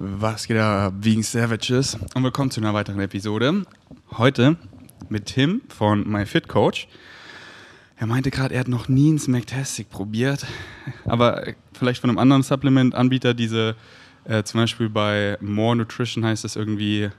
Was 0.00 0.46
geht 0.46 0.56
da, 0.56 0.92
Vegan 0.94 1.24
Savages? 1.24 1.98
Und 2.14 2.22
willkommen 2.22 2.52
zu 2.52 2.60
einer 2.60 2.72
weiteren 2.72 3.00
Episode. 3.00 3.66
Heute 4.12 4.56
mit 5.08 5.26
Tim 5.26 5.62
von 5.68 6.08
MyFitCoach. 6.08 6.86
Er 7.96 8.06
meinte 8.06 8.30
gerade, 8.30 8.54
er 8.54 8.60
hat 8.60 8.68
noch 8.68 8.88
nie 8.88 9.10
ein 9.10 9.18
Smacktastic 9.18 9.90
probiert, 9.90 10.46
aber 11.04 11.48
vielleicht 11.72 12.00
von 12.00 12.10
einem 12.10 12.20
anderen 12.20 12.44
Supplement-Anbieter, 12.44 13.34
diese, 13.34 13.74
äh, 14.22 14.44
zum 14.44 14.60
Beispiel 14.60 14.88
bei 14.88 15.36
More 15.40 15.74
Nutrition 15.74 16.24
heißt 16.24 16.44
es 16.44 16.54
irgendwie, 16.54 17.10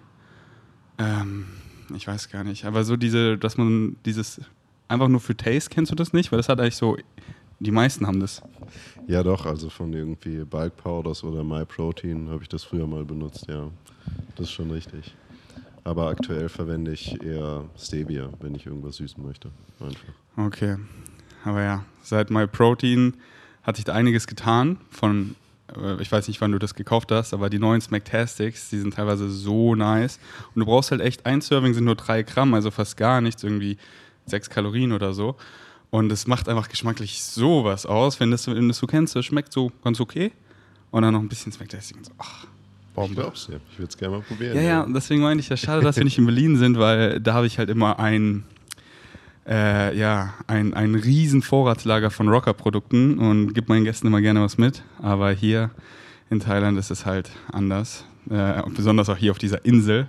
ähm, 1.00 1.48
ich 1.94 2.08
weiß 2.08 2.30
gar 2.30 2.46
nicht, 2.46 2.64
aber 2.64 2.86
so 2.86 2.96
diese, 2.96 3.38
dass 3.38 3.58
man 3.58 3.98
dieses 4.06 4.40
einfach 4.88 5.10
nur 5.10 5.20
für 5.20 5.36
Taste, 5.36 5.70
kennst 5.70 5.92
du 5.92 5.96
das 5.96 6.14
nicht? 6.14 6.32
Weil 6.32 6.38
das 6.38 6.48
hat 6.48 6.62
eigentlich 6.62 6.78
so, 6.78 6.96
die 7.60 7.72
meisten 7.72 8.08
haben 8.08 8.22
das. 8.22 8.42
Ja, 9.10 9.24
doch, 9.24 9.48
also 9.48 9.72
von 9.72 9.92
irgendwie 9.92 10.46
Bulk 10.46 10.78
Powders 10.78 11.24
oder 11.24 11.44
MyProtein 11.44 12.30
habe 12.30 12.44
ich 12.44 12.48
das 12.48 12.64
früher 12.64 12.86
mal 12.86 13.04
benutzt, 13.04 13.48
ja. 13.48 13.72
Das 14.36 14.46
ist 14.46 14.52
schon 14.52 14.70
richtig. 14.70 15.16
Aber 15.84 16.10
aktuell 16.10 16.48
verwende 16.48 16.92
ich 16.92 17.20
eher 17.24 17.66
Stevia, 17.76 18.30
wenn 18.40 18.54
ich 18.54 18.68
irgendwas 18.68 18.98
süßen 18.98 19.26
möchte. 19.26 19.50
Einfach. 19.80 20.14
Okay. 20.38 20.78
Aber 21.44 21.64
ja, 21.64 21.86
seit 22.04 22.30
MyProtein 22.30 23.16
hat 23.64 23.78
sich 23.78 23.86
da 23.86 23.94
einiges 23.94 24.28
getan. 24.28 24.78
Von, 24.92 25.36
äh, 25.76 26.00
ich 26.00 26.12
weiß 26.12 26.28
nicht, 26.28 26.40
wann 26.40 26.52
du 26.52 26.60
das 26.60 26.76
gekauft 26.76 27.12
hast, 27.12 27.34
aber 27.34 27.50
die 27.50 27.58
neuen 27.58 27.82
Smacktastics, 27.82 28.70
die 28.70 28.78
sind 28.78 28.94
teilweise 28.94 29.28
so 29.28 29.74
nice. 29.74 30.20
Und 30.54 30.60
du 30.60 30.68
brauchst 30.68 30.92
halt 30.92 31.02
echt, 31.02 31.26
ein 31.26 31.42
Serving 31.42 31.74
sind 31.74 31.86
nur 31.86 31.96
drei 31.96 32.22
Gramm, 32.22 32.54
also 32.54 32.70
fast 32.70 32.96
gar 32.96 33.22
nichts, 33.22 33.42
irgendwie 33.42 33.80
sechs 34.28 34.52
Kalorien 34.52 34.92
oder 34.92 35.14
so. 35.14 35.36
Und 35.92 36.12
es 36.12 36.28
macht 36.28 36.48
einfach 36.48 36.70
geschmacklich 36.70 37.24
sowas 37.24 37.86
aus, 37.86 38.20
wenn 38.20 38.30
du 38.30 38.36
das, 38.36 38.48
wenn 38.48 38.68
das 38.68 38.78
so 38.78 38.88
kennst, 38.88 39.16
das 39.16 39.26
schmeckt 39.26 39.52
so 39.52 39.72
ganz 39.84 40.00
okay. 40.00 40.32
Und 40.92 41.02
dann 41.02 41.14
noch 41.14 41.22
ein 41.22 41.30
bisschen 41.30 41.52
Smacktastic 41.52 41.98
und 41.98 42.06
so, 42.06 42.12
ach, 42.18 42.46
Bombe. 42.94 43.14
Ich 43.14 43.20
glaub's 43.20 43.48
dir. 43.48 43.60
Ich 43.72 43.80
würde 43.80 43.90
es 43.90 43.98
gerne 43.98 44.18
mal 44.18 44.24
probieren. 44.24 44.56
Ja, 44.56 44.62
ja, 44.62 44.70
ja, 44.70 44.88
deswegen 44.88 45.22
meine 45.22 45.40
ich 45.40 45.50
ja 45.50 45.58
schade, 45.58 45.82
dass 45.82 45.96
wir 45.96 46.04
nicht 46.04 46.18
in 46.18 46.26
Berlin 46.26 46.58
sind, 46.58 46.78
weil 46.78 47.20
da 47.20 47.34
habe 47.34 47.48
ich 47.48 47.58
halt 47.58 47.70
immer 47.70 48.00
ein, 48.00 48.44
äh, 49.48 49.98
ja, 49.98 50.34
ein, 50.48 50.74
ein 50.74 50.96
riesen 50.96 51.42
Vorratslager 51.42 52.12
von 52.12 52.28
Rocker-Produkten 52.28 53.18
und 53.20 53.54
gebe 53.54 53.72
meinen 53.72 53.86
Gästen 53.86 54.08
immer 54.08 54.22
gerne 54.22 54.42
was 54.42 54.58
mit. 54.58 54.84
Aber 55.02 55.32
hier 55.32 55.72
in 56.30 56.40
Thailand 56.40 56.78
ist 56.78 56.92
es 56.92 57.06
halt 57.06 57.32
anders. 57.52 58.06
Äh, 58.30 58.62
besonders 58.76 59.10
auch 59.10 59.18
hier 59.18 59.32
auf 59.32 59.38
dieser 59.38 59.64
Insel. 59.66 60.08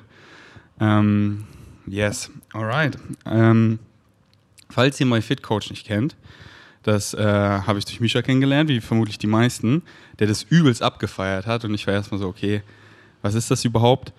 Ähm, 0.81 1.45
yes, 1.87 2.31
alright. 2.53 2.99
Ähm, 3.25 3.79
falls 4.71 4.99
ihr 5.01 5.07
My 5.07 5.21
Fit 5.21 5.43
Coach 5.43 5.71
nicht 5.71 5.87
kennt, 5.87 6.17
das 6.83 7.13
äh, 7.13 7.23
habe 7.23 7.79
ich 7.79 7.85
durch 7.85 8.01
Misha 8.01 8.23
kennengelernt, 8.23 8.71
wie 8.71 8.81
vermutlich 8.81 9.19
die 9.19 9.27
meisten, 9.27 9.83
der 10.19 10.27
das 10.27 10.45
übelst 10.45 10.83
abgefeiert 10.83 11.47
hat. 11.47 11.65
Und 11.65 11.75
ich 11.75 11.87
war 11.87 11.95
erstmal 11.95 12.21
so, 12.21 12.29
okay, 12.29 12.63
was 13.23 13.35
ist 13.35 13.51
das 13.51 13.65
überhaupt? 13.65 14.13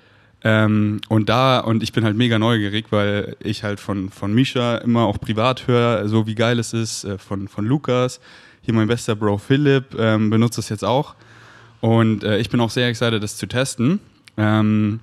Ähm, 0.43 1.01
und 1.07 1.29
da, 1.29 1.59
und 1.59 1.83
ich 1.83 1.91
bin 1.91 2.03
halt 2.03 2.15
mega 2.15 2.37
neugierig, 2.39 2.87
weil 2.91 3.35
ich 3.39 3.63
halt 3.63 3.79
von, 3.79 4.09
von 4.09 4.33
Misha 4.33 4.77
immer 4.77 5.05
auch 5.05 5.19
privat 5.19 5.67
höre, 5.67 6.07
so 6.07 6.27
wie 6.27 6.35
geil 6.35 6.59
es 6.59 6.73
ist, 6.73 7.03
äh, 7.03 7.17
von, 7.17 7.47
von 7.47 7.65
Lukas. 7.65 8.19
Hier 8.61 8.73
mein 8.73 8.87
bester 8.87 9.15
Bro 9.15 9.39
Philipp 9.39 9.95
ähm, 9.97 10.29
benutzt 10.29 10.57
das 10.57 10.69
jetzt 10.69 10.83
auch. 10.83 11.15
Und 11.79 12.23
äh, 12.23 12.37
ich 12.37 12.49
bin 12.49 12.59
auch 12.59 12.69
sehr 12.69 12.87
excited, 12.87 13.23
das 13.23 13.37
zu 13.37 13.47
testen. 13.47 13.99
Ähm, 14.37 14.99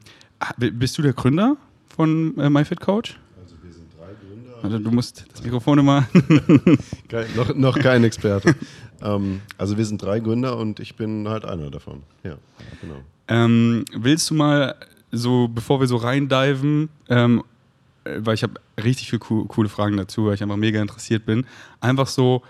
bist 0.57 0.97
du 0.99 1.03
der 1.03 1.13
Gründer 1.13 1.57
von 1.89 2.39
äh, 2.39 2.49
MyFitCoach? 2.49 3.17
Also 4.63 4.79
du 4.79 4.91
musst 4.91 5.25
das 5.33 5.43
Mikrofon 5.43 5.79
immer. 5.79 6.09
kein, 7.09 7.27
noch, 7.37 7.55
noch 7.55 7.79
kein 7.79 8.05
Experte. 8.05 8.55
ähm, 9.03 9.41
also 9.57 9.77
wir 9.77 9.85
sind 9.85 10.03
drei 10.03 10.21
Gründer 10.21 10.57
und 10.57 10.81
ich 10.81 10.97
bin 10.97 11.29
halt 11.29 11.45
einer 11.45 11.71
davon. 11.71 12.03
Ja, 12.25 12.37
genau. 12.81 13.01
Ähm, 13.29 13.85
willst 13.95 14.31
du 14.31 14.35
mal 14.35 14.75
so, 15.13 15.49
bevor 15.49 15.81
wir 15.81 15.87
so 15.87 15.97
reindiven, 15.97 16.89
ähm, 17.09 17.43
weil 18.05 18.35
ich 18.35 18.43
habe 18.43 18.55
richtig 18.83 19.11
viele 19.11 19.21
co 19.21 19.45
coole 19.45 19.69
Fragen 19.69 19.97
dazu, 19.97 20.27
weil 20.27 20.35
ich 20.35 20.43
einfach 20.43 20.57
mega 20.57 20.81
interessiert 20.81 21.27
bin, 21.27 21.47
einfach 21.81 22.07
so 22.07 22.43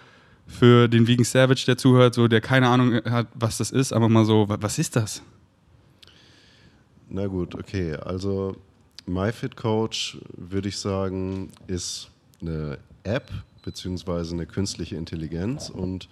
für 0.47 0.89
den 0.89 1.07
Vegan 1.07 1.25
Savage, 1.25 1.65
der 1.67 1.77
zuhört, 1.77 2.15
so 2.15 2.29
der 2.29 2.41
keine 2.41 2.69
Ahnung 2.69 3.01
hat, 3.05 3.27
was 3.35 3.59
das 3.59 3.71
ist, 3.71 3.93
einfach 3.93 4.09
mal 4.09 4.25
so, 4.25 4.47
was 4.49 4.79
ist 4.79 4.97
das? 4.97 5.23
Na 7.11 7.27
gut, 7.27 7.55
okay. 7.55 7.95
Also 7.95 8.57
MyFitCoach, 9.09 10.19
würde 10.37 10.69
ich 10.69 10.79
sagen, 10.79 11.51
ist 11.67 12.11
eine 12.41 12.79
App 13.05 13.31
beziehungsweise 13.63 14.35
eine 14.35 14.47
künstliche 14.47 14.97
Intelligenz 14.97 15.71
und 15.71 16.09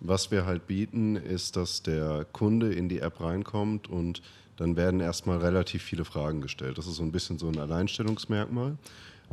was 0.00 0.30
wir 0.30 0.46
halt 0.46 0.66
bieten, 0.66 1.14
ist, 1.16 1.56
dass 1.56 1.82
der 1.82 2.26
Kunde 2.32 2.72
in 2.72 2.88
die 2.88 2.98
App 2.98 3.20
reinkommt 3.20 3.88
und 3.88 4.20
dann 4.56 4.76
werden 4.76 5.00
erstmal 5.00 5.38
relativ 5.38 5.82
viele 5.82 6.04
Fragen 6.04 6.40
gestellt. 6.40 6.76
Das 6.76 6.86
ist 6.86 6.96
so 6.96 7.02
ein 7.02 7.12
bisschen 7.12 7.38
so 7.38 7.48
ein 7.48 7.58
Alleinstellungsmerkmal, 7.58 8.76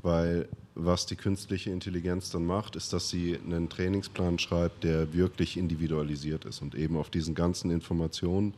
weil 0.03 0.47
was 0.75 1.05
die 1.07 1.15
künstliche 1.15 1.71
Intelligenz 1.71 2.29
dann 2.29 2.45
macht, 2.45 2.75
ist, 2.75 2.93
dass 2.93 3.09
sie 3.09 3.37
einen 3.37 3.67
Trainingsplan 3.69 4.39
schreibt, 4.39 4.83
der 4.83 5.13
wirklich 5.13 5.57
individualisiert 5.57 6.45
ist 6.45 6.61
und 6.61 6.75
eben 6.75 6.95
auf 6.97 7.09
diesen 7.09 7.35
ganzen 7.35 7.71
Informationen, 7.71 8.53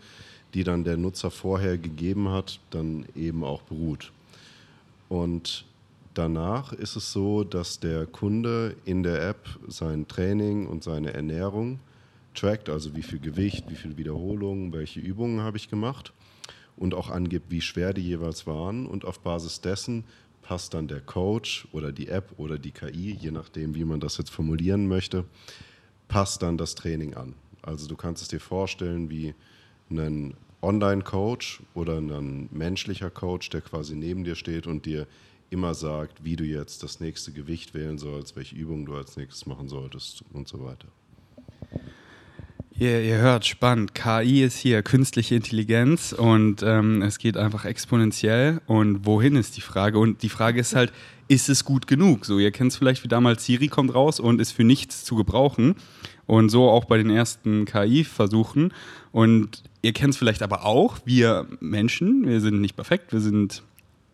die 0.53 0.63
dann 0.63 0.83
der 0.83 0.97
Nutzer 0.97 1.31
vorher 1.31 1.77
gegeben 1.77 2.29
hat, 2.29 2.59
dann 2.69 3.05
eben 3.15 3.43
auch 3.43 3.61
beruht. 3.61 4.11
Und 5.11 5.65
danach 6.13 6.71
ist 6.71 6.95
es 6.95 7.11
so, 7.11 7.43
dass 7.43 7.81
der 7.81 8.05
Kunde 8.05 8.77
in 8.85 9.03
der 9.03 9.27
App 9.27 9.45
sein 9.67 10.07
Training 10.07 10.67
und 10.67 10.85
seine 10.85 11.13
Ernährung 11.13 11.81
trackt, 12.33 12.69
also 12.69 12.95
wie 12.95 13.03
viel 13.03 13.19
Gewicht, 13.19 13.69
wie 13.69 13.75
viele 13.75 13.97
Wiederholungen, 13.97 14.71
welche 14.71 15.01
Übungen 15.01 15.41
habe 15.41 15.57
ich 15.57 15.69
gemacht 15.69 16.13
und 16.77 16.93
auch 16.93 17.09
angibt, 17.09 17.51
wie 17.51 17.59
schwer 17.59 17.93
die 17.93 18.03
jeweils 18.03 18.47
waren. 18.47 18.85
Und 18.85 19.03
auf 19.03 19.19
Basis 19.19 19.59
dessen 19.59 20.05
passt 20.43 20.75
dann 20.75 20.87
der 20.87 21.01
Coach 21.01 21.67
oder 21.73 21.91
die 21.91 22.07
App 22.07 22.31
oder 22.37 22.57
die 22.57 22.71
KI, 22.71 23.11
je 23.11 23.31
nachdem, 23.31 23.75
wie 23.75 23.83
man 23.83 23.99
das 23.99 24.17
jetzt 24.17 24.31
formulieren 24.31 24.87
möchte, 24.87 25.25
passt 26.07 26.41
dann 26.41 26.57
das 26.57 26.73
Training 26.73 27.15
an. 27.15 27.33
Also 27.61 27.85
du 27.89 27.97
kannst 27.97 28.21
es 28.21 28.29
dir 28.29 28.39
vorstellen 28.39 29.09
wie 29.09 29.35
einen 29.89 30.37
Online-Coach 30.61 31.61
oder 31.73 31.97
ein 31.97 32.49
menschlicher 32.51 33.09
Coach, 33.09 33.49
der 33.49 33.61
quasi 33.61 33.95
neben 33.95 34.23
dir 34.23 34.35
steht 34.35 34.67
und 34.67 34.85
dir 34.85 35.07
immer 35.49 35.73
sagt, 35.73 36.23
wie 36.23 36.35
du 36.35 36.43
jetzt 36.43 36.81
das 36.81 36.99
nächste 36.99 37.31
Gewicht 37.31 37.73
wählen 37.73 37.97
sollst, 37.97 38.35
welche 38.35 38.55
Übungen 38.55 38.85
du 38.85 38.95
als 38.95 39.17
nächstes 39.17 39.45
machen 39.45 39.67
solltest 39.67 40.23
und 40.33 40.47
so 40.47 40.63
weiter. 40.63 40.87
Ihr, 42.81 43.01
ihr 43.03 43.17
hört, 43.17 43.45
spannend. 43.45 43.93
KI 43.93 44.43
ist 44.43 44.57
hier 44.57 44.81
künstliche 44.81 45.35
Intelligenz 45.35 46.13
und 46.13 46.63
ähm, 46.63 47.03
es 47.03 47.19
geht 47.19 47.37
einfach 47.37 47.65
exponentiell. 47.65 48.59
Und 48.65 49.05
wohin 49.05 49.35
ist 49.35 49.55
die 49.55 49.61
Frage? 49.61 49.99
Und 49.99 50.23
die 50.23 50.29
Frage 50.29 50.61
ist 50.61 50.73
halt, 50.73 50.91
ist 51.27 51.47
es 51.47 51.63
gut 51.63 51.85
genug? 51.85 52.25
So, 52.25 52.39
ihr 52.39 52.51
kennt 52.51 52.71
es 52.71 52.77
vielleicht 52.77 53.03
wie 53.03 53.07
damals, 53.07 53.45
Siri 53.45 53.67
kommt 53.67 53.93
raus 53.93 54.19
und 54.19 54.41
ist 54.41 54.51
für 54.51 54.63
nichts 54.63 55.03
zu 55.03 55.15
gebrauchen. 55.15 55.75
Und 56.25 56.49
so 56.49 56.69
auch 56.69 56.85
bei 56.85 56.97
den 56.97 57.11
ersten 57.11 57.65
KI-Versuchen. 57.65 58.73
Und 59.11 59.61
ihr 59.81 59.93
kennt 59.93 60.13
es 60.13 60.17
vielleicht 60.17 60.43
aber 60.43 60.65
auch, 60.65 60.99
wir 61.05 61.47
Menschen, 61.59 62.27
wir 62.27 62.41
sind 62.41 62.61
nicht 62.61 62.75
perfekt, 62.75 63.13
wir 63.13 63.19
sind 63.19 63.63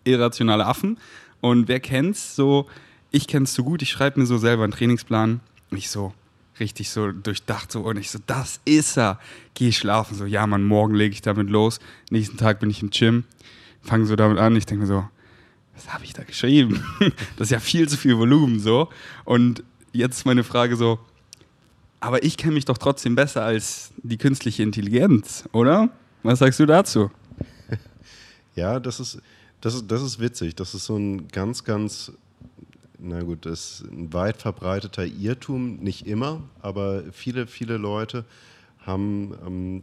irrationale 0.03 0.65
Affen. 0.65 0.97
Und 1.41 1.67
wer 1.67 1.79
kennt's 1.79 2.35
so, 2.35 2.67
ich 3.11 3.27
kenn's 3.27 3.53
so 3.53 3.63
gut, 3.63 3.81
ich 3.81 3.89
schreibe 3.89 4.19
mir 4.19 4.25
so 4.25 4.37
selber 4.37 4.63
einen 4.63 4.73
Trainingsplan. 4.73 5.39
Ich 5.71 5.89
so, 5.89 6.13
richtig 6.59 6.89
so 6.89 7.11
durchdacht 7.11 7.71
so 7.71 7.81
und 7.81 7.97
ich 7.97 8.09
so, 8.09 8.19
das 8.25 8.59
ist 8.65 8.97
er. 8.97 9.19
Geh 9.53 9.71
schlafen, 9.71 10.15
so, 10.15 10.25
ja 10.25 10.47
Mann, 10.47 10.63
morgen 10.63 10.95
lege 10.95 11.13
ich 11.13 11.21
damit 11.21 11.49
los. 11.49 11.79
Nächsten 12.09 12.37
Tag 12.37 12.59
bin 12.59 12.69
ich 12.69 12.81
im 12.81 12.89
Gym, 12.89 13.25
fange 13.81 14.05
so 14.05 14.15
damit 14.15 14.39
an. 14.39 14.55
Ich 14.55 14.65
denke 14.65 14.81
mir 14.81 14.87
so, 14.87 15.07
was 15.75 15.93
habe 15.93 16.05
ich 16.05 16.13
da 16.13 16.23
geschrieben? 16.23 16.83
das 17.37 17.47
ist 17.47 17.51
ja 17.51 17.59
viel 17.59 17.87
zu 17.87 17.97
viel 17.97 18.17
Volumen 18.17 18.59
so. 18.59 18.89
Und 19.25 19.63
jetzt 19.91 20.25
meine 20.25 20.43
Frage 20.43 20.75
so, 20.75 20.99
aber 21.99 22.23
ich 22.23 22.37
kenne 22.37 22.53
mich 22.53 22.65
doch 22.65 22.77
trotzdem 22.77 23.15
besser 23.15 23.43
als 23.43 23.91
die 23.97 24.17
künstliche 24.17 24.63
Intelligenz, 24.63 25.47
oder? 25.51 25.89
Was 26.23 26.39
sagst 26.39 26.59
du 26.59 26.65
dazu? 26.65 27.11
Ja, 28.55 28.79
das 28.79 28.99
ist, 28.99 29.21
das 29.61 29.75
ist, 29.75 29.91
das 29.91 30.01
ist 30.01 30.19
witzig. 30.19 30.55
Das 30.55 30.73
ist 30.73 30.85
so 30.85 30.97
ein 30.97 31.27
ganz, 31.27 31.63
ganz, 31.63 32.11
na 32.97 33.21
gut, 33.21 33.45
das 33.45 33.81
ist 33.81 33.91
ein 33.91 34.11
weit 34.13 34.41
verbreiteter 34.41 35.05
Irrtum, 35.05 35.75
nicht 35.75 36.07
immer, 36.07 36.41
aber 36.59 37.03
viele, 37.11 37.45
viele 37.45 37.77
Leute 37.77 38.25
haben, 38.79 39.35
ähm, 39.45 39.81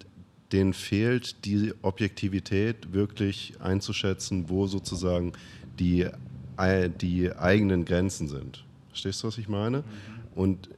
denen 0.51 0.73
fehlt 0.73 1.45
die 1.45 1.73
Objektivität, 1.83 2.93
wirklich 2.93 3.55
einzuschätzen, 3.61 4.49
wo 4.49 4.67
sozusagen 4.67 5.33
die, 5.79 6.09
die 7.01 7.33
eigenen 7.33 7.85
Grenzen 7.85 8.27
sind. 8.27 8.65
Verstehst 8.89 9.23
du, 9.23 9.29
was 9.29 9.39
ich 9.39 9.49
meine? 9.49 9.79
Mhm. 9.79 9.85
Und 10.35 10.69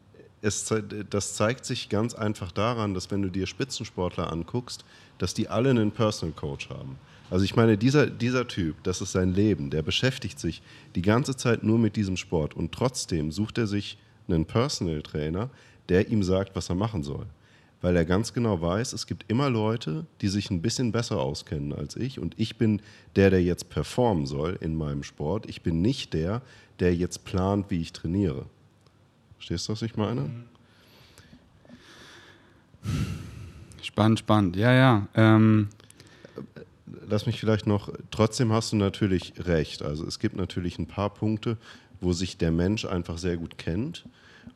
es, 0.47 0.73
das 1.11 1.35
zeigt 1.35 1.65
sich 1.65 1.89
ganz 1.89 2.15
einfach 2.15 2.53
daran, 2.53 2.95
dass 2.95 3.11
wenn 3.11 3.23
du 3.23 3.31
dir 3.31 3.47
Spitzensportler 3.47 4.33
anguckst, 4.33 4.85
dass 5.19 5.35
die 5.35 5.49
alle 5.49 5.71
einen 5.71 5.91
Personal 5.91 6.35
Coach 6.35 6.71
haben. 6.71 6.99
Also 7.31 7.45
ich 7.45 7.57
meine, 7.57 7.77
dieser, 7.77 8.07
dieser 8.07 8.47
Typ, 8.47 8.77
das 8.85 9.01
ist 9.01 9.13
sein 9.13 9.35
Leben, 9.35 9.71
der 9.71 9.83
beschäftigt 9.83 10.39
sich 10.39 10.63
die 10.95 11.03
ganze 11.03 11.37
Zeit 11.37 11.65
nur 11.65 11.79
mit 11.79 11.97
diesem 11.97 12.17
Sport 12.17 12.55
und 12.55 12.71
trotzdem 12.73 13.33
sucht 13.33 13.59
er 13.59 13.67
sich 13.67 13.99
einen 14.29 14.47
Personal 14.47 15.03
Trainer, 15.03 15.51
der 15.89 16.09
ihm 16.09 16.23
sagt, 16.23 16.55
was 16.55 16.69
er 16.69 16.77
machen 16.77 17.03
soll. 17.03 17.27
weil 17.83 17.95
er 17.97 18.05
ganz 18.05 18.33
genau 18.33 18.61
weiß, 18.61 18.95
es 18.95 19.07
gibt 19.07 19.25
immer 19.29 19.51
Leute, 19.51 20.07
die 20.21 20.29
sich 20.29 20.51
ein 20.51 20.63
bisschen 20.63 20.93
besser 20.93 21.21
auskennen 21.21 21.73
als 21.73 21.97
ich 21.97 22.19
und 22.19 22.35
ich 22.39 22.57
bin 22.57 22.81
der, 23.17 23.31
der 23.31 23.43
jetzt 23.43 23.69
performen 23.69 24.27
soll 24.27 24.59
in 24.61 24.77
meinem 24.77 25.03
Sport. 25.03 25.49
Ich 25.49 25.63
bin 25.63 25.83
nicht 25.83 26.15
der, 26.15 26.43
der 26.81 26.95
jetzt 26.95 27.25
plant, 27.25 27.67
wie 27.71 27.81
ich 27.81 27.93
trainiere. 27.93 28.47
Verstehst 29.37 29.69
du, 29.69 29.73
was 29.73 29.83
ich 29.83 29.97
meine? 29.97 30.31
Spannend, 33.83 34.19
spannend. 34.19 34.57
Ja, 34.57 34.73
ja. 34.73 35.09
Ähm 35.15 35.69
Lass 37.09 37.27
mich 37.27 37.39
vielleicht 37.39 37.67
noch, 37.67 37.91
trotzdem 38.11 38.53
hast 38.53 38.73
du 38.73 38.77
natürlich 38.77 39.33
recht. 39.39 39.83
Also 39.83 40.05
es 40.07 40.19
gibt 40.19 40.37
natürlich 40.37 40.79
ein 40.79 40.87
paar 40.87 41.11
Punkte, 41.11 41.57
wo 42.01 42.13
sich 42.13 42.37
der 42.37 42.51
Mensch 42.51 42.85
einfach 42.85 43.19
sehr 43.19 43.37
gut 43.37 43.59
kennt. 43.59 44.05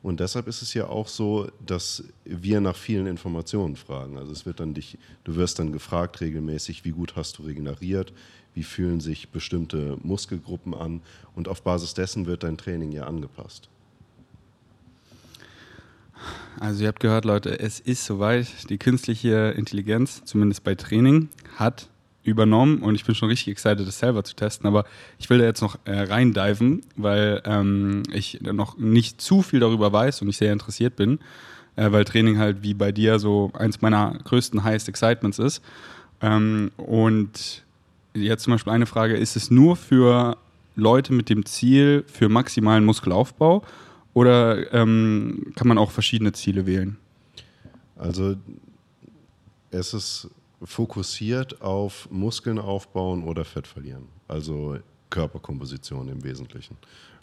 Und 0.03 0.19
deshalb 0.19 0.47
ist 0.47 0.61
es 0.61 0.73
ja 0.73 0.87
auch 0.87 1.07
so, 1.07 1.49
dass 1.65 2.03
wir 2.25 2.59
nach 2.59 2.75
vielen 2.75 3.07
Informationen 3.07 3.75
fragen. 3.75 4.17
Also 4.17 4.31
es 4.31 4.45
wird 4.45 4.59
dann 4.59 4.73
dich, 4.73 4.97
du 5.23 5.35
wirst 5.35 5.59
dann 5.59 5.71
gefragt 5.71 6.21
regelmäßig, 6.21 6.85
wie 6.85 6.91
gut 6.91 7.15
hast 7.15 7.37
du 7.37 7.43
regeneriert, 7.43 8.11
wie 8.53 8.63
fühlen 8.63 8.99
sich 8.99 9.29
bestimmte 9.29 9.97
Muskelgruppen 10.03 10.73
an 10.73 11.01
und 11.35 11.47
auf 11.47 11.61
Basis 11.61 11.93
dessen 11.93 12.25
wird 12.25 12.43
dein 12.43 12.57
Training 12.57 12.91
ja 12.91 13.05
angepasst. 13.05 13.69
Also 16.59 16.83
ihr 16.83 16.89
habt 16.89 16.99
gehört, 16.99 17.25
Leute, 17.25 17.59
es 17.59 17.79
ist 17.79 18.05
soweit. 18.05 18.69
Die 18.69 18.77
künstliche 18.77 19.53
Intelligenz, 19.57 20.23
zumindest 20.25 20.63
bei 20.63 20.75
Training, 20.75 21.29
hat 21.57 21.87
übernommen 22.23 22.83
und 22.83 22.95
ich 22.95 23.03
bin 23.03 23.15
schon 23.15 23.29
richtig 23.29 23.47
excited, 23.47 23.87
das 23.87 23.99
selber 23.99 24.23
zu 24.23 24.35
testen. 24.35 24.67
Aber 24.67 24.85
ich 25.17 25.29
will 25.29 25.39
da 25.39 25.45
jetzt 25.45 25.61
noch 25.61 25.77
äh, 25.85 26.01
reindiven, 26.01 26.81
weil 26.95 27.41
ähm, 27.45 28.03
ich 28.11 28.41
noch 28.41 28.77
nicht 28.77 29.21
zu 29.21 29.41
viel 29.41 29.59
darüber 29.59 29.91
weiß 29.91 30.21
und 30.21 30.29
ich 30.29 30.37
sehr 30.37 30.53
interessiert 30.53 30.95
bin, 30.95 31.19
äh, 31.75 31.91
weil 31.91 32.05
Training 32.05 32.37
halt 32.37 32.61
wie 32.61 32.73
bei 32.73 32.91
dir 32.91 33.17
so 33.17 33.51
eins 33.53 33.81
meiner 33.81 34.19
größten 34.23 34.63
Highest 34.63 34.87
Excitements 34.87 35.39
ist. 35.39 35.63
Ähm, 36.21 36.71
und 36.77 37.63
jetzt 38.13 38.43
zum 38.43 38.53
Beispiel 38.53 38.73
eine 38.73 38.85
Frage: 38.85 39.15
Ist 39.15 39.35
es 39.35 39.49
nur 39.49 39.75
für 39.75 40.37
Leute 40.75 41.13
mit 41.13 41.29
dem 41.29 41.45
Ziel 41.45 42.03
für 42.07 42.29
maximalen 42.29 42.85
Muskelaufbau 42.85 43.63
oder 44.13 44.73
ähm, 44.73 45.53
kann 45.55 45.67
man 45.67 45.77
auch 45.77 45.91
verschiedene 45.91 46.33
Ziele 46.33 46.65
wählen? 46.65 46.97
Also 47.95 48.35
es 49.69 49.93
ist 49.93 50.29
fokussiert 50.63 51.61
auf 51.61 52.09
Muskeln 52.11 52.59
aufbauen 52.59 53.23
oder 53.23 53.45
Fett 53.45 53.67
verlieren. 53.67 54.07
Also 54.27 54.77
Körperkomposition 55.09 56.07
im 56.09 56.23
Wesentlichen. 56.23 56.77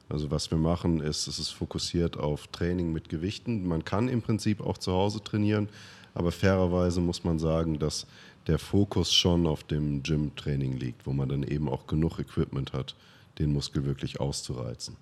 Also 0.09 0.31
was 0.31 0.51
wir 0.51 0.59
machen 0.59 1.01
ist, 1.01 1.27
es 1.27 1.39
ist 1.39 1.51
fokussiert 1.51 2.17
auf 2.17 2.47
Training 2.49 2.93
mit 2.93 3.09
Gewichten. 3.09 3.67
Man 3.67 3.85
kann 3.85 4.09
im 4.09 4.23
Prinzip 4.23 4.61
auch 4.61 4.79
zu 4.79 4.93
Hause 4.93 5.23
trainieren, 5.23 5.69
aber 6.15 6.33
fairerweise 6.33 7.01
muss 7.01 7.25
man 7.25 7.39
sagen, 7.39 7.79
dass 7.79 8.07
der 8.47 8.59
Fokus 8.59 9.13
schon 9.13 9.47
auf 9.47 9.65
dem 9.65 10.03
Gym-Training 10.03 10.79
liegt, 10.79 11.07
wo 11.07 11.13
man 11.13 11.29
dann 11.29 11.43
eben 11.43 11.69
auch 11.69 11.87
genug 11.87 12.19
Equipment 12.19 12.73
hat, 12.73 12.95
den 13.39 13.53
Muskel 13.53 13.85
wirklich 13.85 14.19
auszureizen. 14.19 14.97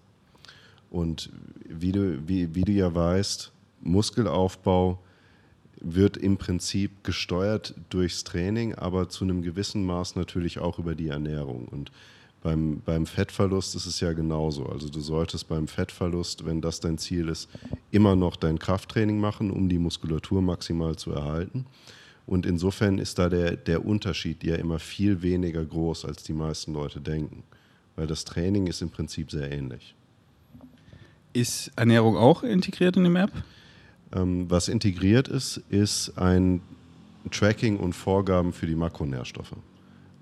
Und 0.90 1.30
wie 1.68 1.92
du, 1.92 2.26
wie, 2.26 2.54
wie 2.54 2.64
du 2.64 2.72
ja 2.72 2.94
weißt, 2.94 3.52
Muskelaufbau 3.82 4.98
wird 5.80 6.16
im 6.16 6.36
Prinzip 6.36 7.04
gesteuert 7.04 7.74
durchs 7.90 8.24
Training, 8.24 8.74
aber 8.74 9.08
zu 9.08 9.24
einem 9.24 9.42
gewissen 9.42 9.84
Maß 9.84 10.16
natürlich 10.16 10.58
auch 10.58 10.78
über 10.78 10.94
die 10.94 11.08
Ernährung. 11.08 11.66
Und 11.68 11.92
beim, 12.46 12.80
beim 12.84 13.06
Fettverlust 13.06 13.74
ist 13.74 13.86
es 13.86 13.98
ja 13.98 14.12
genauso. 14.12 14.66
Also 14.66 14.88
du 14.88 15.00
solltest 15.00 15.48
beim 15.48 15.66
Fettverlust, 15.66 16.46
wenn 16.46 16.60
das 16.60 16.78
dein 16.78 16.96
Ziel 16.96 17.28
ist, 17.28 17.48
immer 17.90 18.14
noch 18.14 18.36
dein 18.36 18.58
Krafttraining 18.60 19.18
machen, 19.18 19.50
um 19.50 19.68
die 19.68 19.78
Muskulatur 19.78 20.40
maximal 20.40 20.94
zu 20.94 21.10
erhalten. 21.10 21.66
Und 22.24 22.46
insofern 22.46 22.98
ist 22.98 23.18
da 23.18 23.28
der, 23.28 23.56
der 23.56 23.84
Unterschied 23.84 24.44
ja 24.44 24.54
immer 24.54 24.78
viel 24.78 25.22
weniger 25.22 25.64
groß, 25.64 26.04
als 26.04 26.22
die 26.22 26.34
meisten 26.34 26.72
Leute 26.72 27.00
denken. 27.00 27.42
Weil 27.96 28.06
das 28.06 28.24
Training 28.24 28.68
ist 28.68 28.80
im 28.80 28.90
Prinzip 28.90 29.32
sehr 29.32 29.50
ähnlich. 29.50 29.95
Ist 31.36 31.70
Ernährung 31.76 32.16
auch 32.16 32.42
integriert 32.42 32.96
in 32.96 33.04
dem 33.04 33.16
App? 33.16 33.30
Ähm, 34.14 34.50
was 34.50 34.68
integriert 34.68 35.28
ist, 35.28 35.58
ist 35.68 36.16
ein 36.16 36.62
Tracking 37.30 37.76
und 37.76 37.92
Vorgaben 37.92 38.54
für 38.54 38.66
die 38.66 38.74
Makronährstoffe. 38.74 39.52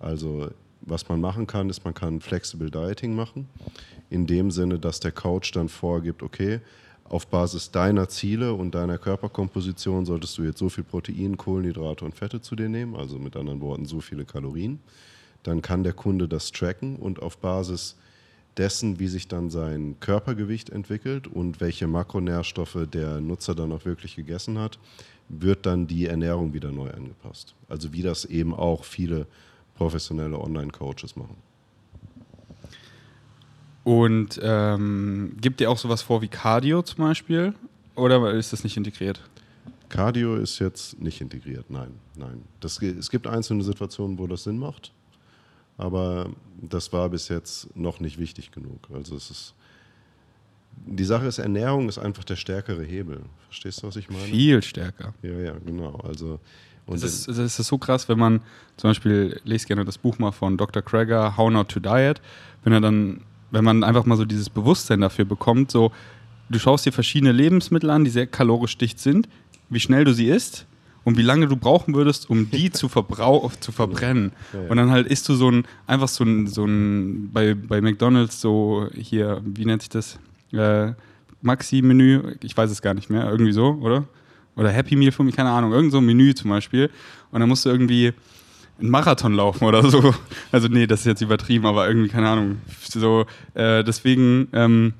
Also 0.01 0.51
was 0.81 1.09
man 1.09 1.21
machen 1.21 1.47
kann, 1.47 1.71
ist, 1.71 1.85
man 1.85 1.95
kann 1.95 2.21
Flexible 2.21 2.69
Dieting 2.69 3.15
machen, 3.15 3.49
in 4.11 4.27
dem 4.27 4.51
Sinne, 4.51 4.81
dass 4.81 4.99
der 4.99 5.13
Coach 5.13 5.53
dann 5.53 5.69
vorgibt, 5.69 6.25
okay, 6.25 6.59
auf 7.05 7.29
Basis 7.29 7.71
deiner 7.71 8.09
Ziele 8.09 8.53
und 8.53 8.75
deiner 8.75 8.99
Körperkomposition 8.99 10.07
solltest 10.07 10.37
du 10.37 10.43
jetzt 10.43 10.59
so 10.59 10.69
viel 10.69 10.83
Protein, 10.83 11.37
Kohlenhydrate 11.37 12.05
und 12.05 12.17
Fette 12.17 12.41
zu 12.41 12.57
dir 12.57 12.69
nehmen, 12.69 12.97
also 12.97 13.21
mit 13.21 13.37
anderen 13.37 13.61
Worten 13.61 13.87
so 13.87 14.01
viele 14.01 14.25
Kalorien. 14.25 14.81
Dann 15.45 15.63
kann 15.63 15.85
der 15.85 15.93
Kunde 15.93 16.27
das 16.27 16.51
tracken 16.51 16.97
und 16.97 17.23
auf 17.23 17.39
Basis 17.39 17.95
dessen, 18.56 18.99
wie 18.99 19.09
sich 19.09 19.29
dann 19.29 19.51
sein 19.51 19.97
Körpergewicht 20.01 20.71
entwickelt 20.71 21.27
und 21.27 21.61
welche 21.61 21.87
Makronährstoffe 21.87 22.87
der 22.93 23.21
Nutzer 23.21 23.55
dann 23.55 23.73
auch 23.73 23.85
wirklich 23.85 24.17
gegessen 24.17 24.59
hat, 24.59 24.79
wird 25.29 25.67
dann 25.67 25.87
die 25.87 26.06
Ernährung 26.06 26.53
wieder 26.53 26.71
neu 26.71 26.91
angepasst. 26.91 27.55
Also 27.69 27.93
wie 27.93 28.03
das 28.03 28.25
eben 28.25 28.55
auch 28.55 28.85
viele 28.85 29.27
professionelle 29.75 30.39
Online-Coaches 30.39 31.17
machen. 31.17 31.37
Und 33.83 34.41
ähm, 34.43 35.37
gibt 35.41 35.61
ihr 35.61 35.71
auch 35.71 35.79
sowas 35.79 36.01
vor 36.01 36.23
wie 36.23 36.29
Cardio 36.29 36.83
zum 36.83 37.05
Beispiel? 37.05 37.55
Oder 37.97 38.33
ist 38.33 38.53
das 38.53 38.65
nicht 38.65 38.77
integriert? 38.77 39.21
Cardio 39.89 40.37
ist 40.37 40.59
jetzt 40.59 41.01
nicht 41.01 41.21
integriert, 41.21 41.71
nein, 41.71 41.93
nein. 42.17 42.43
Das, 42.61 42.81
es 42.81 43.11
gibt 43.11 43.27
einzelne 43.27 43.62
Situationen, 43.62 44.19
wo 44.19 44.27
das 44.27 44.45
Sinn 44.45 44.59
macht 44.59 44.93
aber 45.76 46.31
das 46.61 46.93
war 46.93 47.09
bis 47.09 47.29
jetzt 47.29 47.75
noch 47.76 48.00
nicht 48.00 48.19
wichtig 48.19 48.53
genug. 48.53 48.88
Also 48.93 49.17
es 49.17 49.31
ist 49.31 49.55
die 50.87 51.05
Sache 51.05 51.26
ist, 51.26 51.38
Ernährung 51.38 51.88
ist 51.88 51.99
einfach 51.99 52.25
der 52.25 52.37
stärkere 52.37 52.82
Hebel. 52.82 53.23
Verstehst 53.47 53.82
du, 53.82 53.87
was 53.87 53.97
ich 53.97 54.11
meine? 54.11 54.25
Viel 54.25 54.62
stärker. 54.62 55.15
Ja, 55.23 55.31
ja, 55.31 55.55
genau. 55.65 56.00
Also, 56.06 56.41
und 56.87 57.03
das, 57.03 57.26
ist, 57.26 57.29
das 57.29 57.59
ist 57.59 57.67
so 57.67 57.79
krass, 57.79 58.09
wenn 58.09 58.19
man 58.19 58.41
zum 58.76 58.91
Beispiel, 58.91 59.41
lese 59.44 59.67
gerne 59.67 59.85
das 59.85 59.99
Buch 59.99 60.19
mal 60.19 60.32
von 60.32 60.56
Dr. 60.56 60.82
Krager, 60.82 61.37
How 61.37 61.50
Not 61.50 61.69
to 61.71 61.81
Diet, 61.81 62.20
wenn 62.65 62.73
er 62.73 62.81
dann, 62.81 63.23
wenn 63.50 63.65
man 63.65 63.85
einfach 63.85 64.05
mal 64.05 64.17
so 64.17 64.25
dieses 64.25 64.50
Bewusstsein 64.50 65.00
dafür 65.00 65.25
bekommt, 65.25 65.70
so, 65.70 65.93
du 66.50 66.59
schaust 66.59 66.85
dir 66.85 66.93
verschiedene 66.93 67.32
Lebensmittel 67.32 67.88
an, 67.91 68.05
die 68.05 68.11
sehr 68.11 68.27
kalorisch 68.27 68.77
dicht 68.77 68.99
sind, 68.99 69.29
wie 69.70 69.81
schnell 69.81 70.05
du 70.05 70.12
sie 70.12 70.29
isst 70.29 70.67
und 71.05 71.17
wie 71.19 71.23
lange 71.23 71.47
du 71.47 71.56
brauchen 71.56 71.95
würdest, 71.95 72.29
um 72.29 72.51
die 72.53 72.71
zu, 72.71 72.89
verbrau 72.89 73.51
zu 73.61 73.73
verbrennen. 73.73 74.33
Ja, 74.53 74.61
ja. 74.61 74.71
Und 74.71 74.77
dann 74.77 74.91
halt 74.91 75.06
isst 75.06 75.29
du 75.29 75.35
so 75.35 75.51
ein, 75.51 75.65
einfach 75.87 76.09
so 76.09 76.25
ein, 76.25 76.47
so 76.47 76.65
ein 76.65 77.31
bei, 77.32 77.55
bei 77.55 77.81
McDonalds 77.81 78.41
so 78.41 78.89
hier, 78.94 79.43
wie 79.44 79.65
nennt 79.65 79.82
sich 79.82 79.91
das? 79.91 80.19
Äh, 80.53 80.93
Maxi-Menü, 81.43 82.37
ich 82.43 82.56
weiß 82.56 82.70
es 82.70 82.81
gar 82.81 82.94
nicht 82.94 83.11
mehr, 83.11 83.31
irgendwie 83.31 83.53
so, 83.53 83.79
oder? 83.82 84.05
Oder 84.56 84.70
Happy 84.70 84.96
Meal 84.96 85.13
für 85.13 85.25
mich, 85.25 85.37
keine 85.37 85.51
Ahnung, 85.51 85.73
irgend 85.73 85.93
so 85.93 85.99
ein 85.99 86.06
Menü 86.06 86.34
zum 86.34 86.51
Beispiel. 86.51 86.91
Und 87.31 87.41
dann 87.41 87.49
musst 87.49 87.67
du 87.67 87.70
irgendwie 87.70 88.13
einen 88.81 88.91
Marathon 88.91 89.34
laufen 89.34 89.65
oder 89.65 89.89
so. 89.89 90.15
Also 90.53 90.69
nee, 90.69 90.87
das 90.87 91.01
ist 91.01 91.06
jetzt 91.06 91.20
übertrieben, 91.20 91.67
aber 91.67 91.89
irgendwie, 91.89 92.08
keine 92.08 92.29
Ahnung. 92.29 92.58
So, 92.89 93.27
äh, 93.55 93.82
deswegen, 93.82 94.49
ähm, 94.53 94.94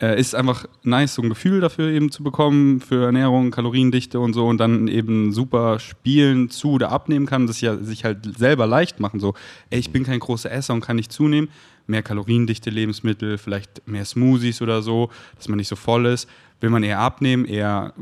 äh, 0.00 0.18
ist 0.18 0.34
einfach 0.34 0.66
nice, 0.82 1.14
so 1.14 1.22
ein 1.22 1.28
Gefühl 1.28 1.60
dafür 1.60 1.90
eben 1.90 2.10
zu 2.10 2.22
bekommen, 2.22 2.80
für 2.80 3.06
Ernährung, 3.06 3.50
Kaloriendichte 3.50 4.20
und 4.20 4.32
so 4.32 4.46
und 4.46 4.58
dann 4.58 4.88
eben 4.88 5.32
super 5.32 5.78
spielen 5.80 6.50
zu 6.50 6.72
oder 6.72 6.90
abnehmen 6.92 7.26
kann, 7.26 7.46
das 7.46 7.60
ja 7.60 7.76
sich 7.76 8.04
halt 8.04 8.38
selber 8.38 8.66
leicht 8.66 9.00
machen. 9.00 9.20
So, 9.20 9.34
ey, 9.70 9.78
ich 9.78 9.90
bin 9.90 10.04
kein 10.04 10.20
großer 10.20 10.50
Esser 10.50 10.74
und 10.74 10.80
kann 10.80 10.96
nicht 10.96 11.12
zunehmen. 11.12 11.50
Mehr 11.86 12.02
kaloriendichte 12.02 12.70
Lebensmittel, 12.70 13.38
vielleicht 13.38 13.86
mehr 13.88 14.04
Smoothies 14.04 14.60
oder 14.60 14.82
so, 14.82 15.10
dass 15.36 15.48
man 15.48 15.56
nicht 15.56 15.68
so 15.68 15.76
voll 15.76 16.06
ist. 16.06 16.28
Will 16.60 16.70
man 16.70 16.82
eher 16.82 16.98
abnehmen, 16.98 17.44
eher 17.44 17.94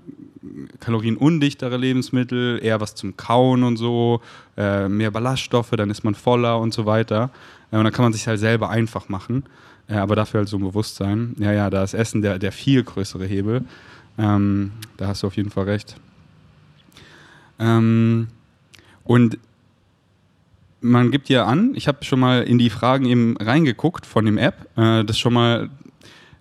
kalorienundichtere 0.80 1.76
Lebensmittel, 1.76 2.58
eher 2.62 2.80
was 2.80 2.94
zum 2.94 3.16
Kauen 3.16 3.62
und 3.62 3.76
so, 3.76 4.20
äh, 4.56 4.88
mehr 4.88 5.10
Ballaststoffe, 5.10 5.70
dann 5.70 5.90
ist 5.90 6.04
man 6.04 6.14
voller 6.14 6.58
und 6.58 6.74
so 6.74 6.86
weiter. 6.86 7.30
Äh, 7.70 7.76
und 7.76 7.84
dann 7.84 7.92
kann 7.92 8.04
man 8.04 8.12
sich 8.12 8.26
halt 8.26 8.40
selber 8.40 8.70
einfach 8.70 9.08
machen. 9.08 9.44
Ja, 9.88 10.02
aber 10.02 10.16
dafür 10.16 10.38
halt 10.38 10.49
so 10.49 10.57
ein 10.57 10.62
Bewusstsein. 10.62 11.37
Ja, 11.38 11.52
ja, 11.52 11.71
da 11.71 11.85
ist 11.85 11.95
Essen 11.95 12.23
der, 12.23 12.38
der 12.38 12.52
viel 12.52 12.83
größere 12.83 13.25
Hebel. 13.25 13.64
Ähm, 14.19 14.73
da 14.97 15.09
hast 15.09 15.23
du 15.23 15.28
auf 15.28 15.37
jeden 15.37 15.50
Fall 15.50 15.64
recht. 15.64 15.97
Ähm, 17.59 18.28
und 19.05 19.38
man 20.81 21.11
gibt 21.11 21.28
ja 21.28 21.45
an, 21.45 21.73
ich 21.75 21.88
habe 21.88 22.05
schon 22.05 22.21
mal 22.21 22.43
in 22.43 22.59
die 22.59 22.71
Fragen 22.71 23.07
eben 23.07 23.37
reingeguckt 23.37 24.07
von 24.07 24.25
dem 24.25 24.38
App, 24.38 24.69
äh, 24.76 25.05
das 25.05 25.19
schon 25.19 25.33
mal, 25.33 25.71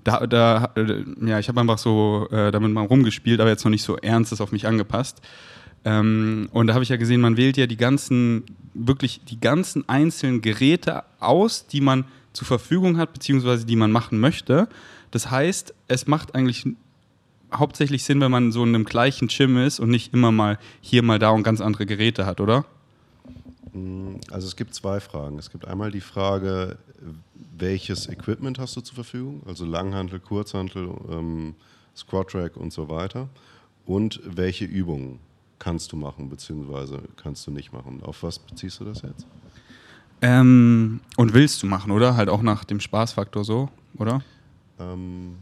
da, 0.03 0.25
da 0.27 0.71
äh, 0.75 1.03
ja, 1.25 1.39
ich 1.39 1.47
habe 1.47 1.61
einfach 1.61 1.77
so 1.77 2.27
äh, 2.31 2.51
damit 2.51 2.71
mal 2.71 2.85
rumgespielt, 2.85 3.39
aber 3.39 3.49
jetzt 3.49 3.63
noch 3.63 3.71
nicht 3.71 3.83
so 3.83 3.97
ernstes 3.97 4.41
auf 4.41 4.51
mich 4.51 4.67
angepasst. 4.67 5.21
Ähm, 5.83 6.49
und 6.51 6.67
da 6.67 6.73
habe 6.73 6.83
ich 6.83 6.89
ja 6.89 6.97
gesehen, 6.97 7.21
man 7.21 7.37
wählt 7.37 7.57
ja 7.57 7.67
die 7.67 7.77
ganzen, 7.77 8.43
wirklich 8.73 9.21
die 9.25 9.39
ganzen 9.39 9.87
einzelnen 9.87 10.41
Geräte 10.41 11.03
aus, 11.19 11.67
die 11.67 11.81
man 11.81 12.05
zur 12.35 12.47
Verfügung 12.47 12.97
hat, 12.97 13.13
beziehungsweise 13.13 13.65
die 13.65 13.75
man 13.75 13.91
machen 13.91 14.19
möchte. 14.19 14.67
Das 15.11 15.31
heißt, 15.31 15.73
es 15.87 16.07
macht 16.07 16.35
eigentlich 16.35 16.65
hauptsächlich 17.53 18.03
Sinn, 18.03 18.21
wenn 18.21 18.31
man 18.31 18.51
so 18.51 18.63
in 18.63 18.75
einem 18.75 18.85
gleichen 18.85 19.27
Gym 19.27 19.57
ist 19.57 19.79
und 19.79 19.89
nicht 19.89 20.13
immer 20.13 20.31
mal 20.31 20.59
hier, 20.81 21.03
mal 21.03 21.19
da 21.19 21.29
und 21.29 21.43
ganz 21.43 21.61
andere 21.61 21.85
Geräte 21.85 22.25
hat, 22.25 22.41
oder? 22.41 22.65
Mm, 23.73 24.15
also 24.31 24.47
es 24.47 24.55
gibt 24.55 24.73
zwei 24.73 24.99
Fragen. 24.99 25.39
Es 25.39 25.49
gibt 25.49 25.65
einmal 25.65 25.91
die 25.91 26.01
Frage, 26.01 26.77
welches 27.57 28.07
Equipment 28.07 28.59
hast 28.59 28.75
du 28.75 28.81
zur 28.81 28.95
Verfügung? 28.95 29.41
Also 29.45 29.65
Langhantel, 29.65 30.19
Kurzhantel, 30.19 30.89
ähm, 31.09 31.55
Squat 31.95 32.29
Track 32.29 32.57
und 32.57 32.73
so 32.73 32.89
weiter. 32.89 33.29
Und 33.85 34.19
welche 34.25 34.65
Übungen 34.65 35.19
kannst 35.59 35.91
du 35.91 35.95
machen, 35.95 36.29
beziehungsweise 36.29 37.01
kannst 37.15 37.47
du 37.47 37.51
nicht 37.51 37.71
machen? 37.71 38.01
Auf 38.03 38.23
was 38.23 38.39
beziehst 38.39 38.79
du 38.79 38.85
das 38.85 39.01
jetzt? 39.03 39.25
Ähm, 40.21 41.01
und 41.17 41.33
willst 41.33 41.61
du 41.61 41.67
machen, 41.67 41.91
oder? 41.91 42.15
Halt 42.15 42.29
auch 42.29 42.41
nach 42.41 42.63
dem 42.63 42.79
Spaßfaktor 42.79 43.43
so, 43.43 43.69
oder? 43.97 44.21
Ähm, 44.79 45.35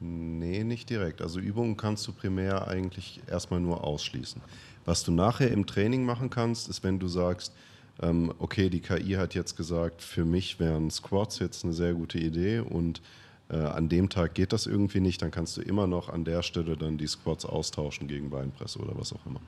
nee, 0.00 0.64
nicht 0.64 0.90
direkt. 0.90 1.22
Also 1.22 1.40
Übungen 1.40 1.76
kannst 1.76 2.06
du 2.06 2.12
primär 2.12 2.68
eigentlich 2.68 3.20
erstmal 3.28 3.60
nur 3.60 3.84
ausschließen. 3.84 4.40
Was 4.84 5.02
du 5.02 5.12
nachher 5.12 5.50
im 5.50 5.66
Training 5.66 6.04
machen 6.04 6.30
kannst, 6.30 6.68
ist, 6.68 6.84
wenn 6.84 6.98
du 6.98 7.08
sagst, 7.08 7.52
ähm, 8.00 8.32
okay, 8.38 8.68
die 8.68 8.80
KI 8.80 9.12
hat 9.12 9.34
jetzt 9.34 9.56
gesagt, 9.56 10.02
für 10.02 10.24
mich 10.24 10.60
wären 10.60 10.90
Squats 10.90 11.38
jetzt 11.38 11.64
eine 11.64 11.72
sehr 11.72 11.94
gute 11.94 12.18
Idee 12.18 12.60
und 12.60 13.00
äh, 13.48 13.56
an 13.56 13.88
dem 13.88 14.08
Tag 14.08 14.34
geht 14.34 14.52
das 14.52 14.66
irgendwie 14.66 15.00
nicht, 15.00 15.22
dann 15.22 15.30
kannst 15.30 15.56
du 15.56 15.62
immer 15.62 15.86
noch 15.86 16.08
an 16.08 16.24
der 16.24 16.42
Stelle 16.42 16.76
dann 16.76 16.98
die 16.98 17.06
Squats 17.06 17.44
austauschen 17.44 18.06
gegen 18.06 18.30
Beinpresse 18.30 18.78
oder 18.78 18.92
was 18.96 19.12
auch 19.12 19.24
immer. 19.24 19.40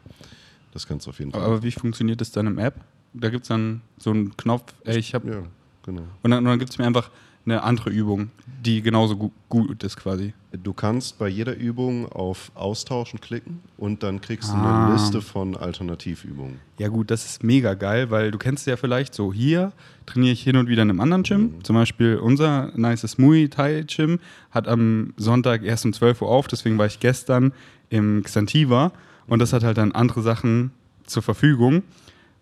Das 0.73 0.87
kannst 0.87 1.07
du 1.07 1.11
auf 1.11 1.19
jeden 1.19 1.33
Fall. 1.33 1.43
Aber 1.43 1.63
wie 1.63 1.73
funktioniert 1.73 2.21
das 2.21 2.31
dann 2.31 2.47
im 2.47 2.59
App? 2.59 2.75
Da 3.15 3.31
gibt 3.31 3.43
es 3.45 3.49
dann 3.49 3.81
so 3.99 4.11
einen 4.11 4.37
Knopf, 4.37 4.73
ey, 4.85 4.99
ich 4.99 5.15
habe. 5.15 5.29
Ja, 5.31 5.43
genau. 5.85 6.03
Und 6.23 6.31
dann, 6.31 6.39
und 6.41 6.45
dann 6.47 6.59
gibt 6.59 6.71
es 6.71 6.79
mir 6.79 6.87
einfach 6.87 7.11
eine 7.45 7.63
andere 7.63 7.89
Übung, 7.89 8.31
die 8.63 8.83
genauso 8.83 9.17
gu 9.17 9.31
gut 9.49 9.83
ist 9.83 9.97
quasi. 9.97 10.35
Du 10.53 10.75
kannst 10.75 11.19
bei 11.19 11.29
jeder 11.29 11.57
Übung 11.57 12.07
auf 12.13 12.53
Austauschen 12.55 13.21
klicken 13.21 13.61
und 13.79 14.03
dann 14.03 14.21
kriegst 14.21 14.51
du 14.51 14.57
Ah. 14.57 14.85
eine 14.85 14.93
Liste 14.93 15.23
von 15.23 15.57
Alternativübungen. 15.57 16.59
Ja 16.79 16.89
gut, 16.89 17.11
das 17.11 17.25
ist 17.25 17.43
mega 17.45 17.73
geil, 17.75 18.11
weil 18.11 18.31
du 18.31 18.39
kennst 18.39 18.67
ja 18.67 18.77
vielleicht 18.77 19.15
so 19.15 19.33
hier 19.33 19.73
trainiere 20.05 20.33
ich 20.33 20.43
hin 20.43 20.57
und 20.57 20.69
wieder 20.69 20.83
in 20.83 20.91
einem 20.91 21.01
anderen 21.01 21.23
Gym. 21.23 21.65
Zum 21.65 21.75
Beispiel 21.77 22.17
unser 22.17 22.71
nices 22.77 23.17
Muay 23.19 23.49
Thai 23.49 23.85
Gym 23.87 24.21
hat 24.51 24.69
am 24.69 25.15
Sonntag 25.17 25.63
erst 25.65 25.87
um 25.87 25.93
12 25.95 26.21
Uhr 26.23 26.29
auf, 26.29 26.49
deswegen 26.49 26.77
war 26.77 26.87
ich 26.87 27.01
gestern 27.01 27.53
im 27.89 28.23
Xantiva 28.23 28.93
und 29.27 29.39
das 29.39 29.55
hat 29.55 29.65
halt 29.65 29.79
dann 29.79 29.93
andere 29.93 30.21
Sachen 30.21 30.73
zur 31.07 31.23
Verfügung. 31.23 31.83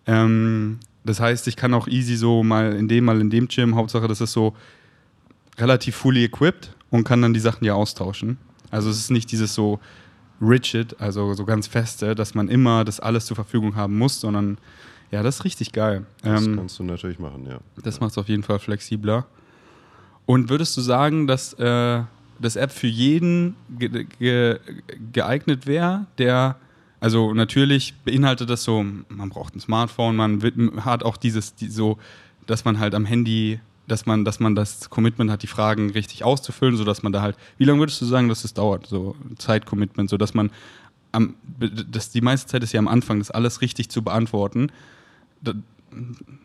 Ähm, 0.07 0.79
das 1.03 1.19
heißt, 1.19 1.47
ich 1.47 1.55
kann 1.55 1.73
auch 1.73 1.87
easy 1.87 2.15
so 2.15 2.43
mal 2.43 2.73
in 2.73 2.87
dem, 2.87 3.05
mal 3.05 3.21
in 3.21 3.29
dem 3.29 3.47
Gym, 3.47 3.75
Hauptsache 3.75 4.07
das 4.07 4.21
ist 4.21 4.33
so 4.33 4.55
relativ 5.57 5.95
fully 5.95 6.23
equipped 6.25 6.75
und 6.89 7.03
kann 7.03 7.21
dann 7.21 7.33
die 7.33 7.39
Sachen 7.39 7.65
ja 7.65 7.73
austauschen. 7.73 8.37
Also 8.71 8.89
es 8.89 8.97
ist 8.97 9.11
nicht 9.11 9.31
dieses 9.31 9.53
so 9.53 9.79
rigid, 10.41 10.99
also 10.99 11.33
so 11.33 11.45
ganz 11.45 11.67
feste, 11.67 12.15
dass 12.15 12.35
man 12.35 12.47
immer 12.47 12.85
das 12.85 12.99
alles 12.99 13.25
zur 13.25 13.35
Verfügung 13.35 13.75
haben 13.75 13.97
muss, 13.97 14.19
sondern 14.19 14.57
ja, 15.11 15.23
das 15.23 15.37
ist 15.37 15.45
richtig 15.45 15.71
geil. 15.71 16.05
Das 16.21 16.45
Ähm, 16.45 16.57
kannst 16.57 16.79
du 16.79 16.83
natürlich 16.83 17.19
machen, 17.19 17.45
ja. 17.49 17.59
das 17.81 17.99
macht 17.99 18.11
es 18.11 18.17
auf 18.17 18.27
jeden 18.27 18.43
Fall 18.43 18.59
flexibler. 18.59 19.25
Und 20.25 20.49
würdest 20.49 20.75
du 20.75 20.81
sagen, 20.81 21.25
dass 21.25 21.53
äh, 21.53 22.03
das 22.39 22.55
App 22.55 22.71
für 22.71 22.87
jeden 22.87 23.55
ge 23.69 24.05
ge 24.19 24.59
geeignet 25.13 25.65
wäre, 25.65 26.05
der, 26.17 26.57
also 26.99 27.33
natürlich 27.33 27.93
beinhaltet 28.05 28.49
das 28.49 28.63
so, 28.63 28.83
man 29.09 29.29
braucht 29.29 29.55
ein 29.55 29.59
Smartphone, 29.59 30.15
man 30.15 30.41
hat 30.83 31.03
auch 31.03 31.17
dieses, 31.17 31.55
die, 31.55 31.69
so, 31.69 31.97
dass 32.47 32.65
man 32.65 32.79
halt 32.79 32.95
am 32.95 33.05
Handy, 33.05 33.59
dass 33.87 34.05
man, 34.05 34.25
dass 34.25 34.39
man 34.39 34.55
das 34.55 34.89
Commitment 34.89 35.29
hat, 35.29 35.43
die 35.43 35.47
Fragen 35.47 35.91
richtig 35.91 36.23
auszufüllen, 36.23 36.75
sodass 36.75 37.03
man 37.03 37.11
da 37.11 37.21
halt, 37.21 37.37
wie 37.57 37.65
lange 37.65 37.79
würdest 37.79 38.01
du 38.01 38.05
sagen, 38.05 38.29
dass 38.29 38.43
es 38.43 38.53
dauert, 38.53 38.87
so 38.87 39.15
Zeitcommitment, 39.37 40.09
sodass 40.09 40.33
man 40.33 40.51
am, 41.11 41.35
das, 41.59 42.09
die 42.09 42.21
meiste 42.21 42.47
Zeit 42.47 42.63
ist 42.63 42.73
ja 42.73 42.79
am 42.79 42.87
Anfang, 42.87 43.19
das 43.19 43.31
alles 43.31 43.61
richtig 43.61 43.89
zu 43.89 44.01
beantworten. 44.01 44.71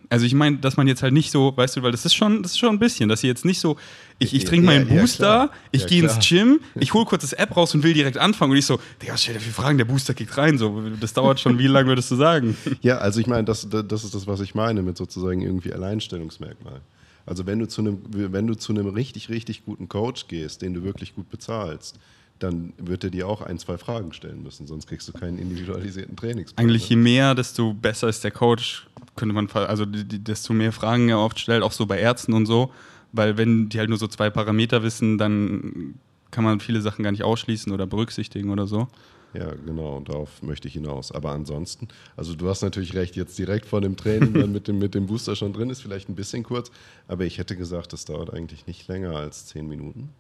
Also 0.09 0.27
ich 0.27 0.35
meine, 0.35 0.59
dass 0.59 0.77
man 0.77 0.87
jetzt 0.87 1.03
halt 1.03 1.15
nicht 1.15 1.31
so, 1.31 1.57
weißt 1.57 1.77
du, 1.77 1.83
weil 1.83 1.91
das 1.93 2.05
ist 2.05 2.15
schon, 2.15 2.43
das 2.43 2.53
ist 2.53 2.59
schon 2.59 2.69
ein 2.71 2.79
bisschen, 2.79 3.09
dass 3.09 3.25
ihr 3.25 3.29
jetzt 3.31 3.45
nicht 3.47 3.61
so, 3.61 3.77
ich, 4.19 4.35
ich 4.35 4.45
trinke 4.45 4.67
Ja, 4.67 4.73
meinen 4.79 4.89
ja, 4.95 5.01
Booster, 5.01 5.19
klar. 5.49 5.51
ich 5.73 5.83
Ja, 5.83 5.87
gehe 5.87 6.03
ins. 6.03 6.19
Gym, 6.29 6.61
ich 6.81 6.93
hole 6.93 7.07
kurz 7.07 7.23
das 7.23 7.33
App 7.33 7.57
raus 7.57 7.75
und 7.75 7.83
will 7.83 7.95
direkt 7.95 8.19
anfangen 8.19 8.53
und 8.53 8.59
ich 8.59 8.67
so, 8.67 8.79
Digga, 9.01 9.17
stell 9.17 9.35
dir 9.35 9.41
viele 9.41 9.55
Fragen, 9.55 9.79
der 9.79 9.87
Booster 9.87 10.13
kickt 10.13 10.37
rein, 10.37 10.59
so, 10.59 10.83
das 11.01 11.15
dauert 11.15 11.41
schon, 11.41 11.59
wie 11.59 11.67
lange 11.67 11.89
würdest 11.89 12.11
du 12.11 12.17
sagen? 12.17 12.57
Ja, 12.83 12.99
also 12.99 13.21
ich 13.21 13.27
meine, 13.27 13.45
das, 13.45 13.67
das 13.71 14.05
ist 14.05 14.15
das, 14.15 14.27
was 14.27 14.41
ich 14.41 14.55
meine 14.55 14.83
mit 14.83 14.97
sozusagen 14.99 15.41
irgendwie 15.41 15.73
Alleinstellungsmerkmal. 15.73 16.81
Also 17.25 17.47
wenn 17.47 17.59
du 17.61 17.69
zu 17.69 17.81
einem, 17.81 17.99
wenn 18.11 18.47
du 18.47 18.55
zu 18.55 18.73
einem 18.73 18.89
richtig, 18.89 19.29
richtig 19.29 19.65
guten 19.65 19.89
Coach 19.89 20.27
gehst, 20.29 20.61
den 20.63 20.75
du 20.75 20.83
wirklich 20.83 21.15
gut 21.15 21.31
bezahlst, 21.31 21.99
dann 22.43 22.73
wird 22.79 23.05
er 23.05 23.11
dir 23.11 23.29
auch 23.29 23.43
ein, 23.43 23.59
zwei 23.59 23.79
Fragen 23.79 24.13
stellen 24.13 24.43
müssen, 24.43 24.67
sonst 24.67 24.87
kriegst 24.87 25.09
du 25.09 25.13
keinen 25.13 25.39
individualisierten 25.39 26.17
Trainingsplan. 26.17 26.65
Eigentlich 26.65 26.89
je 26.89 26.97
mehr, 26.97 27.35
desto 27.35 27.75
besser 27.75 28.09
ist 28.09 28.25
der 28.25 28.31
Coach, 28.31 28.89
könnte 29.17 29.35
man, 29.35 29.49
also 29.51 29.85
desto 29.87 30.53
mehr 30.53 30.73
Fragen 30.73 31.09
er 31.09 31.19
oft 31.19 31.39
stellt, 31.39 31.63
auch 31.63 31.73
so 31.73 31.87
bei 31.87 31.99
Ärzten 31.99 32.33
und 32.33 32.47
so, 32.47 32.71
weil 33.13 33.37
wenn 33.37 33.69
die 33.69 33.79
halt 33.79 33.89
nur 33.89 33.99
so 33.99 34.09
zwei 34.09 34.31
Parameter 34.31 34.83
wissen, 34.83 35.19
dann 35.19 35.95
kann 36.31 36.45
man 36.45 36.61
viele 36.61 36.81
Sachen 36.81 37.03
gar 37.03 37.13
nicht 37.13 37.25
ausschließen 37.25 37.73
oder 37.73 37.87
berücksichtigen 37.87 38.51
oder 38.51 38.67
so. 38.67 38.89
Ja, 39.35 39.51
genau, 39.65 39.97
und 39.97 40.09
darauf 40.09 40.43
möchte 40.43 40.69
ich 40.69 40.75
hinaus. 40.75 41.11
Aber 41.11 41.31
ansonsten, 41.31 41.89
also 42.17 42.35
du 42.35 42.49
hast 42.49 42.63
natürlich 42.63 42.95
recht, 42.95 43.17
jetzt 43.17 43.39
direkt 43.39 43.67
vor 43.67 43.81
dem 43.81 43.97
Training 43.97 44.35
dann 44.35 44.53
mit 44.53 44.69
dem, 44.69 44.79
mit 44.79 44.95
dem 44.95 45.07
Booster 45.07 45.37
schon 45.37 45.53
drin, 45.55 45.71
ist 45.71 45.81
vielleicht 45.81 46.09
ein 46.09 46.15
bisschen 46.15 46.43
kurz, 46.43 46.71
aber 47.09 47.25
ich 47.25 47.39
hätte 47.39 47.57
gesagt, 47.57 47.93
das 47.93 48.05
dauert 48.05 48.33
eigentlich 48.33 48.67
nicht 48.67 48.89
länger 48.89 49.17
als 49.17 49.47
zehn 49.47 49.67
Minuten. 49.69 50.11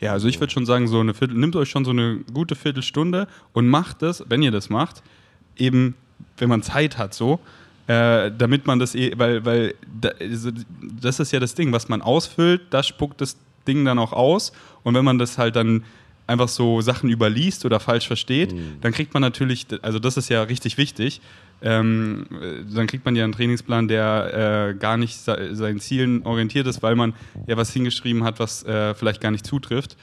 Ja, 0.00 0.12
also 0.12 0.28
ich 0.28 0.40
würde 0.40 0.52
schon 0.52 0.66
sagen, 0.66 0.88
so 0.88 1.00
eine 1.00 1.14
Viertel, 1.14 1.36
nehmt 1.38 1.56
euch 1.56 1.70
schon 1.70 1.84
so 1.84 1.90
eine 1.90 2.18
gute 2.32 2.54
Viertelstunde 2.54 3.28
und 3.52 3.68
macht 3.68 4.02
das, 4.02 4.24
wenn 4.28 4.42
ihr 4.42 4.50
das 4.50 4.68
macht, 4.68 5.02
eben, 5.56 5.94
wenn 6.36 6.48
man 6.48 6.62
Zeit 6.62 6.98
hat, 6.98 7.14
so, 7.14 7.40
äh, 7.86 8.30
damit 8.36 8.66
man 8.66 8.78
das, 8.78 8.94
eh, 8.94 9.12
weil, 9.16 9.44
weil 9.44 9.74
also 10.20 10.50
das 11.00 11.20
ist 11.20 11.32
ja 11.32 11.40
das 11.40 11.54
Ding, 11.54 11.72
was 11.72 11.88
man 11.88 12.02
ausfüllt, 12.02 12.62
das 12.70 12.86
spuckt 12.86 13.20
das 13.20 13.36
Ding 13.66 13.84
dann 13.84 13.98
auch 13.98 14.12
aus 14.12 14.52
und 14.82 14.94
wenn 14.94 15.04
man 15.04 15.18
das 15.18 15.38
halt 15.38 15.56
dann 15.56 15.84
einfach 16.26 16.48
so 16.48 16.80
Sachen 16.80 17.08
überliest 17.08 17.64
oder 17.64 17.80
falsch 17.80 18.06
versteht, 18.06 18.54
dann 18.80 18.92
kriegt 18.92 19.14
man 19.14 19.20
natürlich, 19.20 19.66
also 19.82 19.98
das 19.98 20.16
ist 20.16 20.28
ja 20.28 20.42
richtig 20.42 20.76
wichtig, 20.76 21.20
ähm, 21.62 22.26
äh, 22.30 22.74
dann 22.74 22.86
kriegt 22.86 23.04
man 23.04 23.16
ja 23.16 23.24
einen 23.24 23.32
Trainingsplan, 23.32 23.88
der 23.88 24.74
äh, 24.74 24.78
gar 24.78 24.96
nicht 24.96 25.16
se 25.16 25.54
seinen 25.54 25.80
Zielen 25.80 26.22
orientiert 26.24 26.66
ist, 26.66 26.82
weil 26.82 26.96
man 26.96 27.14
ja 27.46 27.56
was 27.56 27.72
hingeschrieben 27.72 28.24
hat, 28.24 28.38
was 28.38 28.64
äh, 28.64 28.94
vielleicht 28.94 29.20
gar 29.20 29.30
nicht 29.30 29.46
zutrifft. 29.46 29.96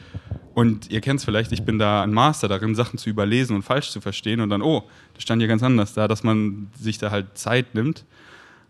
Und 0.54 0.92
ihr 0.92 1.02
kennt 1.02 1.20
es 1.20 1.26
vielleicht, 1.26 1.52
ich 1.52 1.64
bin 1.64 1.80
da 1.80 2.04
ein 2.04 2.14
Master 2.14 2.48
darin, 2.48 2.76
Sachen 2.76 3.00
zu 3.00 3.10
überlesen 3.10 3.56
und 3.56 3.64
falsch 3.64 3.92
zu 3.92 4.02
verstehen 4.02 4.40
und 4.40 4.50
dann, 4.50 4.62
oh, 4.62 4.84
das 5.14 5.24
stand 5.24 5.42
ja 5.42 5.48
ganz 5.48 5.64
anders 5.64 5.94
da, 5.94 6.08
dass 6.08 6.24
man 6.24 6.70
sich 6.80 6.98
da 6.98 7.12
halt 7.12 7.38
Zeit 7.38 7.74
nimmt. 7.74 8.06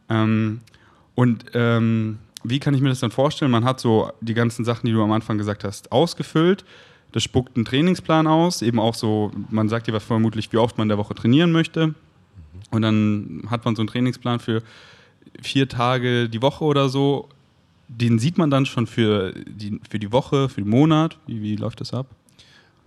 Ähm, 0.10 0.62
und 1.16 1.46
ähm, 1.54 2.20
wie 2.44 2.60
kann 2.60 2.74
ich 2.74 2.82
mir 2.82 2.90
das 2.90 3.00
dann 3.00 3.12
vorstellen? 3.12 3.52
Man 3.52 3.66
hat 3.66 3.80
so 3.80 4.12
die 4.22 4.34
ganzen 4.34 4.66
Sachen, 4.66 4.86
die 4.88 4.94
du 4.94 5.02
am 5.04 5.12
Anfang 5.12 5.38
gesagt 5.38 5.64
hast, 5.64 5.92
ausgefüllt. 5.92 6.66
Das 7.12 7.24
spuckt 7.24 7.56
einen 7.56 7.66
Trainingsplan 7.66 8.28
aus, 8.28 8.62
eben 8.62 8.80
auch 8.80 8.96
so, 8.96 9.32
man 9.50 9.70
sagt 9.70 9.88
dir 9.88 9.94
was 9.94 10.04
vermutlich, 10.04 10.52
wie 10.52 10.58
oft 10.58 10.78
man 10.78 10.86
in 10.86 10.90
der 10.90 10.98
Woche 10.98 11.14
trainieren 11.14 11.52
möchte. 11.52 11.94
Und 12.72 12.82
dann 12.82 13.44
hat 13.50 13.66
man 13.66 13.76
so 13.76 13.82
einen 13.82 13.88
Trainingsplan 13.88 14.40
für 14.40 14.62
vier 15.42 15.68
Tage 15.70 16.30
die 16.30 16.42
Woche 16.42 16.64
oder 16.64 16.90
so. 16.90 17.30
Den 17.88 18.18
sieht 18.20 18.38
man 18.38 18.50
dann 18.50 18.66
schon 18.66 18.88
für 18.88 19.34
die, 19.34 19.80
für 19.90 20.00
die 20.00 20.12
Woche, 20.12 20.50
für 20.50 20.62
den 20.62 20.70
Monat. 20.70 21.18
Wie, 21.28 21.42
wie 21.42 21.56
läuft 21.56 21.82
das 21.82 21.94
ab? 21.94 22.08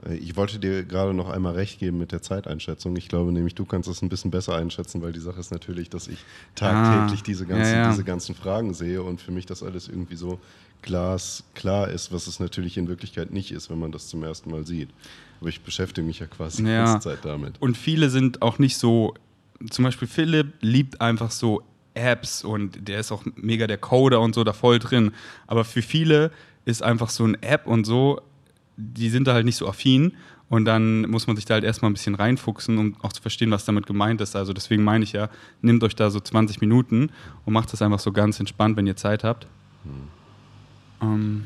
Äh, 0.08 0.16
Ich 0.16 0.36
wollte 0.36 0.58
dir 0.58 0.84
gerade 0.84 1.14
noch 1.14 1.28
einmal 1.28 1.54
recht 1.54 1.78
geben 1.78 1.98
mit 1.98 2.12
der 2.12 2.22
Zeiteinschätzung. 2.22 2.96
Ich 2.96 3.08
glaube 3.08 3.30
nämlich, 3.32 3.54
du 3.54 3.64
kannst 3.64 3.88
es 3.88 4.02
ein 4.02 4.08
bisschen 4.08 4.30
besser 4.30 4.56
einschätzen, 4.56 5.02
weil 5.02 5.12
die 5.12 5.20
Sache 5.20 5.38
ist 5.38 5.52
natürlich, 5.52 5.90
dass 5.90 6.08
ich 6.08 6.18
tagtäglich 6.54 7.20
Ah, 7.20 7.24
diese, 7.26 7.46
ganzen, 7.46 7.72
ja, 7.74 7.82
ja. 7.82 7.90
diese 7.90 8.04
ganzen 8.04 8.34
Fragen 8.34 8.74
sehe 8.74 9.02
und 9.02 9.20
für 9.20 9.30
mich 9.32 9.46
das 9.46 9.62
alles 9.62 9.86
irgendwie 9.88 10.16
so 10.16 10.40
glasklar 10.82 11.88
ist, 11.88 12.12
was 12.12 12.26
es 12.26 12.40
natürlich 12.40 12.76
in 12.78 12.88
Wirklichkeit 12.88 13.32
nicht 13.32 13.52
ist, 13.52 13.70
wenn 13.70 13.78
man 13.78 13.92
das 13.92 14.08
zum 14.08 14.22
ersten 14.22 14.50
Mal 14.50 14.66
sieht. 14.66 14.88
Aber 15.40 15.48
ich 15.50 15.60
beschäftige 15.60 16.06
mich 16.06 16.20
ja 16.20 16.26
quasi 16.26 16.62
die 16.62 16.70
Ja. 16.70 16.84
ganze 16.84 17.00
Zeit 17.10 17.18
damit. 17.24 17.60
Und 17.60 17.76
viele 17.76 18.08
sind 18.08 18.40
auch 18.42 18.58
nicht 18.58 18.78
so, 18.78 19.14
zum 19.70 19.84
Beispiel 19.84 20.08
Philipp 20.08 20.54
liebt 20.60 21.00
einfach 21.00 21.30
so 21.30 21.62
Apps 21.94 22.44
und 22.44 22.88
der 22.88 23.00
ist 23.00 23.10
auch 23.10 23.24
mega 23.36 23.66
der 23.66 23.78
Coder 23.78 24.20
und 24.20 24.34
so 24.34 24.44
da 24.44 24.52
voll 24.52 24.78
drin. 24.78 25.12
Aber 25.46 25.64
für 25.64 25.82
viele 25.82 26.30
ist 26.64 26.82
einfach 26.82 27.08
so 27.08 27.24
eine 27.24 27.42
App 27.42 27.66
und 27.66 27.84
so, 27.84 28.20
die 28.76 29.08
sind 29.08 29.26
da 29.26 29.34
halt 29.34 29.46
nicht 29.46 29.56
so 29.56 29.66
affin. 29.66 30.12
Und 30.48 30.64
dann 30.64 31.02
muss 31.10 31.26
man 31.26 31.34
sich 31.34 31.44
da 31.44 31.54
halt 31.54 31.64
erstmal 31.64 31.90
ein 31.90 31.94
bisschen 31.94 32.14
reinfuchsen, 32.14 32.78
um 32.78 32.96
auch 33.02 33.12
zu 33.12 33.20
verstehen, 33.20 33.50
was 33.50 33.64
damit 33.64 33.86
gemeint 33.86 34.20
ist. 34.20 34.36
Also 34.36 34.52
deswegen 34.52 34.84
meine 34.84 35.02
ich 35.02 35.12
ja, 35.12 35.28
nehmt 35.60 35.82
euch 35.82 35.96
da 35.96 36.08
so 36.10 36.20
20 36.20 36.60
Minuten 36.60 37.10
und 37.44 37.52
macht 37.52 37.72
das 37.72 37.82
einfach 37.82 37.98
so 37.98 38.12
ganz 38.12 38.38
entspannt, 38.38 38.76
wenn 38.76 38.86
ihr 38.86 38.94
Zeit 38.94 39.24
habt. 39.24 39.48
Ähm, 41.02 41.44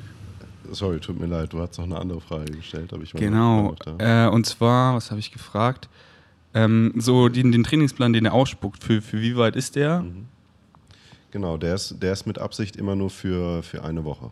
Sorry, 0.73 1.01
tut 1.01 1.19
mir 1.19 1.27
leid, 1.27 1.53
du 1.53 1.61
hast 1.61 1.79
noch 1.79 1.87
eine 1.87 1.99
andere 1.99 2.21
Frage 2.21 2.53
gestellt, 2.53 2.93
aber 2.93 3.03
ich 3.03 3.15
war 3.15 3.21
Genau. 3.21 3.75
Äh, 3.99 4.29
und 4.29 4.47
zwar, 4.47 4.95
was 4.95 5.11
habe 5.11 5.19
ich 5.19 5.33
gefragt? 5.33 5.89
Ähm, 6.53 6.93
so 6.97 7.29
den, 7.29 7.53
den 7.53 7.65
Trainingsplan, 7.65 8.13
den 8.13 8.27
er 8.27 8.35
ausspuckt, 8.35 8.83
für, 8.83 9.01
für 9.03 9.21
wie 9.21 9.37
weit 9.37 9.57
ist 9.57 9.77
der? 9.77 10.01
Mhm. 10.01 10.27
Genau, 11.31 11.57
der 11.57 11.75
ist, 11.77 12.03
der 12.03 12.13
ist 12.13 12.27
mit 12.27 12.39
Absicht 12.39 12.77
immer 12.77 12.97
nur 12.97 13.11
für, 13.11 13.63
für 13.63 13.85
eine 13.85 14.05
Woche. 14.05 14.31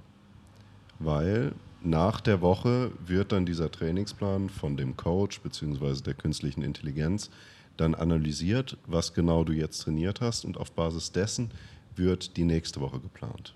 Weil 0.98 1.52
nach 1.80 2.20
der 2.20 2.40
Woche 2.40 2.90
wird 3.06 3.30
dann 3.30 3.46
dieser 3.46 3.70
Trainingsplan 3.70 4.50
von 4.50 4.76
dem 4.76 4.96
Coach 4.96 5.40
bzw. 5.40 6.02
der 6.02 6.14
künstlichen 6.14 6.62
Intelligenz 6.62 7.30
dann 7.76 7.94
analysiert, 7.94 8.76
was 8.87 9.14
genau 9.14 9.44
du 9.44 9.52
jetzt 9.52 9.82
trainiert 9.82 10.20
hast 10.20 10.44
und 10.44 10.58
auf 10.58 10.72
Basis 10.72 11.12
dessen 11.12 11.52
wird 11.94 12.37
die 12.37 12.44
nächste 12.44 12.80
Woche 12.80 12.98
geplant. 12.98 13.54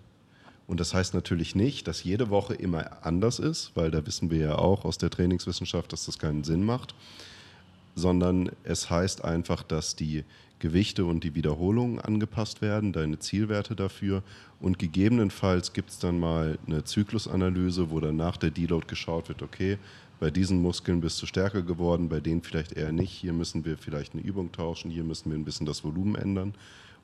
Und 0.69 0.79
das 0.79 0.95
heißt 0.95 1.13
natürlich 1.13 1.57
nicht, 1.57 1.89
dass 1.89 2.05
jede 2.05 2.31
Woche 2.31 2.55
immer 2.55 3.05
anders 3.05 3.41
ist, 3.41 3.73
weil 3.75 3.91
da 3.91 4.07
wissen 4.07 4.31
wir 4.31 4.39
ja 4.39 4.55
auch 4.57 4.85
aus 4.85 4.97
der 4.97 5.11
Trainingswissenschaft, 5.11 5.93
dass 5.93 6.07
das 6.07 6.21
keinen 6.21 6.45
Sinn 6.45 6.65
macht, 6.65 6.95
sondern 7.95 8.51
es 8.65 8.91
heißt 8.91 9.25
einfach, 9.25 9.63
dass 9.63 9.97
die 9.97 10.25
Gewichte 10.59 11.05
und 11.05 11.25
die 11.25 11.35
Wiederholungen 11.35 11.99
angepasst 11.99 12.63
werden, 12.63 12.93
deine 12.93 13.19
Zielwerte 13.19 13.75
dafür 13.75 14.23
und 14.61 14.79
gegebenenfalls 14.79 15.73
gibt 15.73 15.91
es 15.91 15.99
dann 15.99 16.21
mal 16.21 16.57
eine 16.67 16.85
Zyklusanalyse, 16.85 17.91
wo 17.91 17.99
dann 17.99 18.17
nach 18.17 18.37
der 18.37 18.51
Deload 18.51 18.87
geschaut 18.87 19.29
wird, 19.29 19.43
okay, 19.43 19.79
bei 20.21 20.31
diesen 20.31 20.63
Muskeln 20.63 21.01
bist 21.01 21.21
du 21.21 21.27
stärker 21.27 21.63
geworden, 21.63 22.09
bei 22.09 22.21
denen 22.21 22.43
vielleicht 22.43 22.75
eher 22.75 22.93
nicht, 22.93 23.11
hier 23.11 23.33
müssen 23.33 23.65
wir 23.65 23.77
vielleicht 23.77 24.15
eine 24.15 24.23
Übung 24.23 24.53
tauschen, 24.53 24.89
hier 24.89 25.03
müssen 25.03 25.33
wir 25.33 25.37
ein 25.37 25.45
bisschen 25.45 25.67
das 25.67 25.83
Volumen 25.83 26.15
ändern 26.15 26.55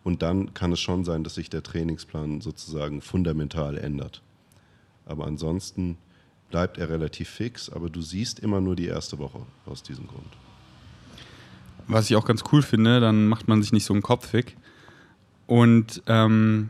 und 0.05 0.23
dann 0.23 0.55
kann 0.55 0.71
es 0.71 0.79
schon 0.79 1.05
sein, 1.05 1.25
dass 1.25 1.35
sich 1.35 1.51
der 1.51 1.65
Trainingsplan 1.65 2.41
sozusagen 2.41 3.01
fundamental 3.01 3.77
ändert. 3.77 4.23
Aber 5.05 5.27
ansonsten 5.27 5.99
bleibt 6.49 6.79
er 6.79 6.91
relativ 6.91 7.29
fix, 7.29 7.69
aber 7.69 7.91
du 7.91 8.03
siehst 8.03 8.39
immer 8.39 8.61
nur 8.61 8.77
die 8.77 8.87
erste 8.87 9.19
Woche 9.19 9.41
aus 9.67 9.83
diesem 9.83 10.07
Grund. 10.07 10.48
Was 11.89 12.11
ich 12.11 12.17
auch 12.17 12.27
ganz 12.27 12.45
cool 12.53 12.63
finde, 12.63 13.01
dann 13.01 13.29
macht 13.29 13.49
man 13.49 13.63
sich 13.63 13.73
nicht 13.73 13.85
so 13.85 13.95
einen 13.95 14.03
Kopf 14.03 14.33
weg. 14.33 14.57
Und 15.47 16.03
ähm, 16.07 16.69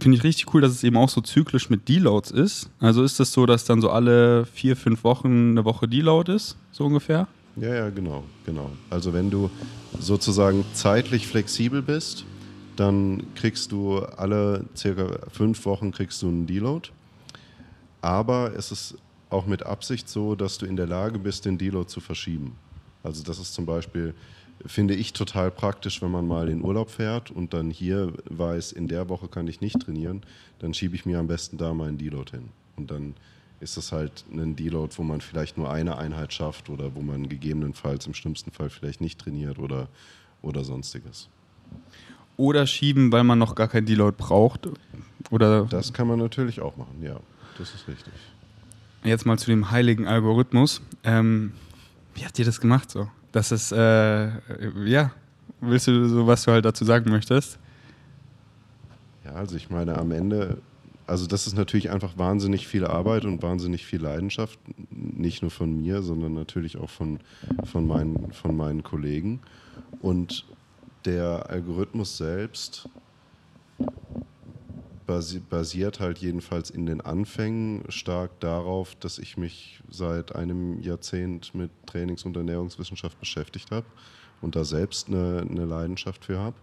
finde 0.00 0.18
ich 0.18 0.24
richtig 0.24 0.52
cool, 0.54 0.60
dass 0.60 0.72
es 0.72 0.84
eben 0.84 0.96
auch 0.96 1.08
so 1.08 1.20
zyklisch 1.20 1.70
mit 1.70 1.88
Deloads 1.88 2.30
ist. 2.30 2.70
Also 2.78 3.02
ist 3.02 3.18
das 3.18 3.32
so, 3.32 3.46
dass 3.46 3.64
dann 3.64 3.80
so 3.80 3.90
alle 3.90 4.46
vier, 4.46 4.76
fünf 4.76 5.04
Wochen 5.04 5.52
eine 5.52 5.64
Woche 5.64 5.88
Deload 5.88 6.32
ist, 6.32 6.56
so 6.70 6.84
ungefähr? 6.84 7.26
Ja, 7.56 7.74
ja, 7.74 7.90
genau, 7.90 8.24
genau. 8.46 8.70
Also 8.90 9.12
wenn 9.12 9.30
du 9.30 9.50
sozusagen 9.98 10.64
zeitlich 10.74 11.26
flexibel 11.26 11.82
bist, 11.82 12.24
dann 12.76 13.24
kriegst 13.34 13.72
du 13.72 13.98
alle 13.98 14.64
circa 14.76 15.18
fünf 15.32 15.64
Wochen 15.64 15.90
kriegst 15.90 16.22
du 16.22 16.28
einen 16.28 16.46
Deload. 16.46 16.90
Aber 18.00 18.52
es 18.56 18.70
ist 18.70 18.94
auch 19.30 19.46
mit 19.46 19.64
Absicht 19.66 20.08
so, 20.08 20.36
dass 20.36 20.58
du 20.58 20.66
in 20.66 20.76
der 20.76 20.86
Lage 20.86 21.18
bist, 21.18 21.44
den 21.44 21.58
Deload 21.58 21.88
zu 21.88 22.00
verschieben. 22.00 22.52
Also 23.02 23.22
das 23.22 23.38
ist 23.38 23.54
zum 23.54 23.66
Beispiel, 23.66 24.14
finde 24.66 24.94
ich 24.94 25.12
total 25.12 25.50
praktisch, 25.50 26.02
wenn 26.02 26.10
man 26.10 26.26
mal 26.26 26.48
in 26.48 26.62
Urlaub 26.62 26.90
fährt 26.90 27.30
und 27.30 27.54
dann 27.54 27.70
hier 27.70 28.12
weiß, 28.28 28.72
in 28.72 28.88
der 28.88 29.08
Woche 29.08 29.28
kann 29.28 29.46
ich 29.46 29.60
nicht 29.60 29.80
trainieren, 29.80 30.22
dann 30.58 30.74
schiebe 30.74 30.94
ich 30.94 31.06
mir 31.06 31.18
am 31.18 31.26
besten 31.26 31.58
da 31.58 31.74
meinen 31.74 31.98
Deload 31.98 32.30
hin. 32.32 32.48
Und 32.76 32.90
dann 32.90 33.14
ist 33.60 33.76
das 33.76 33.92
halt 33.92 34.24
ein 34.32 34.56
Deload, 34.56 34.94
wo 34.96 35.02
man 35.02 35.20
vielleicht 35.20 35.58
nur 35.58 35.70
eine 35.70 35.98
Einheit 35.98 36.32
schafft 36.32 36.68
oder 36.68 36.94
wo 36.94 37.00
man 37.00 37.28
gegebenenfalls 37.28 38.06
im 38.06 38.14
schlimmsten 38.14 38.52
Fall 38.52 38.70
vielleicht 38.70 39.00
nicht 39.00 39.20
trainiert 39.20 39.58
oder, 39.58 39.88
oder 40.42 40.64
sonstiges. 40.64 41.28
Oder 42.36 42.66
schieben, 42.66 43.10
weil 43.10 43.24
man 43.24 43.38
noch 43.38 43.56
gar 43.56 43.66
kein 43.66 43.84
Deload 43.84 44.16
braucht? 44.16 44.68
Oder 45.30 45.64
das 45.64 45.92
kann 45.92 46.06
man 46.06 46.18
natürlich 46.18 46.60
auch 46.60 46.76
machen, 46.76 47.02
ja. 47.02 47.18
Das 47.58 47.74
ist 47.74 47.88
richtig. 47.88 48.12
Jetzt 49.02 49.26
mal 49.26 49.38
zu 49.38 49.46
dem 49.46 49.70
heiligen 49.70 50.06
Algorithmus. 50.06 50.80
Ähm, 51.02 51.52
wie 52.18 52.24
habt 52.24 52.38
ihr 52.38 52.44
das 52.44 52.60
gemacht 52.60 52.90
so? 52.90 53.08
Das 53.32 53.52
ist, 53.52 53.72
äh, 53.72 54.28
ja, 54.84 55.12
willst 55.60 55.86
du 55.86 56.08
so, 56.08 56.26
was 56.26 56.42
du 56.44 56.52
halt 56.52 56.64
dazu 56.64 56.84
sagen 56.84 57.10
möchtest? 57.10 57.58
Ja, 59.24 59.32
also 59.32 59.56
ich 59.56 59.70
meine, 59.70 59.96
am 59.98 60.10
Ende, 60.10 60.58
also 61.06 61.26
das 61.26 61.46
ist 61.46 61.54
natürlich 61.54 61.90
einfach 61.90 62.18
wahnsinnig 62.18 62.66
viel 62.66 62.84
Arbeit 62.84 63.24
und 63.24 63.42
wahnsinnig 63.42 63.86
viel 63.86 64.00
Leidenschaft, 64.00 64.58
nicht 64.90 65.42
nur 65.42 65.50
von 65.50 65.80
mir, 65.80 66.02
sondern 66.02 66.34
natürlich 66.34 66.78
auch 66.78 66.90
von, 66.90 67.20
von, 67.64 67.86
meinen, 67.86 68.32
von 68.32 68.56
meinen 68.56 68.82
Kollegen. 68.82 69.40
Und 70.00 70.44
der 71.04 71.48
Algorithmus 71.48 72.16
selbst 72.16 72.88
basiert 75.08 76.00
halt 76.00 76.18
jedenfalls 76.18 76.68
in 76.68 76.84
den 76.84 77.00
Anfängen 77.00 77.82
stark 77.88 78.38
darauf, 78.40 78.94
dass 78.96 79.18
ich 79.18 79.38
mich 79.38 79.80
seit 79.90 80.36
einem 80.36 80.82
Jahrzehnt 80.82 81.54
mit 81.54 81.70
Trainings- 81.86 82.24
und 82.24 82.36
Ernährungswissenschaft 82.36 83.18
beschäftigt 83.18 83.70
habe 83.70 83.86
und 84.42 84.54
da 84.54 84.64
selbst 84.64 85.08
eine, 85.08 85.46
eine 85.48 85.64
Leidenschaft 85.64 86.26
für 86.26 86.38
habe. 86.38 86.56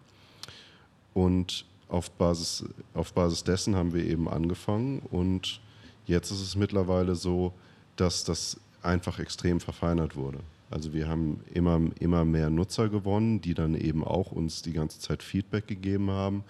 Und 1.15 1.65
auf 1.89 2.11
Basis, 2.11 2.65
auf 2.93 3.13
Basis 3.13 3.43
dessen 3.43 3.75
haben 3.75 3.93
wir 3.95 4.05
eben 4.05 4.29
angefangen 4.29 4.99
und 5.09 5.59
jetzt 6.05 6.29
ist 6.29 6.41
es 6.41 6.55
mittlerweile 6.55 7.15
so, 7.15 7.51
dass 7.95 8.25
das 8.25 8.59
einfach 8.83 9.17
extrem 9.17 9.59
verfeinert 9.59 10.15
wurde. 10.15 10.39
Also 10.69 10.93
wir 10.93 11.07
haben 11.07 11.41
immer, 11.51 11.81
immer 11.99 12.25
mehr 12.25 12.51
Nutzer 12.51 12.89
gewonnen, 12.89 13.41
die 13.41 13.55
dann 13.55 13.73
eben 13.73 14.03
auch 14.03 14.31
uns 14.31 14.61
die 14.61 14.73
ganze 14.73 14.99
Zeit 14.99 15.23
Feedback 15.23 15.65
gegeben 15.65 16.11
haben 16.11 16.43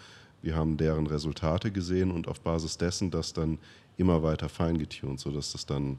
wir 0.45 0.55
haben 0.55 0.77
deren 0.77 1.08
Resultate 1.08 1.71
gesehen 1.71 2.12
und 2.12 2.27
auf 2.27 2.39
Basis 2.39 2.77
dessen 2.77 3.10
das 3.10 3.34
dann 3.34 3.58
immer 3.97 4.21
weiter 4.21 4.47
feingetunt, 4.47 5.19
sodass 5.19 5.51
das 5.51 5.65
dann 5.65 5.97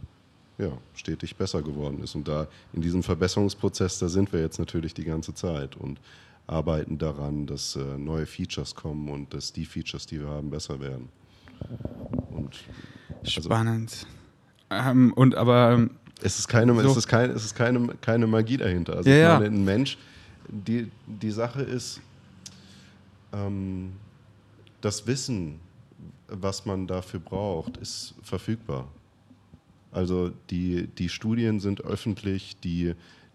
ja, 0.56 0.70
stetig 0.94 1.37
besser 1.37 1.62
geworden 1.62 2.02
ist. 2.02 2.14
Und 2.14 2.28
da 2.28 2.46
in 2.72 2.80
diesem 2.80 3.02
Verbesserungsprozess, 3.02 3.98
da 3.98 4.09
sind 4.09 4.32
wir 4.32 4.40
jetzt 4.40 4.59
natürlich 4.59 4.94
die 4.94 5.04
ganze 5.04 5.35
Zeit 5.35 5.76
und 5.76 6.00
arbeiten 6.46 6.96
daran, 6.96 7.46
dass 7.46 7.74
äh, 7.74 7.98
neue 7.98 8.24
Features 8.24 8.74
kommen 8.74 9.09
und 9.09 9.35
dass 9.35 9.52
die 9.52 9.64
Features, 9.64 10.06
die 10.06 10.20
wir 10.20 10.28
haben, 10.28 10.48
besser 10.48 10.78
werden. 10.78 11.09
Und, 12.30 12.64
also, 13.20 13.42
Spannend. 13.42 14.06
Ähm, 14.70 15.12
und 15.14 15.35
aber 15.35 15.72
ähm, 15.72 15.90
es 16.22 16.38
ist 16.38 16.46
keine, 16.46 16.72
so. 16.74 16.90
es 16.90 16.96
ist 16.96 17.09
kein, 17.09 17.30
es 17.30 17.44
ist 17.44 17.54
keine, 17.56 17.88
keine 18.00 18.28
Magie 18.28 18.56
dahinter. 18.56 18.96
Also 18.96 19.11
ja, 19.11 19.35
ich 19.35 19.40
meine, 19.40 19.56
ein 19.56 19.64
Mensch, 19.64 19.98
die, 20.48 20.88
die 21.06 21.30
Sache 21.32 21.62
ist, 21.62 22.00
ähm, 23.32 23.92
das 24.81 25.07
Wissen, 25.07 25.61
was 26.29 26.67
man 26.67 26.87
dafür 26.87 27.21
braucht, 27.21 27.77
ist 27.77 28.15
verfügbar. 28.23 28.89
Also 29.93 30.31
die, 30.51 30.89
die 30.89 31.09
Studien 31.09 31.61
sind 31.61 31.81
öffentlich, 31.83 32.57
die, 32.61 32.95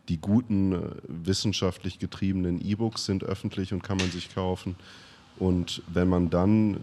die 0.10 0.18
guten 0.18 0.74
äh, 0.74 0.80
wissenschaftlich 1.08 2.00
getriebenen 2.00 2.64
E-Books 2.64 3.06
sind 3.06 3.24
öffentlich 3.24 3.74
und 3.74 3.82
kann 3.82 3.98
man 3.98 4.12
sich 4.12 4.34
kaufen. 4.34 4.76
Und 5.40 5.82
wenn 5.92 6.08
man 6.08 6.30
dann, 6.30 6.82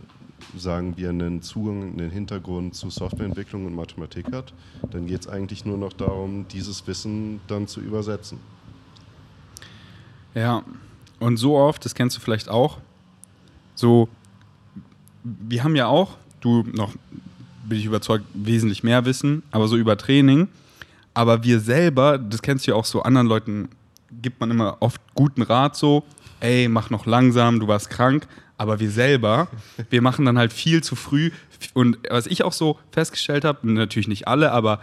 sagen 0.57 0.97
wir, 0.97 1.11
einen 1.11 1.43
Zugang, 1.43 1.93
einen 1.93 2.11
Hintergrund 2.11 2.75
zu 2.75 2.91
Softwareentwicklung 2.91 3.67
und 3.67 3.75
Mathematik 3.75 4.33
hat, 4.33 4.53
dann 4.91 5.07
geht 5.07 5.21
es 5.21 5.29
eigentlich 5.29 5.65
nur 5.65 5.79
noch 5.79 5.93
darum, 5.93 6.47
dieses 6.49 6.87
Wissen 6.87 7.41
dann 7.47 7.69
zu 7.69 7.81
übersetzen. 7.81 8.41
Ja, 10.35 10.65
und 11.21 11.37
so 11.37 11.57
oft, 11.57 11.85
das 11.85 11.95
kennst 11.95 12.17
du 12.17 12.21
vielleicht 12.21 12.49
auch, 12.49 12.79
so 13.75 14.09
wir 15.49 15.65
haben 15.65 15.77
ja 15.77 15.87
auch, 15.87 16.17
du 16.41 16.65
noch, 16.73 16.93
bin 17.65 17.79
ich 17.79 17.85
überzeugt, 17.85 18.25
wesentlich 18.35 18.83
mehr 18.83 19.05
Wissen, 19.05 19.43
aber 19.51 19.69
so 19.69 19.77
über 19.77 19.97
Training. 19.97 20.49
Aber 21.15 21.43
wir 21.43 21.61
selber, 21.61 22.19
das 22.19 22.43
kennst 22.43 22.67
du 22.67 22.71
ja 22.73 22.77
auch 22.77 22.85
so, 22.85 23.03
anderen 23.03 23.27
Leuten 23.27 23.69
gibt 24.11 24.41
man 24.41 24.51
immer 24.51 24.77
oft 24.81 25.01
guten 25.15 25.43
Rat 25.43 25.77
so, 25.77 26.05
ey, 26.41 26.69
mach 26.69 26.91
noch 26.91 27.07
langsam, 27.07 27.61
du 27.61 27.69
warst 27.69 27.91
krank. 27.91 28.27
Aber 28.57 28.81
wir 28.81 28.91
selber, 28.91 29.49
wir 29.91 30.03
machen 30.03 30.25
dann 30.25 30.39
halt 30.39 30.53
viel 30.53 30.83
zu 30.83 30.97
früh. 30.97 31.31
Und 31.75 31.99
was 32.11 32.27
ich 32.27 32.43
auch 32.45 32.53
so 32.53 32.79
festgestellt 32.91 33.45
habe, 33.45 33.71
natürlich 33.71 34.09
nicht 34.09 34.27
alle, 34.27 34.53
aber 34.53 34.81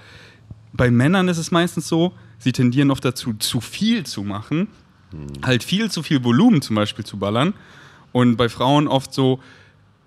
bei 0.74 0.92
Männern 0.92 1.28
ist 1.28 1.38
es 1.38 1.52
meistens 1.52 1.88
so, 1.88 2.14
sie 2.38 2.52
tendieren 2.52 2.92
oft 2.92 3.04
dazu, 3.04 3.34
zu 3.34 3.62
viel 3.62 4.06
zu 4.06 4.24
machen, 4.24 4.68
mhm. 5.12 5.46
halt 5.46 5.64
viel 5.64 5.90
zu 5.90 6.04
viel 6.04 6.24
Volumen 6.24 6.62
zum 6.62 6.76
Beispiel 6.76 7.06
zu 7.06 7.18
ballern. 7.18 7.54
Und 8.12 8.38
bei 8.38 8.50
Frauen 8.50 8.88
oft 8.88 9.14
so, 9.14 9.40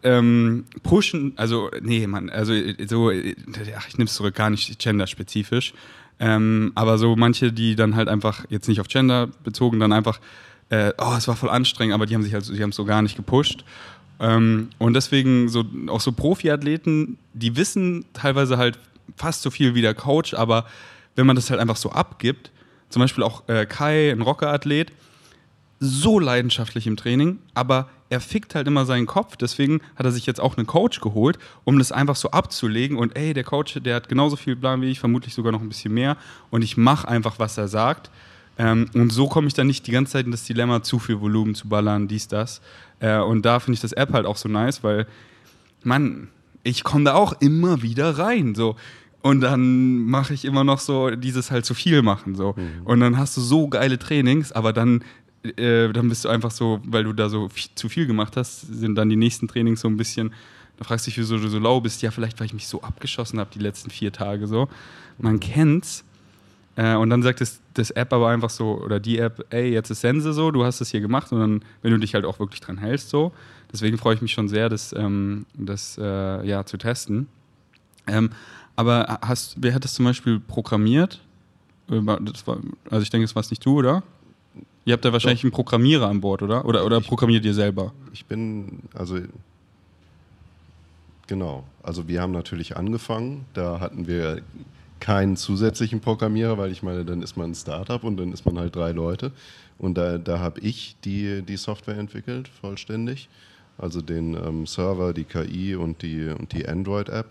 ähm, 0.03 0.65
pushen, 0.83 1.33
also 1.37 1.71
nee, 1.81 2.07
man, 2.07 2.31
also 2.31 2.53
so, 2.87 3.11
ach, 3.11 3.89
ich 3.89 3.99
nehme 3.99 4.07
es 4.07 4.15
zurück, 4.15 4.35
gar 4.35 4.51
nicht 4.51 4.79
genderspezifisch, 4.79 5.75
ähm, 6.21 6.73
aber 6.75 6.99
so 6.99 7.17
manche, 7.17 7.53
die 7.53 7.77
dann 7.77 7.97
halt 7.97 8.09
einfach, 8.09 8.45
jetzt 8.49 8.69
nicht 8.69 8.81
auf 8.81 8.89
Gender 8.89 9.29
bezogen, 9.45 9.81
dann 9.81 9.93
einfach, 9.93 10.21
äh, 10.71 10.93
oh, 10.99 11.15
es 11.17 11.29
war 11.29 11.37
voll 11.37 11.51
anstrengend, 11.51 11.95
aber 11.95 12.07
die 12.07 12.15
haben 12.15 12.23
sich 12.23 12.35
halt, 12.35 12.49
die 12.49 12.63
haben 12.63 12.71
es 12.71 12.77
so 12.77 12.85
gar 12.85 13.03
nicht 13.03 13.17
gepusht. 13.17 13.65
Ähm, 14.21 14.71
und 14.79 14.95
deswegen 14.95 15.49
so, 15.49 15.65
auch 15.89 16.01
so 16.01 16.13
Profiathleten, 16.13 17.19
die 17.35 17.57
wissen 17.57 18.05
teilweise 18.13 18.59
halt 18.59 18.79
fast 19.17 19.43
so 19.43 19.51
viel 19.51 19.75
wie 19.75 19.83
der 19.83 19.95
Coach, 19.95 20.35
aber 20.35 20.67
wenn 21.17 21.27
man 21.27 21.37
das 21.37 21.51
halt 21.51 21.61
einfach 21.61 21.77
so 21.77 21.91
abgibt, 21.91 22.51
zum 22.89 23.01
Beispiel 23.01 23.25
auch 23.25 23.49
äh, 23.49 23.67
Kai, 23.67 24.11
ein 24.11 24.23
Rockerathlet, 24.23 24.93
so 25.81 26.19
leidenschaftlich 26.19 26.87
im 26.87 26.97
Training, 26.97 27.39
aber 27.55 27.89
er 28.11 28.21
fickt 28.21 28.55
halt 28.55 28.67
immer 28.67 28.87
seinen 28.87 29.07
Kopf. 29.07 29.37
Deswegen 29.37 29.81
hat 29.97 30.07
er 30.07 30.13
sich 30.13 30.27
jetzt 30.27 30.41
auch 30.41 30.57
einen 30.57 30.67
Coach 30.67 31.01
geholt, 31.01 31.39
um 31.65 31.79
das 31.79 31.93
einfach 31.93 32.17
so 32.17 32.31
abzulegen. 32.31 32.97
Und 32.97 33.17
ey, 33.17 33.35
der 33.35 33.45
Coach, 33.45 33.79
der 33.83 33.97
hat 33.97 34.09
genauso 34.09 34.37
viel 34.37 34.57
Plan 34.57 34.81
wie 34.81 34.91
ich, 34.91 34.99
vermutlich 34.99 35.35
sogar 35.35 35.53
noch 35.53 35.61
ein 35.61 35.69
bisschen 35.69 35.93
mehr. 35.95 36.17
Und 36.51 36.63
ich 36.63 36.77
mache 36.77 37.07
einfach, 37.07 37.39
was 37.39 37.59
er 37.59 37.69
sagt. 37.69 38.11
Ähm, 38.59 38.87
und 38.95 39.13
so 39.13 39.29
komme 39.29 39.47
ich 39.47 39.55
dann 39.55 39.69
nicht 39.69 39.87
die 39.87 39.93
ganze 39.93 40.13
Zeit 40.13 40.27
in 40.27 40.33
das 40.33 40.45
Dilemma, 40.45 40.83
zu 40.83 40.99
viel 40.99 41.21
Volumen 41.21 41.55
zu 41.55 41.69
ballern, 41.69 42.09
dies, 42.09 42.27
das. 42.29 42.61
Äh, 42.99 43.19
und 43.19 43.45
da 43.45 43.61
finde 43.61 43.75
ich 43.75 43.81
das 43.81 43.93
App 43.93 44.13
halt 44.13 44.27
auch 44.27 44.37
so 44.37 44.49
nice, 44.49 44.83
weil, 44.83 45.07
Mann, 45.85 46.29
ich 46.65 46.83
komme 46.83 47.05
da 47.05 47.15
auch 47.15 47.35
immer 47.41 47.83
wieder 47.83 48.19
rein. 48.19 48.55
So, 48.57 48.75
Und 49.21 49.43
dann 49.43 49.99
mache 49.99 50.35
ich 50.35 50.45
immer 50.45 50.65
noch 50.65 50.81
so 50.81 51.11
dieses 51.11 51.51
halt 51.51 51.67
zu 51.67 51.75
viel 51.75 52.03
machen. 52.03 52.35
So. 52.35 52.55
Mhm. 52.57 52.85
Und 52.85 53.01
dann 53.01 53.19
hast 53.19 53.37
du 53.37 53.41
so 53.41 53.69
geile 53.69 53.99
Trainings, 53.99 54.51
aber 54.51 54.73
dann, 54.73 55.05
äh, 55.57 55.93
dann 55.93 56.09
bist 56.09 56.25
du 56.25 56.29
einfach 56.29 56.51
so, 56.51 56.81
weil 56.85 57.05
du 57.05 57.13
da 57.13 57.29
so 57.29 57.47
f- 57.47 57.75
zu 57.75 57.89
viel 57.89 58.07
gemacht 58.07 58.37
hast, 58.37 58.61
sind 58.63 58.95
dann 58.97 59.09
die 59.09 59.17
nächsten 59.17 59.49
Trainings 59.49 59.81
so 59.81 59.89
ein 59.89 59.97
bisschen, 59.97 60.33
da 60.77 60.85
fragst 60.85 61.07
du 61.07 61.11
dich, 61.11 61.19
wieso 61.19 61.39
du 61.39 61.49
so 61.49 61.59
lau 61.59 61.81
bist. 61.81 62.03
Ja, 62.03 62.11
vielleicht, 62.11 62.39
weil 62.41 62.47
ich 62.47 62.55
mich 62.55 62.67
so 62.69 62.83
abgeschossen 62.83 63.39
habe 63.41 63.51
die 63.53 63.59
letzten 63.59 63.91
vier 63.91 64.13
Tage 64.13 64.47
so. 64.47 64.69
Man 65.19 65.41
kennt's. 65.41 66.05
Äh, 66.77 66.95
und 66.95 67.11
dann 67.11 67.23
sagt 67.25 67.41
es 67.41 67.61
das 67.75 67.91
App 67.91 68.13
aber 68.13 68.29
einfach 68.29 68.51
so, 68.51 68.81
oder 68.81 69.01
die 69.01 69.19
App, 69.19 69.45
ey, 69.51 69.73
jetzt 69.73 69.91
ist 69.91 70.01
Sense 70.01 70.33
so, 70.33 70.51
du 70.53 70.65
hast 70.65 70.81
es 70.81 70.91
hier 70.93 71.01
gemacht 71.01 71.33
und 71.33 71.41
dann, 71.41 71.63
wenn 71.83 71.91
du 71.91 71.99
dich 71.99 72.15
halt 72.15 72.25
auch 72.25 72.39
wirklich 72.39 72.61
dran 72.61 72.79
hältst, 72.79 73.09
so. 73.11 73.33
Deswegen 73.73 73.99
freue 73.99 74.15
ich 74.15 74.23
mich 74.23 74.33
schon 74.33 74.49
sehr, 74.49 74.69
das, 74.69 74.93
ähm, 74.97 75.45
das 75.55 75.99
äh, 76.01 76.47
ja, 76.47 76.65
zu 76.65 76.77
testen. 76.79 77.27
Ähm, 78.07 78.31
aber 78.77 79.19
hast, 79.23 79.57
wer 79.59 79.75
hat 79.75 79.83
das 79.85 79.95
zum 79.95 80.05
Beispiel 80.05 80.39
programmiert? 80.41 81.21
Äh, 81.91 82.07
war- 82.07 82.21
Das 82.21 82.47
war, 82.47 82.59
also 82.91 83.03
ich 83.03 83.11
denke, 83.11 83.27
das 83.27 83.35
warst 83.35 83.51
nicht 83.51 83.67
du, 83.67 83.77
oder? 83.79 84.05
Ihr 84.89 84.95
habt 84.95 85.05
da 85.05 85.13
wahrscheinlich 85.13 85.45
einen 85.45 85.53
Programmierer 85.53 86.09
an 86.09 86.23
Bord, 86.23 86.41
oder? 86.41 86.65
Oder, 86.65 86.83
oder 86.87 86.97
Ich- 86.97 87.07
programmiert 87.07 87.45
ihr 87.45 87.53
selber? 87.53 87.93
Ich 88.15 88.25
bin, 88.25 88.79
also 88.95 89.19
genau, 91.27 91.65
also 91.83 92.09
wir 92.09 92.23
haben 92.23 92.33
natürlich 92.33 92.75
angefangen, 92.79 93.45
da 93.53 93.81
hatten 93.81 94.07
wir 94.07 94.41
keinen 94.99 95.37
zusätzlichen 95.37 96.01
Programmierer, 96.01 96.57
weil 96.57 96.73
ich 96.73 96.83
meine, 96.83 97.05
dann 97.05 97.21
ist 97.21 97.37
man 97.37 97.51
ein 97.51 97.55
Startup 97.55 98.03
und 98.03 98.17
dann 98.17 98.33
ist 98.33 98.47
man 98.47 98.59
halt 98.59 98.75
drei 98.75 98.93
Leute. 98.93 99.31
Und 99.79 99.99
da, 99.99 100.17
da 100.17 100.39
habe 100.39 100.61
ich 100.61 100.97
die, 101.05 101.43
die 101.43 101.59
Software 101.59 101.99
entwickelt, 101.99 102.49
vollständig, 102.49 103.29
also 103.77 104.01
den 104.01 104.33
ähm, 104.35 104.65
Server, 104.67 105.13
die 105.13 105.25
KI 105.25 105.77
und 105.77 106.01
die, 106.01 106.29
und 106.29 106.55
die 106.55 106.67
Android-App. 106.67 107.27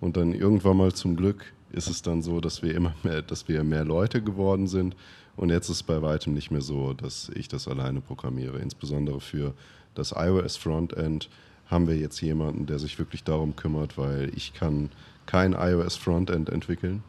Und 0.00 0.16
dann 0.16 0.32
irgendwann 0.32 0.78
mal 0.78 0.94
zum 0.94 1.16
Glück 1.16 1.52
ist 1.74 1.88
es 1.88 2.02
dann 2.02 2.22
so, 2.22 2.40
dass 2.40 2.62
wir 2.62 2.74
immer 2.74 2.94
mehr, 3.02 3.22
dass 3.22 3.48
wir 3.48 3.64
mehr 3.64 3.84
Leute 3.84 4.22
geworden 4.22 4.66
sind 4.66 4.96
und 5.36 5.50
jetzt 5.50 5.68
ist 5.68 5.76
es 5.76 5.82
bei 5.82 6.00
weitem 6.00 6.34
nicht 6.34 6.50
mehr 6.50 6.60
so, 6.60 6.92
dass 6.92 7.30
ich 7.34 7.48
das 7.48 7.66
alleine 7.68 8.00
programmiere. 8.00 8.58
Insbesondere 8.58 9.20
für 9.20 9.54
das 9.94 10.14
iOS 10.16 10.56
Frontend 10.56 11.28
haben 11.66 11.88
wir 11.88 11.96
jetzt 11.96 12.20
jemanden, 12.20 12.66
der 12.66 12.78
sich 12.78 12.98
wirklich 12.98 13.24
darum 13.24 13.56
kümmert, 13.56 13.98
weil 13.98 14.30
ich 14.34 14.54
kann 14.54 14.90
kein 15.26 15.52
iOS 15.52 15.96
Frontend 15.96 16.48
entwickeln. 16.48 17.02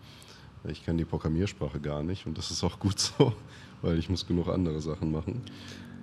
Ich 0.67 0.83
kann 0.83 0.97
die 0.97 1.05
Programmiersprache 1.05 1.79
gar 1.79 2.01
nicht 2.01 2.25
und 2.25 2.37
das 2.37 2.49
ist 2.49 2.63
auch 2.63 2.79
gut 2.79 2.99
so, 2.99 3.33
weil 3.81 3.99
ich 3.99 4.09
muss 4.09 4.25
genug 4.25 4.47
andere 4.47 4.81
Sachen 4.81 5.11
machen. 5.11 5.41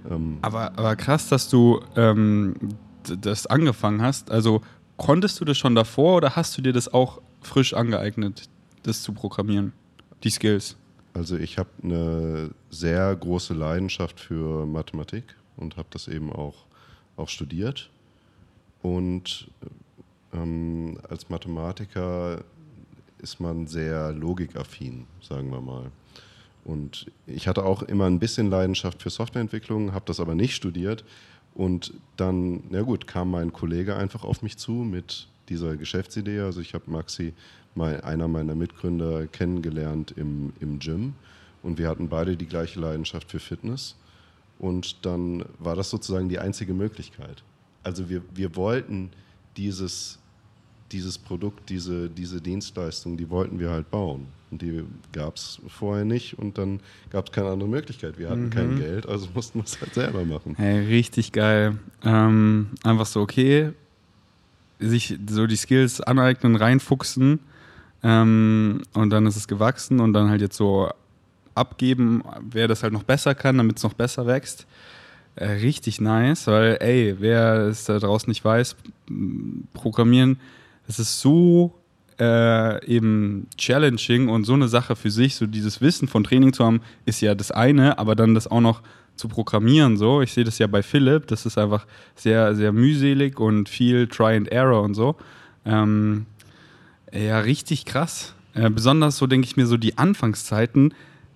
Ähm, 0.09 0.38
Aber, 0.42 0.79
aber 0.79 0.94
krass, 0.96 1.29
dass 1.29 1.48
du 1.48 1.81
ähm, 1.96 2.55
das 3.03 3.46
angefangen 3.46 4.03
hast. 4.03 4.31
Also 4.31 4.62
konntest 4.96 5.40
du 5.40 5.44
das 5.44 5.59
schon 5.59 5.75
davor 5.75 6.16
oder 6.16 6.37
hast 6.37 6.57
du 6.57 6.62
dir 6.62 6.72
das 6.72 6.92
auch 6.92 7.20
frisch 7.40 7.75
angeeignet, 7.75 8.48
das 8.83 9.03
zu 9.03 9.12
programmieren? 9.12 9.73
Die 10.25 10.31
Skills. 10.31 10.77
Also 11.14 11.37
ich 11.37 11.59
habe 11.59 11.71
eine 11.83 12.51
sehr 12.71 13.14
große 13.14 13.55
Leidenschaft 13.55 14.18
für 14.18 14.66
Mathematik 14.66 15.25
und 15.57 15.77
habe 15.77 15.88
das 15.90 16.09
eben 16.09 16.33
auch, 16.33 16.64
auch 17.16 17.29
studiert. 17.29 17.90
Und 18.81 19.49
ähm, 20.33 20.99
als 21.09 21.29
Mathematiker 21.29 22.42
ist 23.18 23.40
man 23.40 23.66
sehr 23.66 24.12
logikaffin, 24.12 25.07
sagen 25.21 25.51
wir 25.51 25.61
mal. 25.61 25.90
Und 26.64 27.11
ich 27.27 27.49
hatte 27.49 27.64
auch 27.64 27.83
immer 27.83 28.07
ein 28.07 28.18
bisschen 28.18 28.51
Leidenschaft 28.51 29.03
für 29.03 29.11
Softwareentwicklung, 29.11 29.92
habe 29.92 30.05
das 30.07 30.21
aber 30.21 30.35
nicht 30.35 30.55
studiert. 30.55 31.05
Und 31.55 31.92
dann, 32.16 32.64
na 32.71 32.83
gut, 32.83 33.07
kam 33.07 33.31
mein 33.31 33.53
Kollege 33.53 33.97
einfach 33.97 34.25
auf 34.25 34.42
mich 34.42 34.57
zu 34.57 34.73
mit 34.73 35.29
dieser 35.53 35.77
Geschäftsidee. 35.77 36.41
Also 36.41 36.61
ich 36.61 36.75
habe 36.75 36.91
Maxi, 36.91 37.35
mein, 37.75 38.01
einer 38.01 38.29
meiner 38.29 38.55
Mitgründer, 38.55 39.27
kennengelernt 39.27 40.15
im, 40.17 40.53
im 40.61 40.79
Gym. 40.79 41.15
Und 41.62 41.79
wir 41.79 41.88
hatten 41.88 42.09
beide 42.09 42.37
die 42.37 42.47
gleiche 42.47 42.81
Leidenschaft 42.81 43.31
für 43.31 43.38
Fitness. 43.38 43.97
Und 44.59 45.05
dann 45.05 45.45
war 45.59 45.77
das 45.77 45.91
sozusagen 45.91 46.29
die 46.29 46.38
einzige 46.38 46.75
Möglichkeit. 46.75 47.43
Also 47.83 48.09
wir, 48.09 48.23
wir 48.35 48.57
wollten 48.57 49.11
dieses, 49.57 50.19
dieses 50.91 51.19
Produkt, 51.19 51.69
diese, 51.69 52.09
diese 52.09 52.41
Dienstleistung, 52.41 53.17
die 53.17 53.29
wollten 53.29 53.59
wir 53.59 53.71
halt 53.71 53.91
bauen. 53.91 54.27
Und 54.51 54.62
die 54.62 54.85
gab 55.12 55.37
es 55.37 55.61
vorher 55.69 56.05
nicht 56.05 56.38
und 56.38 56.59
dann 56.59 56.81
gab 57.11 57.27
es 57.27 57.33
keine 57.33 57.49
andere 57.49 57.69
Möglichkeit. 57.69 58.19
Wir 58.19 58.29
hatten 58.29 58.51
kein 58.51 58.77
Geld, 58.77 59.07
also 59.09 59.29
mussten 59.35 59.61
wir 59.61 59.65
es 59.65 59.81
halt 59.81 59.95
selber 59.95 60.25
machen. 60.25 60.55
Hey, 60.57 60.87
richtig 60.87 61.33
geil. 61.33 61.79
Ähm, 62.05 62.69
einfach 62.83 63.07
so, 63.07 63.21
okay, 63.21 63.73
sich 64.83 65.18
so 65.29 65.47
die 65.47 65.57
Skills 65.57 66.01
aneignen, 66.01 66.57
reinfuchsen 66.57 67.40
ähm, 68.03 68.83
und 68.95 69.11
dann 69.11 69.27
ist 69.27 69.37
es 69.37 69.49
gewachsen 69.49 70.01
und 70.01 70.12
dann 70.12 70.29
halt 70.29 70.40
jetzt 70.40 70.57
so 70.57 70.90
abgeben, 71.55 72.23
wer 72.51 72.68
das 72.68 72.83
halt 72.83 72.92
noch 72.92 73.03
besser 73.03 73.35
kann, 73.35 73.59
damit 73.59 73.79
es 73.79 73.83
noch 73.83 73.95
besser 73.95 74.27
wächst. 74.27 74.66
Äh, 75.37 75.47
richtig 75.47 76.01
nice, 76.01 76.47
weil, 76.47 76.77
ey, 76.81 77.16
wer 77.18 77.68
es 77.68 77.85
da 77.85 77.99
draußen 77.99 78.29
nicht 78.29 78.45
weiß, 78.45 78.77
Programmieren, 79.73 80.38
das 80.87 80.99
ist 80.99 81.21
so 81.21 81.75
äh, 82.18 82.85
eben 82.87 83.47
challenging 83.57 84.29
und 84.29 84.45
so 84.45 84.55
eine 84.55 84.68
Sache 84.68 84.97
für 84.97 85.11
sich, 85.11 85.37
so 85.37 85.47
dieses 85.47 85.81
Wissen 85.81 86.09
von 86.09 86.25
Training 86.25 86.53
zu 86.53 86.64
haben, 86.64 86.81
ist 87.07 87.21
ja 87.21 87.35
das 87.35 87.51
eine, 87.51 87.99
aber 87.99 88.14
dann 88.14 88.35
das 88.35 88.47
auch 88.47 88.61
noch 88.61 88.83
zu 89.23 89.29
programmieren, 89.29 89.97
so. 89.97 90.21
Ich 90.21 90.33
sehe 90.33 90.43
das 90.43 90.59
ja 90.59 90.67
bei 90.67 90.83
Philipp, 90.83 91.29
das 91.29 91.47
ist 91.47 91.57
einfach 91.57 91.87
sehr, 92.17 92.57
sehr 92.57 92.73
mühselig 92.73 93.39
und 93.39 93.69
viel 93.69 94.09
Try 94.09 94.37
and 94.37 94.49
Error 94.49 94.83
und 94.83 94.95
so. 94.95 95.15
Ähm, 95.65 96.27
ja, 97.13 97.39
richtig 97.39 97.85
krass. 97.85 98.35
Äh, 98.55 98.69
besonders 98.69 99.19
so 99.19 99.29
denke 99.29 99.47
ich 99.47 99.57
mir 99.57 99.67
so 99.67 99.77
die 99.77 99.97
Anfangszeiten 99.97 100.93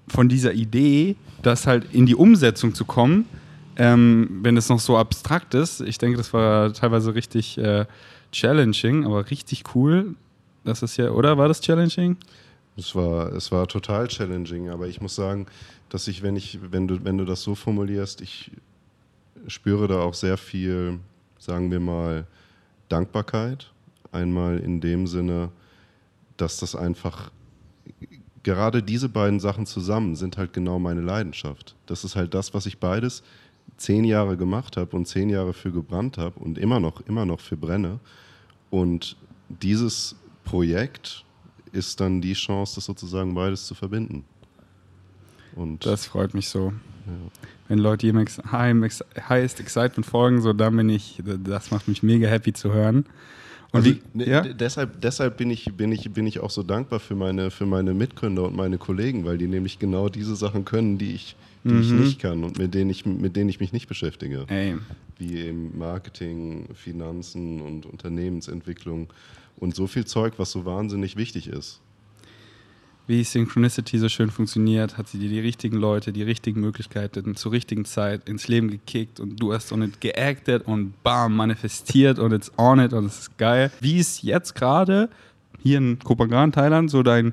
von 0.09 0.29
dieser 0.29 0.53
Idee, 0.53 1.15
das 1.43 1.69
halt 1.69 1.95
in 1.95 2.07
die 2.07 2.17
Umsetzung 2.17 2.75
zu 2.75 2.85
kommen, 2.85 3.27
ähm, 3.77 4.41
wenn 4.43 4.57
es 4.57 4.69
noch 4.69 4.81
so 4.81 4.99
abstrakt 4.99 5.55
ist. 5.55 5.81
Ich 5.81 5.99
denke, 5.99 6.17
das 6.19 6.33
war 6.33 6.73
teilweise 6.73 7.15
richtig 7.15 7.57
äh, 7.59 7.87
challenging, 8.33 9.05
aber 9.05 9.31
richtig 9.31 9.63
cool. 9.77 10.17
Das 10.65 10.83
ist 10.83 10.97
ja, 10.97 11.11
oder 11.11 11.39
war 11.39 11.47
das 11.47 11.61
challenging? 11.61 12.17
Es 12.77 12.95
war, 12.95 13.33
es 13.33 13.51
war 13.51 13.67
total 13.67 14.07
challenging, 14.09 14.69
aber 14.69 14.87
ich 14.87 15.01
muss 15.01 15.15
sagen, 15.15 15.47
dass 15.89 16.09
ich, 16.09 16.23
wenn 16.23 16.37
ich, 16.37 16.59
wenn 16.71 16.87
du, 16.87 17.05
wenn 17.05 17.17
du 17.17 17.25
das 17.25 17.43
so 17.43 17.55
formulierst, 17.55 18.21
ich 18.21 18.51
spüre 19.47 19.89
da 19.89 20.01
auch 20.01 20.15
sehr 20.15 20.37
viel, 20.37 20.99
sagen 21.39 21.71
wir 21.71 21.81
mal, 21.81 22.27
Dankbarkeit. 22.89 23.73
Einmal 24.13 24.59
in 24.59 24.81
dem 24.81 25.07
Sinne, 25.07 25.51
dass 26.37 26.59
das 26.59 26.77
einfach 26.77 27.31
gerade 28.43 28.83
diese 28.83 29.09
beiden 29.09 29.41
Sachen 29.41 29.67
zusammen 29.67 30.15
sind 30.15 30.37
halt 30.37 30.53
genau 30.53 30.79
meine 30.79 31.01
Leidenschaft. 31.01 31.75
Das 31.87 32.05
ist 32.05 32.15
halt 32.15 32.33
das, 32.33 32.55
was 32.55 32.67
ich 32.67 32.79
beides 32.79 33.25
zehn 33.77 34.05
Jahre 34.05 34.37
gemacht 34.37 34.77
habe 34.77 34.97
und 34.97 35.07
zehn 35.07 35.29
Jahre 35.29 35.53
für 35.53 35.73
gebrannt 35.73 36.17
habe 36.17 36.39
und 36.39 36.57
immer 36.57 36.79
noch, 36.79 37.01
immer 37.09 37.27
noch 37.27 37.41
für 37.41 37.57
brenne. 37.57 37.99
Und 38.71 39.17
dieses 39.49 40.15
Projekt 40.45 41.25
ist 41.73 42.01
dann 42.01 42.21
die 42.21 42.35
Chance, 42.35 42.77
das 42.77 42.85
sozusagen 42.85 43.35
beides 43.35 43.67
zu 43.67 43.75
verbinden. 43.75 44.25
Und 45.55 45.85
Das 45.87 46.07
freut 46.07 46.35
mich 46.35 46.49
so. 46.49 46.73
Wenn 47.69 47.79
Leute 47.79 48.09
ex 48.09 48.41
Highest 48.53 49.61
Excitement 49.61 50.07
folgen, 50.07 50.41
so 50.41 50.53
dann 50.53 50.77
bin 50.77 50.89
ich, 50.89 51.23
das 51.45 51.71
macht 51.71 51.89
mich 51.89 52.03
mega 52.03 52.29
happy 52.29 52.53
zu 52.53 52.73
hören. 52.73 53.07
Und 53.73 53.85
also, 53.85 53.95
wie, 54.15 54.25
ja? 54.25 54.43
deshalb, 54.43 55.01
deshalb 55.01 55.37
bin, 55.37 55.51
ich, 55.51 55.73
bin, 55.77 55.91
ich, 55.93 56.11
bin 56.13 56.27
ich 56.27 56.41
auch 56.41 56.51
so 56.51 56.63
dankbar 56.63 57.01
für 57.01 57.15
meine, 57.15 57.51
für 57.51 57.67
meine 57.67 57.95
Mitgründer 57.95 58.45
und 58.45 58.57
meine 58.57 58.79
Kollegen, 58.79 59.25
weil 59.25 59.39
die 59.39 59.49
nämlich 59.49 59.79
genau 59.79 60.09
diese 60.09 60.37
Sachen 60.37 60.65
können, 60.65 60.99
die 60.99 61.13
ich, 61.13 61.37
die 61.65 61.81
ich 61.81 61.91
Mhm. 61.91 62.01
nicht 62.01 62.21
kann 62.21 62.45
und 62.45 62.59
mit 62.59 62.75
denen 62.75 62.91
ich, 62.91 63.05
mit 63.07 63.35
denen 63.35 63.49
ich 63.51 63.59
mich 63.59 63.73
nicht 63.73 63.89
beschäftige. 63.89 64.45
Ey, 64.49 64.77
Wie 65.19 65.39
eben 65.39 65.77
Marketing, 65.77 66.69
Finanzen 66.75 67.61
und 67.61 67.87
Unternehmensentwicklung 67.87 69.09
und 69.59 69.75
so 69.75 69.87
viel 69.87 70.05
Zeug, 70.05 70.35
was 70.39 70.51
so 70.53 70.65
wahnsinnig 70.65 71.17
wichtig 71.17 71.49
ist. 71.49 71.81
wie 73.09 73.23
Synchronicity 73.23 73.99
so 74.01 74.09
schön 74.09 74.31
funktioniert, 74.33 74.99
hat 74.99 75.07
sie 75.07 75.19
dir 75.19 75.29
die 75.29 75.39
richtigen 75.39 75.77
Leute, 75.77 76.13
die 76.13 76.25
richtigen 76.25 76.61
Möglichkeiten 76.61 77.37
zur 77.37 77.53
richtigen 77.53 77.85
Zeit 77.85 78.29
ins 78.29 78.49
Leben 78.49 78.69
gekickt 78.69 79.21
und 79.21 79.37
du 79.41 79.53
hast 79.53 79.71
on 79.71 79.83
it 79.83 80.01
geacted 80.01 80.67
und 80.67 81.01
bam, 81.05 81.37
manifestiert 81.37 82.19
und 82.19 82.33
it's 82.33 82.51
on 82.59 82.81
it 82.81 82.93
und 82.93 83.05
es 83.07 83.21
ist 83.21 83.39
geil. 83.39 83.71
Wie 83.81 83.99
ist 83.99 84.25
jetzt 84.25 84.57
gerade 84.57 85.09
hier 85.63 85.79
in 85.79 86.01
Kopangan, 86.01 86.51
Thailand, 86.51 86.91
so 86.91 87.05
dein, 87.05 87.33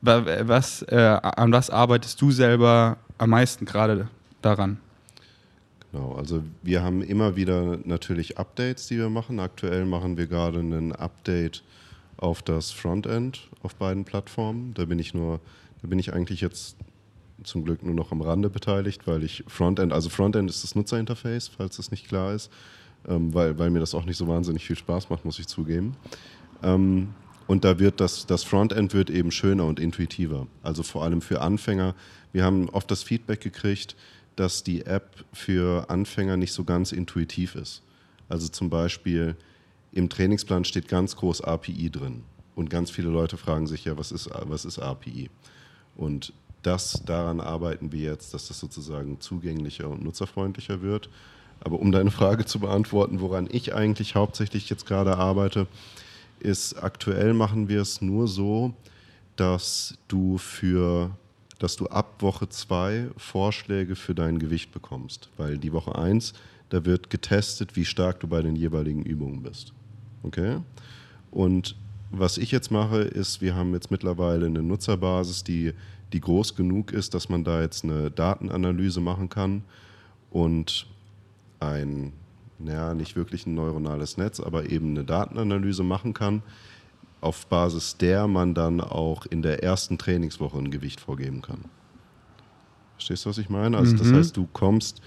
wa- 0.00 0.24
was, 0.48 0.80
äh, 0.88 0.96
an 0.96 1.52
was 1.52 1.68
arbeitest 1.68 2.18
du 2.22 2.30
selber 2.30 2.96
am 3.18 3.28
meisten 3.30 3.66
gerade 3.66 4.08
daran? 4.40 4.78
Genau, 5.92 6.14
also 6.14 6.42
wir 6.62 6.82
haben 6.82 7.02
immer 7.02 7.36
wieder 7.36 7.78
natürlich 7.84 8.38
Updates, 8.38 8.86
die 8.88 8.96
wir 8.98 9.10
machen. 9.10 9.38
Aktuell 9.38 9.84
machen 9.84 10.16
wir 10.16 10.26
gerade 10.26 10.60
ein 10.60 10.92
Update 10.92 11.62
auf 12.16 12.42
das 12.42 12.70
Frontend 12.70 13.48
auf 13.62 13.74
beiden 13.74 14.04
Plattformen. 14.04 14.72
Da 14.74 14.86
bin 14.86 14.98
ich 14.98 15.12
nur, 15.12 15.40
da 15.82 15.88
bin 15.88 15.98
ich 15.98 16.14
eigentlich 16.14 16.40
jetzt 16.40 16.76
zum 17.44 17.64
Glück 17.64 17.82
nur 17.82 17.94
noch 17.94 18.12
am 18.12 18.22
Rande 18.22 18.48
beteiligt, 18.48 19.06
weil 19.06 19.22
ich 19.22 19.44
Frontend, 19.48 19.92
also 19.92 20.08
Frontend 20.08 20.48
ist 20.48 20.64
das 20.64 20.74
Nutzerinterface, 20.74 21.48
falls 21.48 21.76
das 21.76 21.90
nicht 21.90 22.08
klar 22.08 22.32
ist, 22.32 22.50
ähm, 23.06 23.34
weil, 23.34 23.58
weil 23.58 23.70
mir 23.70 23.80
das 23.80 23.94
auch 23.94 24.04
nicht 24.04 24.16
so 24.16 24.28
wahnsinnig 24.28 24.64
viel 24.64 24.76
Spaß 24.76 25.10
macht, 25.10 25.24
muss 25.24 25.38
ich 25.38 25.46
zugeben. 25.46 25.96
Ähm, 26.62 27.08
und 27.48 27.64
da 27.64 27.78
wird 27.78 28.00
das, 28.00 28.24
das 28.26 28.44
Frontend 28.44 28.94
wird 28.94 29.10
eben 29.10 29.30
schöner 29.30 29.66
und 29.66 29.80
intuitiver. 29.80 30.46
Also 30.62 30.82
vor 30.82 31.02
allem 31.04 31.20
für 31.20 31.40
Anfänger. 31.40 31.94
Wir 32.32 32.44
haben 32.44 32.70
oft 32.70 32.90
das 32.90 33.02
Feedback 33.02 33.40
gekriegt, 33.40 33.96
dass 34.36 34.62
die 34.62 34.86
App 34.86 35.24
für 35.32 35.88
Anfänger 35.90 36.36
nicht 36.36 36.52
so 36.52 36.64
ganz 36.64 36.92
intuitiv 36.92 37.54
ist. 37.54 37.82
Also 38.28 38.48
zum 38.48 38.70
Beispiel 38.70 39.36
im 39.92 40.08
Trainingsplan 40.08 40.64
steht 40.64 40.88
ganz 40.88 41.16
groß 41.16 41.42
API 41.42 41.90
drin. 41.90 42.24
Und 42.54 42.70
ganz 42.70 42.90
viele 42.90 43.08
Leute 43.08 43.36
fragen 43.36 43.66
sich 43.66 43.84
ja, 43.84 43.96
was 43.98 44.12
ist, 44.12 44.30
was 44.44 44.64
ist 44.64 44.78
API? 44.78 45.30
Und 45.96 46.32
das, 46.62 47.02
daran 47.04 47.40
arbeiten 47.40 47.92
wir 47.92 48.00
jetzt, 48.00 48.34
dass 48.34 48.48
das 48.48 48.58
sozusagen 48.58 49.20
zugänglicher 49.20 49.88
und 49.88 50.02
nutzerfreundlicher 50.04 50.80
wird. 50.80 51.10
Aber 51.60 51.78
um 51.78 51.92
deine 51.92 52.10
Frage 52.10 52.44
zu 52.44 52.60
beantworten, 52.60 53.20
woran 53.20 53.48
ich 53.50 53.74
eigentlich 53.74 54.14
hauptsächlich 54.14 54.68
jetzt 54.68 54.86
gerade 54.86 55.16
arbeite, 55.16 55.66
ist 56.40 56.82
aktuell 56.82 57.34
machen 57.34 57.68
wir 57.68 57.80
es 57.80 58.00
nur 58.00 58.26
so, 58.26 58.74
dass 59.36 59.96
du 60.08 60.38
für 60.38 61.10
dass 61.62 61.76
du 61.76 61.86
ab 61.86 62.20
Woche 62.22 62.48
2 62.48 63.10
Vorschläge 63.16 63.94
für 63.94 64.16
dein 64.16 64.40
Gewicht 64.40 64.72
bekommst. 64.72 65.30
Weil 65.36 65.58
die 65.58 65.72
Woche 65.72 65.96
1, 65.96 66.32
da 66.70 66.84
wird 66.84 67.08
getestet, 67.08 67.76
wie 67.76 67.84
stark 67.84 68.18
du 68.18 68.26
bei 68.26 68.42
den 68.42 68.56
jeweiligen 68.56 69.04
Übungen 69.04 69.44
bist. 69.44 69.72
Okay? 70.24 70.58
Und 71.30 71.76
was 72.10 72.36
ich 72.36 72.50
jetzt 72.50 72.72
mache, 72.72 73.02
ist, 73.02 73.40
wir 73.40 73.54
haben 73.54 73.74
jetzt 73.74 73.92
mittlerweile 73.92 74.46
eine 74.46 74.60
Nutzerbasis, 74.60 75.44
die, 75.44 75.72
die 76.12 76.20
groß 76.20 76.56
genug 76.56 76.92
ist, 76.92 77.14
dass 77.14 77.28
man 77.28 77.44
da 77.44 77.62
jetzt 77.62 77.84
eine 77.84 78.10
Datenanalyse 78.10 79.00
machen 79.00 79.28
kann 79.28 79.62
und 80.30 80.88
ein, 81.60 82.12
naja, 82.58 82.92
nicht 82.92 83.14
wirklich 83.14 83.46
ein 83.46 83.54
neuronales 83.54 84.16
Netz, 84.16 84.40
aber 84.40 84.68
eben 84.68 84.90
eine 84.90 85.04
Datenanalyse 85.04 85.84
machen 85.84 86.12
kann, 86.12 86.42
auf 87.22 87.46
Basis 87.46 87.96
der 87.96 88.26
man 88.26 88.52
dann 88.52 88.80
auch 88.80 89.26
in 89.26 89.42
der 89.42 89.62
ersten 89.62 89.96
Trainingswoche 89.96 90.58
ein 90.58 90.70
Gewicht 90.70 91.00
vorgeben 91.00 91.40
kann. 91.40 91.64
Verstehst 92.94 93.24
du, 93.24 93.30
was 93.30 93.38
ich 93.38 93.48
meine? 93.48 93.78
Also 93.78 93.94
mhm. 93.94 93.98
das 93.98 94.12
heißt, 94.12 94.36
du 94.36 94.48
kommst, 94.52 95.00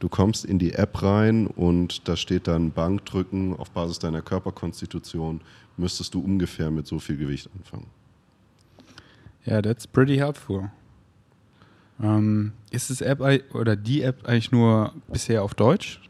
du 0.00 0.08
kommst 0.08 0.44
in 0.44 0.58
die 0.58 0.72
App 0.72 1.02
rein 1.02 1.46
und 1.46 2.08
da 2.08 2.16
steht 2.16 2.48
dann 2.48 2.72
Bankdrücken 2.72 3.56
auf 3.56 3.70
Basis 3.70 4.00
deiner 4.00 4.20
Körperkonstitution, 4.20 5.40
müsstest 5.76 6.14
du 6.14 6.20
ungefähr 6.20 6.70
mit 6.70 6.86
so 6.86 6.98
viel 6.98 7.16
Gewicht 7.16 7.48
anfangen. 7.56 7.86
Ja, 9.46 9.54
yeah, 9.54 9.62
that's 9.62 9.86
pretty 9.86 10.16
helpful. 10.16 10.70
Ähm, 12.02 12.52
ist 12.70 12.90
das 12.90 13.00
App 13.00 13.20
oder 13.54 13.76
die 13.76 14.02
App 14.02 14.26
eigentlich 14.26 14.52
nur 14.52 14.92
bisher 15.08 15.42
auf 15.42 15.54
Deutsch? 15.54 16.00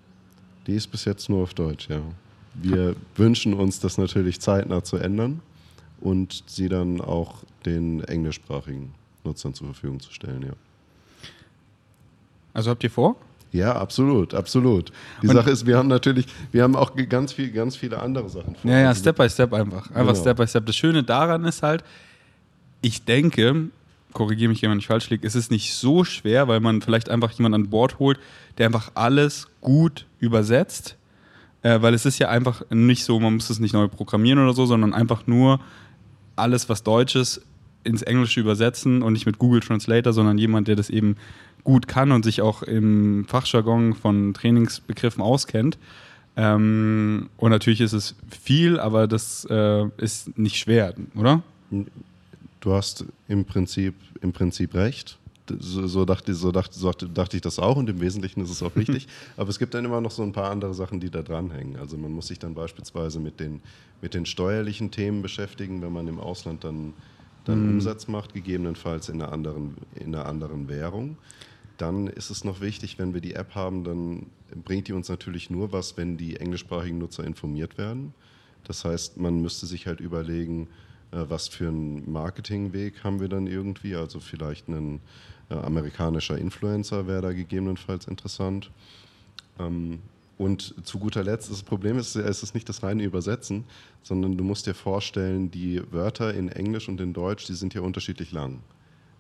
Die 0.67 0.75
ist 0.75 0.89
bis 0.89 1.05
jetzt 1.05 1.29
nur 1.29 1.43
auf 1.43 1.55
Deutsch, 1.55 1.89
ja. 1.89 2.01
Wir 2.55 2.97
wünschen 3.17 3.55
uns 3.55 3.79
das 3.79 3.99
natürlich 3.99 4.41
zeitnah 4.41 4.83
zu 4.83 4.97
ändern 4.97 5.41
und 6.01 6.45
sie 6.47 6.69
dann 6.69 7.01
auch 7.01 7.43
den 7.67 8.03
englischsprachigen 8.05 8.95
Nutzern 9.25 9.55
zur 9.55 9.67
Verfügung 9.69 10.01
zu 10.01 10.13
stellen, 10.13 10.43
ja. 10.43 10.53
Also 12.53 12.71
habt 12.71 12.83
ihr 12.83 12.91
vor? 12.91 13.17
Ja, 13.53 13.75
absolut, 13.77 14.35
absolut. 14.35 14.93
Die 15.23 15.29
und 15.29 15.35
Sache 15.35 15.51
ist, 15.51 15.67
wir 15.67 15.77
haben 15.77 15.89
natürlich, 15.89 16.27
wir 16.53 16.63
haben 16.63 16.77
auch 16.77 16.93
ganz 17.09 17.33
viel, 17.33 17.51
ganz 17.51 17.77
viele 17.77 18.01
andere 18.01 18.29
Sachen 18.29 18.55
vor. 18.55 18.71
Ja, 18.71 18.79
ja, 18.79 18.95
Step 18.95 19.17
by 19.17 19.29
Step 19.29 19.53
einfach. 19.53 19.91
Einfach 19.91 20.13
genau. 20.13 20.15
Step 20.15 20.37
by 20.37 20.47
Step. 20.47 20.67
Das 20.67 20.77
Schöne 20.77 21.03
daran 21.03 21.45
ist 21.45 21.63
halt, 21.63 21.83
ich 22.81 23.05
denke, 23.05 23.69
korrigiere 24.13 24.49
mich, 24.49 24.63
wenn 24.63 24.79
ich 24.79 24.87
falsch 24.87 25.11
liege, 25.11 25.27
ist 25.27 25.35
es 25.35 25.51
nicht 25.51 25.75
so 25.75 26.05
schwer, 26.05 26.47
weil 26.49 26.61
man 26.61 26.81
vielleicht 26.81 27.09
einfach 27.09 27.33
jemanden 27.33 27.63
an 27.63 27.71
Bord 27.71 27.99
holt, 27.99 28.19
der 28.59 28.67
einfach 28.67 28.93
alles 28.95 29.49
gut 29.61 30.07
übersetzt. 30.21 30.97
Äh, 31.63 31.83
weil 31.83 31.93
es 31.93 32.07
ist 32.07 32.19
ja 32.19 32.29
einfach 32.29 32.63
nicht 32.71 33.05
so, 33.05 33.21
man 33.21 33.35
muss 33.35 33.51
es 33.51 33.59
nicht 33.59 33.75
neu 33.75 33.89
programmieren 33.89 34.39
oder 34.39 34.55
so, 34.55 34.65
sondern 34.65 34.95
einfach 34.95 35.27
nur 35.27 35.61
alles, 36.41 36.69
was 36.69 36.83
Deutsches 36.83 37.41
ins 37.85 38.03
Englische 38.03 38.41
übersetzen 38.41 39.03
und 39.03 39.13
nicht 39.13 39.27
mit 39.27 39.39
Google 39.39 39.61
Translator, 39.61 40.13
sondern 40.13 40.39
jemand, 40.39 40.69
der 40.69 40.77
das 40.77 40.91
eben 40.91 41.17
gut 41.65 41.89
kann 41.89 42.13
und 42.13 42.25
sich 42.25 42.43
auch 42.43 42.63
im 42.63 43.25
Fachjargon 43.27 43.95
von 43.95 44.35
Trainingsbegriffen 44.35 45.23
auskennt. 45.23 45.79
Ähm, 46.37 47.29
und 47.37 47.51
natürlich 47.51 47.81
ist 47.81 47.93
es 47.93 48.15
viel, 48.29 48.79
aber 48.79 49.07
das 49.07 49.47
äh, 49.51 49.87
ist 49.99 50.39
nicht 50.39 50.57
schwer, 50.57 50.95
oder? 51.15 51.43
Du 52.61 52.73
hast 52.73 53.05
im 53.29 53.45
Prinzip, 53.45 53.95
im 54.21 54.33
Prinzip 54.33 54.75
recht. 54.75 55.19
So, 55.59 55.87
so, 55.87 56.05
dachte, 56.05 56.35
so, 56.35 56.53
dachte, 56.53 56.79
so 56.79 56.91
dachte 56.91 57.37
ich 57.37 57.43
das 57.43 57.59
auch 57.59 57.77
und 57.77 57.89
im 57.89 58.01
Wesentlichen 58.01 58.41
ist 58.43 58.51
es 58.51 58.63
auch 58.63 58.75
richtig. 58.77 59.09
Aber 59.37 59.51
es 59.51 59.59
gibt 59.59 59.75
dann 59.75 59.85
immer 59.85 60.01
noch 60.01 60.11
so 60.11 60.23
ein 60.23 60.33
paar 60.33 60.51
andere 60.51 60.75
Sachen, 60.75 61.01
die 61.01 61.11
da 61.11 61.23
dranhängen. 61.23 61.77
Also 61.77 61.97
man 61.97 62.13
muss 62.13 62.29
sich 62.29 62.39
dann 62.39 62.55
beispielsweise 62.55 63.21
mit 63.21 63.41
den, 63.41 63.61
mit 64.03 64.15
den 64.15 64.27
steuerlichen 64.27 64.91
Themen 64.91 65.23
beschäftigen, 65.23 65.83
wenn 65.83 65.93
man 65.93 66.09
im 66.09 66.21
Ausland 66.21 66.65
dann, 66.65 66.95
dann 67.45 67.63
mhm. 67.65 67.75
Umsatz 67.75 68.09
macht, 68.09 68.35
gegebenenfalls 68.35 69.09
in 69.09 69.23
einer, 69.23 69.33
anderen, 69.33 69.77
in 69.95 70.15
einer 70.15 70.27
anderen 70.27 70.69
Währung. 70.69 71.17
Dann 71.77 72.09
ist 72.09 72.31
es 72.31 72.45
noch 72.45 72.61
wichtig, 72.61 72.99
wenn 72.99 73.15
wir 73.15 73.21
die 73.23 73.35
App 73.35 73.55
haben, 73.55 73.85
dann 73.85 74.27
bringt 74.65 74.89
die 74.89 74.93
uns 74.93 75.09
natürlich 75.09 75.49
nur 75.49 75.73
was, 75.73 75.97
wenn 75.97 76.17
die 76.17 76.37
englischsprachigen 76.37 76.99
Nutzer 76.99 77.25
informiert 77.25 77.79
werden. 77.79 78.13
Das 78.65 78.85
heißt, 78.85 79.17
man 79.17 79.41
müsste 79.41 79.67
sich 79.67 79.87
halt 79.87 80.01
überlegen, 80.01 80.69
äh, 81.13 81.25
was 81.29 81.49
für 81.49 81.69
einen 81.69 82.11
Marketingweg 82.11 83.03
haben 83.05 83.21
wir 83.21 83.29
dann 83.29 83.47
irgendwie. 83.47 83.95
Also 83.97 84.21
vielleicht 84.21 84.69
ein 84.69 84.97
äh, 84.97 84.99
amerikanischer 85.51 86.39
Influencer 86.39 87.07
wäre 87.07 87.23
da 87.23 87.33
gegebenenfalls 87.33 88.07
interessant. 88.07 88.71
Ähm, 89.59 90.01
und 90.39 90.75
zu 90.87 90.99
guter 90.99 91.23
Letzt, 91.23 91.51
das 91.51 91.63
Problem 91.63 91.99
ist, 91.99 92.17
es 92.17 92.43
ist 92.43 92.55
nicht 92.55 92.67
das 92.67 92.83
reine 92.83 93.03
Übersetzen, 93.03 93.65
sondern 94.03 94.39
du 94.39 94.45
musst 94.45 94.67
dir 94.67 94.73
vorstellen, 94.73 95.51
die 95.51 95.83
Wörter 95.91 96.33
in 96.33 96.49
Englisch 96.49 96.89
und 96.89 96.99
in 96.99 97.13
Deutsch, 97.13 97.47
die 97.47 97.53
sind 97.53 97.75
ja 97.75 97.83
unterschiedlich 97.83 98.33
lang. 98.33 98.61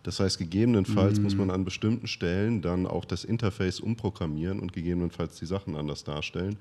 Das 0.02 0.18
heißt, 0.18 0.38
gegebenenfalls 0.38 1.18
mhm. 1.18 1.24
muss 1.24 1.36
man 1.36 1.50
an 1.50 1.66
bestimmten 1.66 2.06
Stellen 2.06 2.62
dann 2.62 2.86
auch 2.86 3.04
das 3.04 3.24
Interface 3.24 3.80
umprogrammieren 3.80 4.60
und 4.60 4.72
gegebenenfalls 4.72 5.38
die 5.38 5.44
Sachen 5.44 5.76
anders 5.76 6.04
darstellen, 6.04 6.56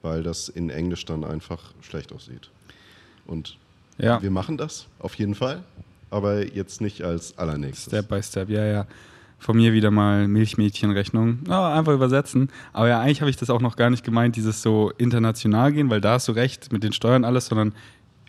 weil 0.00 0.22
das 0.22 0.48
in 0.48 0.70
Englisch 0.70 1.04
dann 1.06 1.24
einfach 1.24 1.74
schlecht 1.80 2.12
aussieht. 2.12 2.50
Und 3.26 3.58
ja. 3.98 4.22
wir 4.22 4.30
machen 4.30 4.56
das 4.56 4.86
auf 5.00 5.16
jeden 5.16 5.34
Fall, 5.34 5.64
aber 6.10 6.54
jetzt 6.54 6.80
nicht 6.80 7.02
als 7.02 7.36
allernächstes. 7.36 7.86
Step 7.86 8.08
by 8.08 8.22
Step, 8.22 8.48
ja, 8.48 8.64
ja 8.64 8.86
von 9.38 9.56
mir 9.56 9.72
wieder 9.72 9.90
mal 9.90 10.26
Milchmädchenrechnung. 10.28 11.40
Oh, 11.48 11.52
einfach 11.52 11.92
übersetzen. 11.92 12.48
Aber 12.72 12.88
ja, 12.88 13.00
eigentlich 13.00 13.20
habe 13.20 13.30
ich 13.30 13.36
das 13.36 13.50
auch 13.50 13.60
noch 13.60 13.76
gar 13.76 13.90
nicht 13.90 14.04
gemeint, 14.04 14.36
dieses 14.36 14.62
so 14.62 14.90
international 14.96 15.72
gehen, 15.72 15.90
weil 15.90 16.00
da 16.00 16.12
hast 16.12 16.28
du 16.28 16.32
recht 16.32 16.72
mit 16.72 16.82
den 16.82 16.92
Steuern 16.92 17.24
alles, 17.24 17.46
sondern 17.46 17.74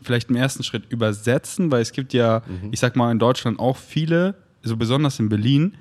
vielleicht 0.02 0.30
im 0.30 0.36
ersten 0.36 0.64
Schritt 0.64 0.84
übersetzen, 0.90 1.72
weil 1.72 1.82
es 1.82 1.92
gibt 1.92 2.14
ja, 2.14 2.42
mhm. 2.48 2.70
ich 2.72 2.80
sag 2.80 2.96
mal, 2.96 3.12
in 3.12 3.20
Deutschland 3.20 3.60
auch 3.60 3.78
viele, 3.78 4.36
so 4.62 4.78
besonders 4.78 5.20
in 5.20 5.30
Berlin, 5.30 5.76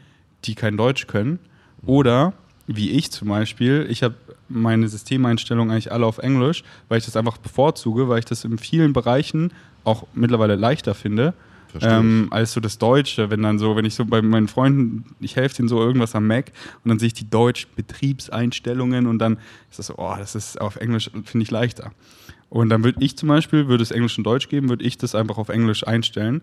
die 0.45 0.55
kein 0.55 0.77
Deutsch 0.77 1.07
können. 1.07 1.39
Oder 1.85 2.33
wie 2.67 2.91
ich 2.93 3.11
zum 3.11 3.29
Beispiel, 3.29 3.87
ich 3.91 4.03
habe 4.03 4.15
meine 4.49 4.89
Systemeinstellungen 4.89 5.73
eigentlich 5.73 5.93
alle 5.93 6.07
auf 6.07 6.19
Englisch, 6.19 6.63
weil 6.89 6.99
ich 6.99 7.05
das 7.05 7.17
einfach 7.17 7.39
bevorzuge, 7.39 8.09
weil 8.09 8.21
ich 8.21 8.25
das 8.25 8.45
in 8.45 8.59
vielen 8.59 8.93
Bereichen 8.93 9.53
auch 9.85 10.07
mittlerweile 10.15 10.55
leichter 10.55 10.95
finde 10.95 11.35
ähm, 11.81 12.29
als 12.31 12.53
so 12.53 12.61
das 12.61 12.79
Deutsche, 12.79 13.31
wenn 13.31 13.43
dann 13.43 13.59
so, 13.59 13.77
wenn 13.77 13.85
ich 13.85 13.95
so 13.95 14.05
bei 14.05 14.23
meinen 14.23 14.49
Freunden, 14.49 15.17
ich 15.21 15.37
helfe 15.37 15.57
denen 15.57 15.69
so 15.69 15.81
irgendwas 15.81 16.15
am 16.15 16.27
Mac 16.27 16.53
und 16.83 16.89
dann 16.89 16.99
sehe 16.99 17.09
ich 17.09 17.15
die 17.15 17.29
deutschen 17.29 17.71
Betriebseinstellungen 17.77 19.07
und 19.07 19.19
dann 19.19 19.39
ist 19.71 19.79
das 19.79 19.87
so, 19.87 19.95
oh, 19.97 20.15
das 20.19 20.35
ist 20.35 20.61
auf 20.61 20.77
Englisch, 20.77 21.11
finde 21.25 21.43
ich 21.43 21.51
leichter. 21.51 21.93
Und 22.49 22.69
dann 22.69 22.85
würde 22.85 23.03
ich 23.03 23.17
zum 23.17 23.29
Beispiel, 23.29 23.67
würde 23.67 23.83
es 23.83 23.91
Englisch 23.91 24.17
und 24.17 24.25
Deutsch 24.25 24.49
geben, 24.49 24.69
würde 24.69 24.85
ich 24.85 24.97
das 24.97 25.15
einfach 25.15 25.39
auf 25.39 25.49
Englisch 25.49 25.87
einstellen. 25.87 26.43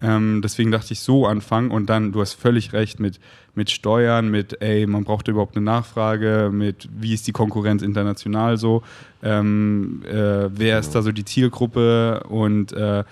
Ähm, 0.00 0.40
deswegen 0.42 0.70
dachte 0.70 0.92
ich 0.92 1.00
so 1.00 1.26
anfangen 1.26 1.72
und 1.72 1.86
dann, 1.86 2.12
du 2.12 2.20
hast 2.20 2.34
völlig 2.34 2.72
recht 2.72 3.00
mit, 3.00 3.18
mit 3.54 3.70
Steuern, 3.70 4.30
mit, 4.30 4.62
ey, 4.62 4.86
man 4.86 5.02
braucht 5.02 5.26
überhaupt 5.26 5.56
eine 5.56 5.64
Nachfrage, 5.64 6.50
mit, 6.52 6.88
wie 6.96 7.14
ist 7.14 7.26
die 7.26 7.32
Konkurrenz 7.32 7.82
international 7.82 8.58
so, 8.58 8.82
ähm, 9.22 10.02
äh, 10.06 10.48
wer 10.56 10.78
ist 10.78 10.94
da 10.94 11.02
so 11.02 11.10
die 11.10 11.24
Zielgruppe 11.24 12.22
und 12.28 12.72
äh, 12.72 13.02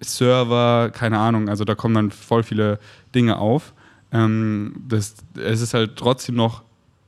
Server, 0.00 0.90
keine 0.90 1.18
Ahnung, 1.18 1.48
also 1.48 1.64
da 1.64 1.74
kommen 1.74 1.94
dann 1.94 2.10
voll 2.10 2.42
viele 2.42 2.78
Dinge 3.14 3.38
auf. 3.38 3.72
Ähm, 4.12 4.74
das, 4.88 5.16
es 5.36 5.60
ist 5.60 5.74
halt 5.74 5.96
trotzdem 5.96 6.34
noch 6.34 6.62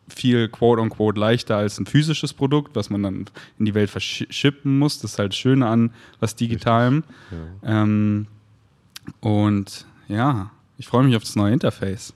viel 0.09 0.49
quote-unquote 0.49 1.19
leichter 1.19 1.57
als 1.57 1.79
ein 1.79 1.87
physisches 1.87 2.35
Produkt, 2.35 2.75
was 2.75 2.91
man 2.91 3.03
dann 3.03 3.27
in 3.59 3.65
die 3.65 3.75
Welt 3.75 3.91
verschippen 3.91 4.79
muss. 4.79 4.99
Das 5.01 5.13
ist 5.13 5.19
halt 5.19 5.33
das 5.33 5.39
Schöne 5.39 5.67
an 5.67 5.93
was 6.19 6.35
Digitalem. 6.37 7.05
Ja. 7.63 7.83
Ähm, 7.83 8.27
und 9.21 9.87
ja, 10.09 10.51
ich 10.79 10.87
freue 10.89 11.05
mich 11.05 11.17
auf 11.17 11.23
das 11.23 11.37
neue 11.37 11.53
Interface. 11.53 12.13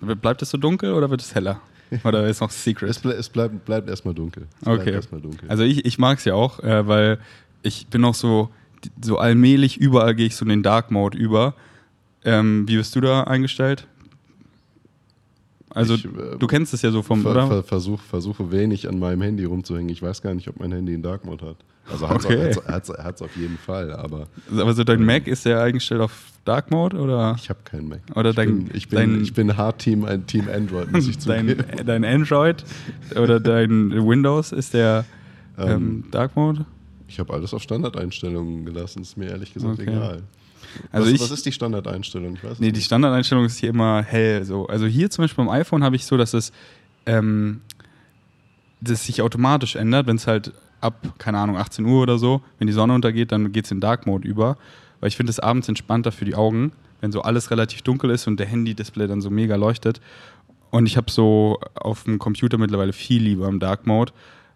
Bleibt 0.00 0.42
es 0.42 0.50
so 0.50 0.58
dunkel 0.58 0.92
oder 0.92 1.10
wird 1.10 1.20
es 1.20 1.34
heller? 1.34 1.60
Oder 2.02 2.26
ist 2.26 2.40
noch 2.40 2.50
Secret? 2.50 2.90
es, 2.90 2.98
ble 2.98 3.12
es 3.12 3.28
bleibt, 3.28 3.64
bleibt 3.64 3.88
erstmal 3.88 4.14
dunkel. 4.14 4.46
Es 4.62 4.66
okay. 4.66 4.92
Erstmal 4.92 5.20
dunkel. 5.20 5.48
Also 5.48 5.62
ich, 5.62 5.84
ich 5.84 5.98
mag 5.98 6.18
es 6.18 6.24
ja 6.24 6.34
auch, 6.34 6.60
äh, 6.60 6.86
weil 6.88 7.18
ich 7.62 7.86
bin 7.86 8.04
auch 8.04 8.14
so, 8.14 8.50
so 9.02 9.18
allmählich 9.18 9.76
überall 9.78 10.14
gehe 10.14 10.26
ich 10.26 10.36
so 10.36 10.44
in 10.44 10.48
den 10.50 10.62
Dark 10.62 10.90
Mode 10.90 11.16
über. 11.18 11.54
Ähm, 12.24 12.66
wie 12.68 12.76
bist 12.76 12.94
du 12.96 13.00
da 13.00 13.24
eingestellt? 13.24 13.86
Also 15.70 15.94
Ich, 15.94 16.04
äh, 16.04 16.36
du 16.38 16.46
kennst 16.46 16.72
es 16.72 16.82
ja 16.82 16.90
so 16.90 17.02
vom, 17.02 17.22
Ver, 17.22 17.30
oder? 17.32 17.46
ver, 17.48 17.62
versuch, 17.64 18.00
versuche 18.00 18.52
wenig 18.52 18.88
an 18.88 18.98
meinem 18.98 19.22
Handy 19.22 19.44
rumzuhängen. 19.44 19.88
Ich 19.90 20.02
weiß 20.02 20.22
gar 20.22 20.32
nicht, 20.34 20.48
ob 20.48 20.58
mein 20.60 20.70
Handy 20.72 20.94
einen 20.94 21.02
Dark 21.02 21.24
Mode 21.24 21.46
hat. 21.46 21.56
Also 21.90 22.08
hat 22.08 22.20
es 22.20 22.24
Okay. 22.90 23.24
auf 23.24 23.36
jeden 23.36 23.58
Fall, 23.58 23.92
aber 23.92 24.28
Aber 24.56 24.72
so 24.72 24.84
dein 24.84 25.04
Mac 25.04 25.26
ist 25.26 25.44
ja 25.44 25.62
eingestellt 25.62 26.00
auf 26.00 26.30
Dark 26.46 26.70
Mode 26.70 26.96
oder 26.98 27.36
ich 27.38 27.50
habe 27.50 27.58
keinen 27.64 27.88
Mac. 27.88 28.00
Oder 28.14 28.30
ich 28.30 28.36
dein- 28.36 28.64
bin, 28.64 28.70
ich 28.76 28.88
bin, 28.88 28.98
dein- 28.98 29.20
ich 29.22 29.34
bin 29.34 29.56
Hard 29.56 29.80
Team, 29.80 30.04
ein 30.06 30.26
Team 30.26 30.48
Android, 30.48 30.90
muss 30.92 31.08
ich 31.08 31.18
dein, 31.26 31.48
zugeben. 31.48 31.64
dein 31.84 32.04
Android 32.06 32.64
oder 33.16 33.38
dein 33.38 33.90
Windows 34.06 34.52
ist 34.52 34.72
der 34.72 35.04
ähm, 35.58 36.04
Dark 36.10 36.36
Mode? 36.36 36.64
Ich 37.14 37.20
habe 37.20 37.32
alles 37.32 37.54
auf 37.54 37.62
Standardeinstellungen 37.62 38.64
gelassen, 38.64 39.02
ist 39.02 39.16
mir 39.16 39.26
ehrlich 39.30 39.54
gesagt 39.54 39.78
Okay. 39.78 39.88
egal. 39.88 40.22
Also 40.90 41.06
was, 41.06 41.14
ich- 41.14 41.20
was 41.20 41.30
ist 41.30 41.46
die 41.46 41.52
Standardeinstellung? 41.52 42.34
Ich 42.34 42.42
weiß 42.42 42.58
Nee, 42.58 42.72
die 42.72 42.78
nicht. 42.78 42.86
Standardeinstellung 42.86 43.44
ist 43.44 43.58
hier 43.58 43.68
immer 43.70 44.02
hell. 44.02 44.44
So. 44.44 44.66
Also 44.66 44.86
hier 44.86 45.08
zum 45.10 45.22
Beispiel 45.22 45.44
beim 45.44 45.54
iPhone 45.54 45.84
habe 45.84 45.94
ich 45.94 46.04
so, 46.06 46.16
dass 46.16 46.34
es 46.34 46.50
ähm, 47.06 47.60
das 48.80 49.04
sich 49.06 49.22
automatisch 49.22 49.76
ändert, 49.76 50.06
wenn 50.08 50.16
es 50.16 50.26
halt 50.26 50.52
ab, 50.80 51.00
keine 51.18 51.38
Ahnung, 51.38 51.56
18 51.56 51.84
Uhr 51.84 52.02
oder 52.02 52.18
so, 52.18 52.42
wenn 52.58 52.66
die 52.66 52.72
Sonne 52.72 52.94
untergeht, 52.94 53.30
dann 53.32 53.52
geht 53.52 53.64
es 53.66 53.70
in 53.70 53.80
Dark 53.80 54.06
Mode 54.06 54.26
über. 54.26 54.56
Weil 55.00 55.08
ich 55.08 55.16
finde 55.16 55.30
es 55.30 55.38
abends 55.38 55.68
entspannter 55.68 56.12
für 56.12 56.24
die 56.24 56.34
Augen, 56.34 56.72
wenn 57.00 57.12
so 57.12 57.22
alles 57.22 57.50
relativ 57.50 57.82
dunkel 57.82 58.10
ist 58.10 58.26
und 58.26 58.38
der 58.40 58.46
Handy-Display 58.46 59.06
dann 59.06 59.20
so 59.20 59.30
mega 59.30 59.54
leuchtet. 59.56 60.00
Und 60.70 60.86
ich 60.86 60.96
habe 60.96 61.10
so 61.10 61.60
auf 61.74 62.04
dem 62.04 62.18
Computer 62.18 62.58
mittlerweile 62.58 62.92
viel 62.92 63.22
lieber 63.22 63.46
im 63.48 63.60
Dark 63.60 63.86
Mode, 63.86 64.12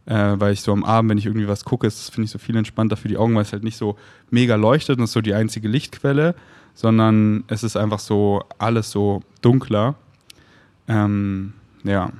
äh, 0.08 0.40
weil 0.40 0.54
ich 0.54 0.62
so 0.62 0.72
am 0.72 0.84
Abend, 0.84 1.10
wenn 1.10 1.18
ich 1.18 1.26
irgendwie 1.26 1.48
was 1.48 1.64
gucke, 1.64 1.86
das 1.86 2.08
finde 2.08 2.24
ich 2.24 2.30
so 2.30 2.38
viel 2.38 2.56
entspannter 2.56 2.96
für 2.96 3.08
die 3.08 3.18
Augen, 3.18 3.34
weil 3.34 3.42
es 3.42 3.52
halt 3.52 3.62
nicht 3.62 3.76
so 3.76 3.96
mega 4.30 4.54
leuchtet 4.54 4.98
und 4.98 5.04
ist 5.04 5.12
so 5.12 5.20
die 5.20 5.34
einzige 5.34 5.68
Lichtquelle, 5.68 6.34
sondern 6.74 7.44
es 7.48 7.62
ist 7.62 7.76
einfach 7.76 7.98
so 7.98 8.42
alles 8.58 8.90
so 8.90 9.22
dunkler. 9.42 9.96
Ähm, 10.88 11.52
ja. 11.84 12.10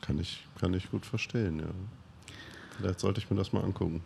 Kann 0.00 0.18
ich, 0.18 0.46
kann 0.58 0.72
ich 0.72 0.90
gut 0.90 1.04
verstehen, 1.04 1.58
ja. 1.58 1.66
Vielleicht 2.78 3.00
sollte 3.00 3.20
ich 3.20 3.28
mir 3.30 3.36
das 3.36 3.52
mal 3.52 3.62
angucken. 3.62 4.02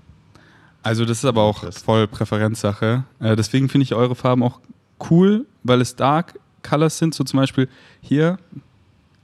Also 0.82 1.04
das 1.04 1.18
ist 1.18 1.24
aber 1.24 1.42
auch 1.42 1.60
Fest. 1.60 1.84
voll 1.84 2.08
Präferenzsache. 2.08 3.04
Äh, 3.20 3.36
deswegen 3.36 3.68
finde 3.68 3.84
ich 3.84 3.94
eure 3.94 4.16
Farben 4.16 4.42
auch 4.42 4.60
cool, 5.08 5.46
weil 5.62 5.80
es 5.80 5.94
Dark 5.94 6.38
Colors 6.68 6.98
sind. 6.98 7.14
So 7.14 7.22
zum 7.22 7.38
Beispiel 7.38 7.68
hier 8.00 8.38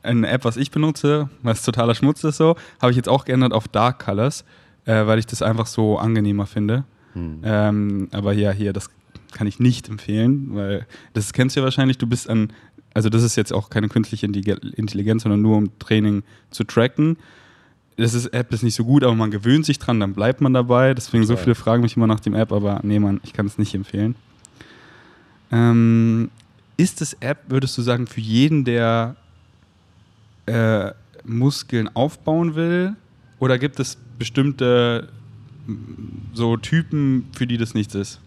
eine 0.06 0.28
App, 0.28 0.44
was 0.44 0.56
ich 0.56 0.70
benutze, 0.70 1.28
was 1.42 1.62
totaler 1.62 1.94
Schmutz 1.94 2.24
ist 2.24 2.36
so, 2.36 2.56
habe 2.80 2.90
ich 2.90 2.96
jetzt 2.96 3.08
auch 3.08 3.24
geändert 3.24 3.52
auf 3.52 3.68
Dark 3.68 4.04
Colors, 4.04 4.44
äh, 4.84 5.06
weil 5.06 5.18
ich 5.18 5.26
das 5.26 5.42
einfach 5.42 5.66
so 5.66 5.98
angenehmer 5.98 6.46
finde. 6.46 6.84
Hm. 7.14 7.40
Ähm, 7.44 8.08
aber 8.12 8.32
ja, 8.32 8.50
hier, 8.50 8.72
das 8.72 8.90
kann 9.32 9.46
ich 9.46 9.58
nicht 9.58 9.88
empfehlen, 9.88 10.54
weil 10.54 10.86
das 11.12 11.32
kennst 11.32 11.56
du 11.56 11.60
ja 11.60 11.64
wahrscheinlich, 11.64 11.98
du 11.98 12.06
bist 12.06 12.28
an, 12.30 12.52
also 12.94 13.08
das 13.08 13.22
ist 13.22 13.36
jetzt 13.36 13.52
auch 13.52 13.68
keine 13.68 13.88
künstliche 13.88 14.26
Intelli- 14.26 14.74
Intelligenz, 14.74 15.24
sondern 15.24 15.42
nur 15.42 15.56
um 15.56 15.78
Training 15.78 16.22
zu 16.50 16.64
tracken. 16.64 17.18
Das 17.98 18.14
ist, 18.14 18.26
App 18.28 18.52
ist 18.52 18.62
nicht 18.62 18.74
so 18.74 18.84
gut, 18.84 19.04
aber 19.04 19.14
man 19.14 19.30
gewöhnt 19.30 19.64
sich 19.64 19.78
dran, 19.78 20.00
dann 20.00 20.12
bleibt 20.12 20.40
man 20.40 20.52
dabei. 20.52 20.94
Deswegen 20.94 21.24
so 21.24 21.32
Total. 21.32 21.44
viele 21.44 21.54
fragen 21.54 21.82
mich 21.82 21.96
immer 21.96 22.06
nach 22.06 22.20
dem 22.20 22.34
App, 22.34 22.52
aber 22.52 22.80
nee, 22.82 22.98
Mann, 22.98 23.20
ich 23.24 23.32
kann 23.32 23.46
es 23.46 23.58
nicht 23.58 23.74
empfehlen. 23.74 24.14
Ähm, 25.50 26.30
ist 26.76 27.00
das 27.00 27.14
App, 27.20 27.38
würdest 27.48 27.76
du 27.78 27.82
sagen, 27.82 28.06
für 28.06 28.20
jeden, 28.20 28.64
der 28.64 29.16
äh, 30.46 30.92
Muskeln 31.24 31.88
aufbauen 31.94 32.54
will? 32.54 32.96
Oder 33.38 33.58
gibt 33.58 33.78
es 33.80 33.96
bestimmte 34.18 35.08
m, 35.66 36.28
so 36.32 36.56
Typen, 36.56 37.28
für 37.32 37.46
die 37.46 37.58
das 37.58 37.74
nichts 37.74 37.94
ist? 37.94 38.20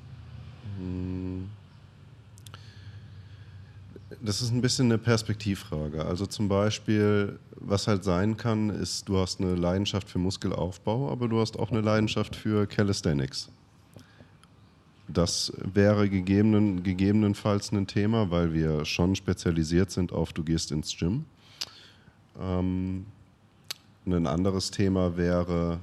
Das 4.22 4.42
ist 4.42 4.52
ein 4.52 4.62
bisschen 4.62 4.88
eine 4.88 4.98
Perspektivfrage. 4.98 6.06
Also 6.06 6.26
zum 6.26 6.50
Beispiel, 6.50 7.40
was 7.56 7.88
halt 7.88 8.04
sein 8.04 8.36
kann, 8.36 8.70
ist, 8.70 9.08
du 9.08 9.18
hast 9.18 9.40
eine 9.40 9.56
Leidenschaft 9.56 10.10
für 10.10 10.20
Muskelaufbau, 10.20 11.10
aber 11.10 11.30
du 11.30 11.40
hast 11.40 11.58
auch 11.58 11.72
eine 11.72 11.80
Leidenschaft 11.82 12.36
für 12.36 12.68
Calisthenics. 12.68 13.50
Das 15.08 15.54
wäre 15.74 16.10
gegebenen, 16.10 16.84
gegebenenfalls 16.84 17.72
ein 17.72 17.88
Thema, 17.88 18.30
weil 18.30 18.54
wir 18.54 18.84
schon 18.86 19.16
spezialisiert 19.16 19.90
sind 19.90 20.12
auf, 20.12 20.34
du 20.34 20.44
gehst 20.44 20.72
ins 20.72 20.96
Gym. 20.96 21.26
Ähm, 22.38 23.06
ein 24.06 24.28
anderes 24.28 24.72
Thema 24.72 25.18
wäre, 25.18 25.80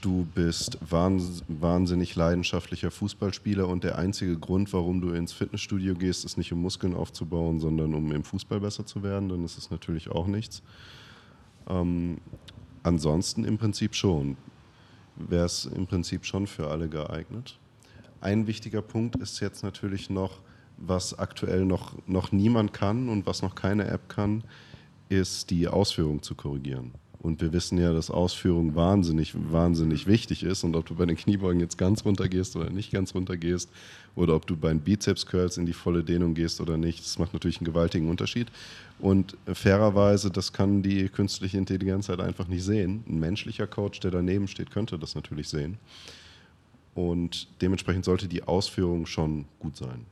du 0.00 0.26
bist 0.34 0.78
wahns 0.88 1.44
wahnsinnig 1.48 2.14
leidenschaftlicher 2.16 2.90
Fußballspieler 2.90 3.68
und 3.68 3.84
der 3.84 3.98
einzige 3.98 4.38
Grund, 4.38 4.72
warum 4.72 5.00
du 5.00 5.10
ins 5.10 5.32
Fitnessstudio 5.32 5.94
gehst, 5.94 6.24
ist 6.24 6.38
nicht 6.38 6.52
um 6.52 6.62
Muskeln 6.62 6.94
aufzubauen, 6.94 7.60
sondern 7.60 7.94
um 7.94 8.12
im 8.12 8.24
Fußball 8.24 8.60
besser 8.60 8.86
zu 8.86 9.02
werden, 9.02 9.28
dann 9.28 9.44
ist 9.44 9.58
es 9.58 9.70
natürlich 9.70 10.10
auch 10.10 10.26
nichts. 10.26 10.62
Ähm, 11.68 12.18
ansonsten 12.82 13.44
im 13.44 13.58
Prinzip 13.58 13.94
schon. 13.94 14.36
Wäre 15.16 15.46
es 15.46 15.66
im 15.66 15.86
Prinzip 15.86 16.24
schon 16.24 16.46
für 16.46 16.68
alle 16.68 16.88
geeignet. 16.88 17.58
Ein 18.20 18.46
wichtiger 18.46 18.82
Punkt 18.82 19.16
ist 19.16 19.40
jetzt 19.40 19.62
natürlich 19.64 20.10
noch, 20.10 20.38
was 20.78 21.18
aktuell 21.18 21.64
noch, 21.64 21.94
noch 22.06 22.32
niemand 22.32 22.72
kann 22.72 23.08
und 23.08 23.26
was 23.26 23.42
noch 23.42 23.54
keine 23.54 23.86
App 23.88 24.08
kann, 24.08 24.44
ist 25.08 25.50
die 25.50 25.68
Ausführung 25.68 26.22
zu 26.22 26.34
korrigieren. 26.34 26.92
Und 27.20 27.40
wir 27.40 27.52
wissen 27.52 27.78
ja, 27.78 27.92
dass 27.92 28.10
Ausführung 28.10 28.76
wahnsinnig, 28.76 29.34
wahnsinnig 29.50 30.06
wichtig 30.06 30.44
ist. 30.44 30.62
Und 30.62 30.76
ob 30.76 30.86
du 30.86 30.94
bei 30.94 31.04
den 31.04 31.16
Kniebeugen 31.16 31.60
jetzt 31.60 31.76
ganz 31.76 32.04
runter 32.04 32.28
gehst 32.28 32.54
oder 32.54 32.70
nicht 32.70 32.92
ganz 32.92 33.12
runter 33.14 33.36
gehst, 33.36 33.70
oder 34.14 34.36
ob 34.36 34.46
du 34.46 34.56
bei 34.56 34.68
den 34.68 34.80
Bizeps-Curls 34.80 35.58
in 35.58 35.66
die 35.66 35.72
volle 35.72 36.04
Dehnung 36.04 36.34
gehst 36.34 36.60
oder 36.60 36.76
nicht, 36.76 37.00
das 37.00 37.18
macht 37.18 37.32
natürlich 37.32 37.58
einen 37.58 37.66
gewaltigen 37.66 38.08
Unterschied. 38.08 38.48
Und 39.00 39.36
fairerweise, 39.52 40.30
das 40.30 40.52
kann 40.52 40.82
die 40.82 41.08
künstliche 41.08 41.58
Intelligenz 41.58 42.08
halt 42.08 42.20
einfach 42.20 42.46
nicht 42.46 42.62
sehen. 42.62 43.02
Ein 43.08 43.18
menschlicher 43.18 43.66
Coach, 43.66 43.98
der 44.00 44.12
daneben 44.12 44.46
steht, 44.46 44.70
könnte 44.70 44.98
das 44.98 45.16
natürlich 45.16 45.48
sehen. 45.48 45.78
Und 46.94 47.48
dementsprechend 47.60 48.04
sollte 48.04 48.28
die 48.28 48.44
Ausführung 48.44 49.06
schon 49.06 49.44
gut 49.58 49.76
sein. 49.76 50.04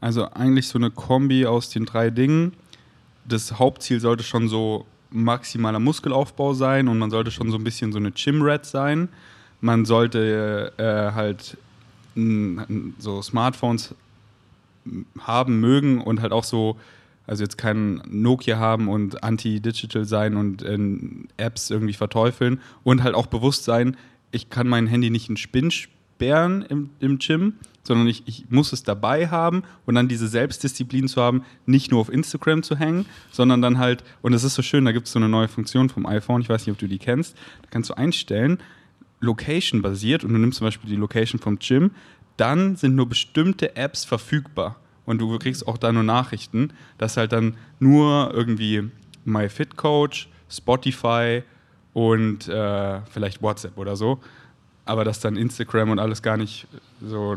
Also 0.00 0.30
eigentlich 0.30 0.68
so 0.68 0.78
eine 0.78 0.90
Kombi 0.90 1.46
aus 1.46 1.70
den 1.70 1.84
drei 1.84 2.10
Dingen. 2.10 2.52
Das 3.26 3.58
Hauptziel 3.58 4.00
sollte 4.00 4.22
schon 4.22 4.48
so 4.48 4.86
maximaler 5.10 5.80
Muskelaufbau 5.80 6.54
sein 6.54 6.88
und 6.88 6.98
man 6.98 7.10
sollte 7.10 7.30
schon 7.30 7.50
so 7.50 7.56
ein 7.56 7.64
bisschen 7.64 7.92
so 7.92 7.98
eine 7.98 8.12
Gym-Rat 8.12 8.66
sein. 8.66 9.08
Man 9.60 9.84
sollte 9.84 10.72
äh, 10.76 11.14
halt 11.14 11.56
so 12.98 13.22
Smartphones 13.22 13.94
haben 15.20 15.60
mögen 15.60 16.00
und 16.00 16.20
halt 16.20 16.32
auch 16.32 16.44
so, 16.44 16.76
also 17.26 17.42
jetzt 17.42 17.58
kein 17.58 18.02
Nokia 18.08 18.58
haben 18.58 18.88
und 18.88 19.22
anti-digital 19.22 20.04
sein 20.04 20.36
und 20.36 20.62
in 20.62 21.28
Apps 21.36 21.70
irgendwie 21.70 21.92
verteufeln 21.92 22.60
und 22.82 23.02
halt 23.02 23.14
auch 23.14 23.26
bewusst 23.26 23.64
sein, 23.64 23.96
ich 24.30 24.50
kann 24.50 24.68
mein 24.68 24.86
Handy 24.86 25.10
nicht 25.10 25.28
in 25.28 25.36
Spinn 25.36 25.70
sperren 26.18 26.62
im, 26.62 26.90
im 26.98 27.18
Gym, 27.18 27.54
sondern 27.84 28.08
ich, 28.08 28.24
ich 28.26 28.46
muss 28.50 28.72
es 28.72 28.82
dabei 28.82 29.28
haben 29.28 29.62
und 29.86 29.94
dann 29.94 30.08
diese 30.08 30.26
Selbstdisziplin 30.26 31.06
zu 31.06 31.22
haben, 31.22 31.44
nicht 31.64 31.92
nur 31.92 32.00
auf 32.00 32.12
Instagram 32.12 32.64
zu 32.64 32.76
hängen, 32.76 33.06
sondern 33.30 33.62
dann 33.62 33.78
halt, 33.78 34.02
und 34.20 34.32
es 34.32 34.42
ist 34.42 34.54
so 34.54 34.62
schön, 34.62 34.84
da 34.84 34.90
gibt 34.90 35.06
es 35.06 35.12
so 35.12 35.20
eine 35.20 35.28
neue 35.28 35.46
Funktion 35.46 35.88
vom 35.88 36.06
iPhone, 36.06 36.42
ich 36.42 36.48
weiß 36.48 36.66
nicht, 36.66 36.72
ob 36.72 36.78
du 36.78 36.88
die 36.88 36.98
kennst, 36.98 37.36
da 37.62 37.68
kannst 37.70 37.90
du 37.90 37.94
einstellen, 37.94 38.58
Location 39.20 39.80
basiert 39.80 40.24
und 40.24 40.32
du 40.32 40.38
nimmst 40.38 40.58
zum 40.58 40.66
Beispiel 40.66 40.90
die 40.90 40.96
Location 40.96 41.40
vom 41.40 41.60
Gym, 41.60 41.92
dann 42.36 42.74
sind 42.74 42.96
nur 42.96 43.08
bestimmte 43.08 43.76
Apps 43.76 44.04
verfügbar. 44.04 44.76
Und 45.06 45.20
du 45.20 45.38
kriegst 45.38 45.66
auch 45.66 45.78
da 45.78 45.90
nur 45.90 46.02
Nachrichten, 46.02 46.72
dass 46.98 47.16
halt 47.16 47.32
dann 47.32 47.56
nur 47.78 48.30
irgendwie 48.34 48.90
MyFitCoach, 49.24 50.28
Spotify 50.50 51.42
und 51.94 52.46
äh, 52.48 53.00
vielleicht 53.06 53.40
WhatsApp 53.40 53.78
oder 53.78 53.96
so, 53.96 54.20
aber 54.88 55.04
dass 55.04 55.20
dann 55.20 55.36
Instagram 55.36 55.90
und 55.90 55.98
alles 55.98 56.22
gar 56.22 56.36
nicht 56.36 56.66
so, 57.00 57.36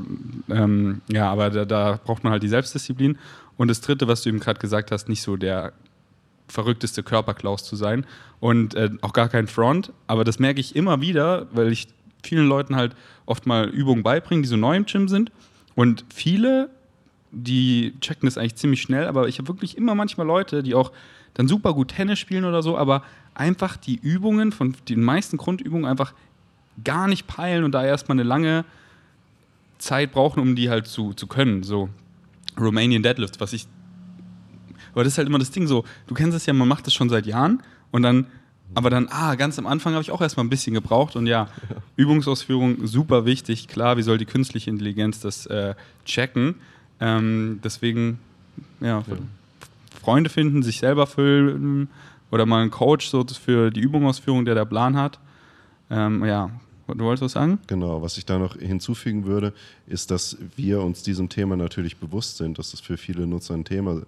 ähm, 0.50 1.02
ja, 1.10 1.30
aber 1.32 1.50
da, 1.50 1.66
da 1.66 2.00
braucht 2.04 2.24
man 2.24 2.32
halt 2.32 2.44
die 2.44 2.48
Selbstdisziplin. 2.48 3.18
Und 3.58 3.68
das 3.68 3.82
Dritte, 3.82 4.08
was 4.08 4.24
du 4.24 4.30
eben 4.30 4.40
gerade 4.40 4.60
gesagt 4.60 4.92
hast, 4.92 5.10
nicht 5.10 5.22
so 5.22 5.38
der 5.38 5.74
verrückteste 6.48 7.04
Körperklaus 7.04 7.64
zu 7.64 7.76
sein 7.76 8.06
und 8.40 8.76
äh, 8.76 8.90
auch 9.02 9.14
gar 9.14 9.30
kein 9.30 9.48
Front. 9.48 9.92
Aber 10.08 10.24
das 10.24 10.40
merke 10.40 10.60
ich 10.60 10.76
immer 10.76 11.02
wieder, 11.02 11.48
weil 11.52 11.72
ich 11.72 11.88
vielen 12.24 12.48
Leuten 12.48 12.76
halt 12.76 12.96
oft 13.26 13.46
mal 13.46 13.68
Übungen 13.70 14.04
beibringe, 14.04 14.42
die 14.42 14.48
so 14.48 14.58
neu 14.58 14.76
im 14.76 14.86
Gym 14.86 15.08
sind. 15.08 15.32
Und 15.76 16.06
viele, 16.14 16.70
die 17.32 17.94
checken 18.02 18.28
das 18.28 18.38
eigentlich 18.38 18.56
ziemlich 18.56 18.82
schnell, 18.82 19.08
aber 19.08 19.28
ich 19.28 19.40
habe 19.40 19.48
wirklich 19.48 19.78
immer 19.78 19.96
manchmal 19.96 20.28
Leute, 20.28 20.63
die 20.63 20.75
auch 20.75 20.92
dann 21.34 21.48
super 21.48 21.73
gut 21.73 21.90
Tennis 21.90 22.19
spielen 22.19 22.46
oder 22.46 22.62
so, 22.62 22.78
aber 22.78 23.04
einfach 23.34 23.78
die 23.78 23.96
Übungen 23.96 24.52
von 24.52 24.75
den 24.90 25.02
meisten 25.02 25.38
Grundübungen 25.38 25.86
einfach 25.86 26.13
gar 26.84 27.08
nicht 27.08 27.28
peilen 27.28 27.63
und 27.63 27.72
da 27.72 27.84
erstmal 27.84 28.15
eine 28.15 28.24
lange 28.24 28.65
Zeit 29.78 30.12
brauchen, 30.12 30.40
um 30.40 30.56
die 30.56 30.69
halt 30.69 30.88
zu, 30.88 31.13
zu 31.13 31.28
können. 31.28 31.63
So 31.63 31.90
Romanian 32.60 33.04
Deadlift, 33.04 33.40
was 33.40 33.54
ich 33.54 33.67
aber 34.94 35.04
das 35.04 35.13
ist 35.13 35.17
halt 35.17 35.28
immer 35.28 35.40
das 35.40 35.52
Ding 35.52 35.67
so, 35.67 35.86
du 36.08 36.13
kennst 36.13 36.36
es 36.36 36.46
ja, 36.46 36.54
man 36.54 36.67
macht 36.67 36.86
das 36.88 36.94
schon 36.94 37.10
seit 37.10 37.26
Jahren 37.26 37.62
und 37.92 38.04
dann, 38.04 38.28
aber 38.74 38.90
dann, 38.90 39.08
ah, 39.10 39.36
ganz 39.36 39.60
am 39.60 39.67
Anfang 39.67 39.94
habe 39.94 40.02
ich 40.02 40.12
auch 40.12 40.22
erstmal 40.22 40.46
ein 40.46 40.50
bisschen 40.50 40.74
gebraucht 40.74 41.15
und 41.15 41.28
ja, 41.28 41.48
Übungsausführung 41.96 42.88
super 42.88 43.26
wichtig. 43.26 43.67
Klar, 43.67 43.98
wie 43.98 44.02
soll 44.02 44.17
die 44.17 44.26
künstliche 44.26 44.69
Intelligenz 44.69 45.19
das 45.19 45.46
äh, 45.46 45.76
checken? 46.06 46.56
Ähm, 47.00 47.60
deswegen, 47.63 48.19
ja, 48.80 49.04
Freunde 50.02 50.30
finden, 50.30 50.63
sich 50.63 50.80
selber 50.80 51.08
filmen 51.08 51.90
oder 52.32 52.46
mal 52.46 52.62
einen 52.62 52.72
Coach 52.72 53.08
so 53.08 53.26
für 53.26 53.72
die 53.72 53.82
Übungausführung, 53.82 54.46
der 54.46 54.56
da 54.56 54.65
Plan 54.65 54.98
hat. 54.98 55.19
Ähm, 55.92 56.25
ja, 56.25 56.50
du 56.87 57.04
wolltest 57.04 57.23
was 57.23 57.31
sagen? 57.33 57.60
Genau, 57.67 58.02
was 58.02 58.17
ich 58.17 58.25
da 58.25 58.39
noch 58.39 58.56
hinzufügen 58.56 59.25
würde, 59.25 59.54
ist, 59.87 60.10
dass 60.10 60.37
wir 60.56 60.81
uns 60.81 61.04
diesem 61.04 61.29
Thema 61.29 61.58
natürlich 61.58 61.98
bewusst 61.98 62.37
sind, 62.37 62.58
dass 62.58 62.73
es 62.73 62.79
für 62.79 62.98
viele 62.98 63.27
Nutzer 63.27 63.54
ein 63.54 63.65
Thema 63.65 64.02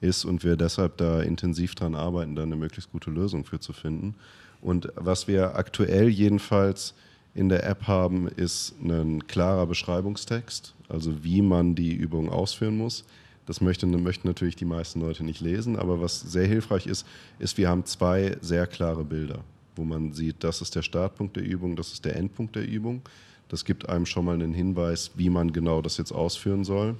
ist 0.00 0.24
und 0.24 0.44
wir 0.44 0.56
deshalb 0.56 0.96
da 0.98 1.22
intensiv 1.22 1.74
dran 1.74 1.94
arbeiten, 1.94 2.34
da 2.34 2.42
eine 2.42 2.56
möglichst 2.56 2.92
gute 2.92 3.10
Lösung 3.10 3.44
für 3.44 3.60
zu 3.60 3.72
finden. 3.72 4.14
Und 4.60 4.92
was 4.96 5.28
wir 5.28 5.56
aktuell 5.56 6.08
jedenfalls 6.08 6.94
in 7.34 7.48
der 7.48 7.64
App 7.64 7.86
haben, 7.86 8.28
ist 8.28 8.74
ein 8.82 9.26
klarer 9.28 9.66
Beschreibungstext, 9.66 10.74
also 10.88 11.22
wie 11.22 11.42
man 11.42 11.74
die 11.74 11.94
Übung 11.94 12.28
ausführen 12.30 12.76
muss. 12.76 13.04
Das 13.46 13.60
möchten, 13.60 13.90
möchten 14.02 14.28
natürlich 14.28 14.56
die 14.56 14.64
meisten 14.64 15.00
Leute 15.00 15.24
nicht 15.24 15.40
lesen, 15.40 15.76
aber 15.76 16.00
was 16.00 16.20
sehr 16.20 16.46
hilfreich 16.46 16.86
ist, 16.86 17.06
ist, 17.38 17.56
wir 17.56 17.68
haben 17.68 17.84
zwei 17.86 18.36
sehr 18.40 18.66
klare 18.66 19.04
Bilder, 19.04 19.40
wo 19.78 19.84
man 19.84 20.12
sieht, 20.12 20.44
das 20.44 20.60
ist 20.60 20.74
der 20.74 20.82
Startpunkt 20.82 21.36
der 21.36 21.44
Übung, 21.44 21.76
das 21.76 21.92
ist 21.92 22.04
der 22.04 22.16
Endpunkt 22.16 22.56
der 22.56 22.66
Übung. 22.66 23.02
Das 23.48 23.64
gibt 23.64 23.88
einem 23.88 24.04
schon 24.04 24.26
mal 24.26 24.34
einen 24.34 24.52
Hinweis, 24.52 25.12
wie 25.14 25.30
man 25.30 25.52
genau 25.52 25.80
das 25.80 25.96
jetzt 25.96 26.12
ausführen 26.12 26.64
soll. 26.64 26.96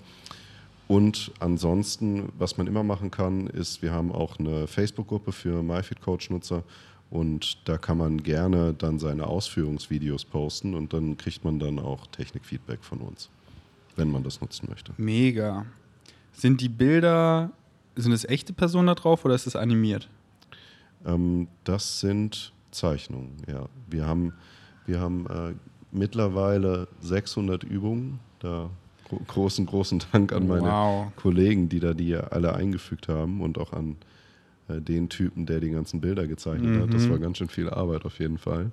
Und 0.86 1.32
ansonsten, 1.40 2.30
was 2.38 2.56
man 2.56 2.66
immer 2.66 2.82
machen 2.82 3.10
kann, 3.10 3.46
ist, 3.48 3.82
wir 3.82 3.92
haben 3.92 4.10
auch 4.10 4.38
eine 4.38 4.66
Facebook-Gruppe 4.66 5.32
für 5.32 5.62
MyFitCoach-Nutzer 5.62 6.62
und 7.10 7.58
da 7.68 7.76
kann 7.76 7.98
man 7.98 8.22
gerne 8.22 8.72
dann 8.72 8.98
seine 8.98 9.26
Ausführungsvideos 9.26 10.24
posten 10.24 10.74
und 10.74 10.94
dann 10.94 11.18
kriegt 11.18 11.44
man 11.44 11.58
dann 11.58 11.78
auch 11.78 12.06
Technikfeedback 12.06 12.82
von 12.82 13.00
uns, 13.00 13.28
wenn 13.96 14.10
man 14.10 14.22
das 14.22 14.40
nutzen 14.40 14.66
möchte. 14.70 14.92
Mega. 14.96 15.66
Sind 16.32 16.62
die 16.62 16.70
Bilder, 16.70 17.50
sind 17.96 18.12
es 18.12 18.24
echte 18.24 18.54
Personen 18.54 18.86
da 18.86 18.94
drauf 18.94 19.26
oder 19.26 19.34
ist 19.34 19.46
es 19.46 19.56
animiert? 19.56 20.08
Ähm, 21.04 21.48
das 21.64 22.00
sind 22.00 22.52
Zeichnungen, 22.78 23.32
ja. 23.46 23.66
Wir 23.88 24.06
haben, 24.06 24.32
wir 24.86 25.00
haben 25.00 25.26
äh, 25.26 25.54
mittlerweile 25.90 26.88
600 27.00 27.64
Übungen, 27.64 28.20
da 28.40 28.70
großen, 29.26 29.66
großen 29.66 30.02
Dank 30.12 30.32
an 30.32 30.46
meine 30.46 30.68
wow. 30.68 31.12
Kollegen, 31.16 31.68
die 31.68 31.80
da 31.80 31.94
die 31.94 32.14
alle 32.14 32.54
eingefügt 32.54 33.08
haben 33.08 33.40
und 33.40 33.58
auch 33.58 33.72
an 33.72 33.96
äh, 34.68 34.80
den 34.80 35.08
Typen, 35.08 35.46
der 35.46 35.60
die 35.60 35.70
ganzen 35.70 36.00
Bilder 36.00 36.26
gezeichnet 36.26 36.76
mhm. 36.76 36.82
hat. 36.82 36.94
Das 36.94 37.06
mhm. 37.06 37.10
war 37.10 37.18
ganz 37.18 37.38
schön 37.38 37.48
viel 37.48 37.70
Arbeit 37.70 38.04
auf 38.04 38.18
jeden 38.18 38.38
Fall. 38.38 38.70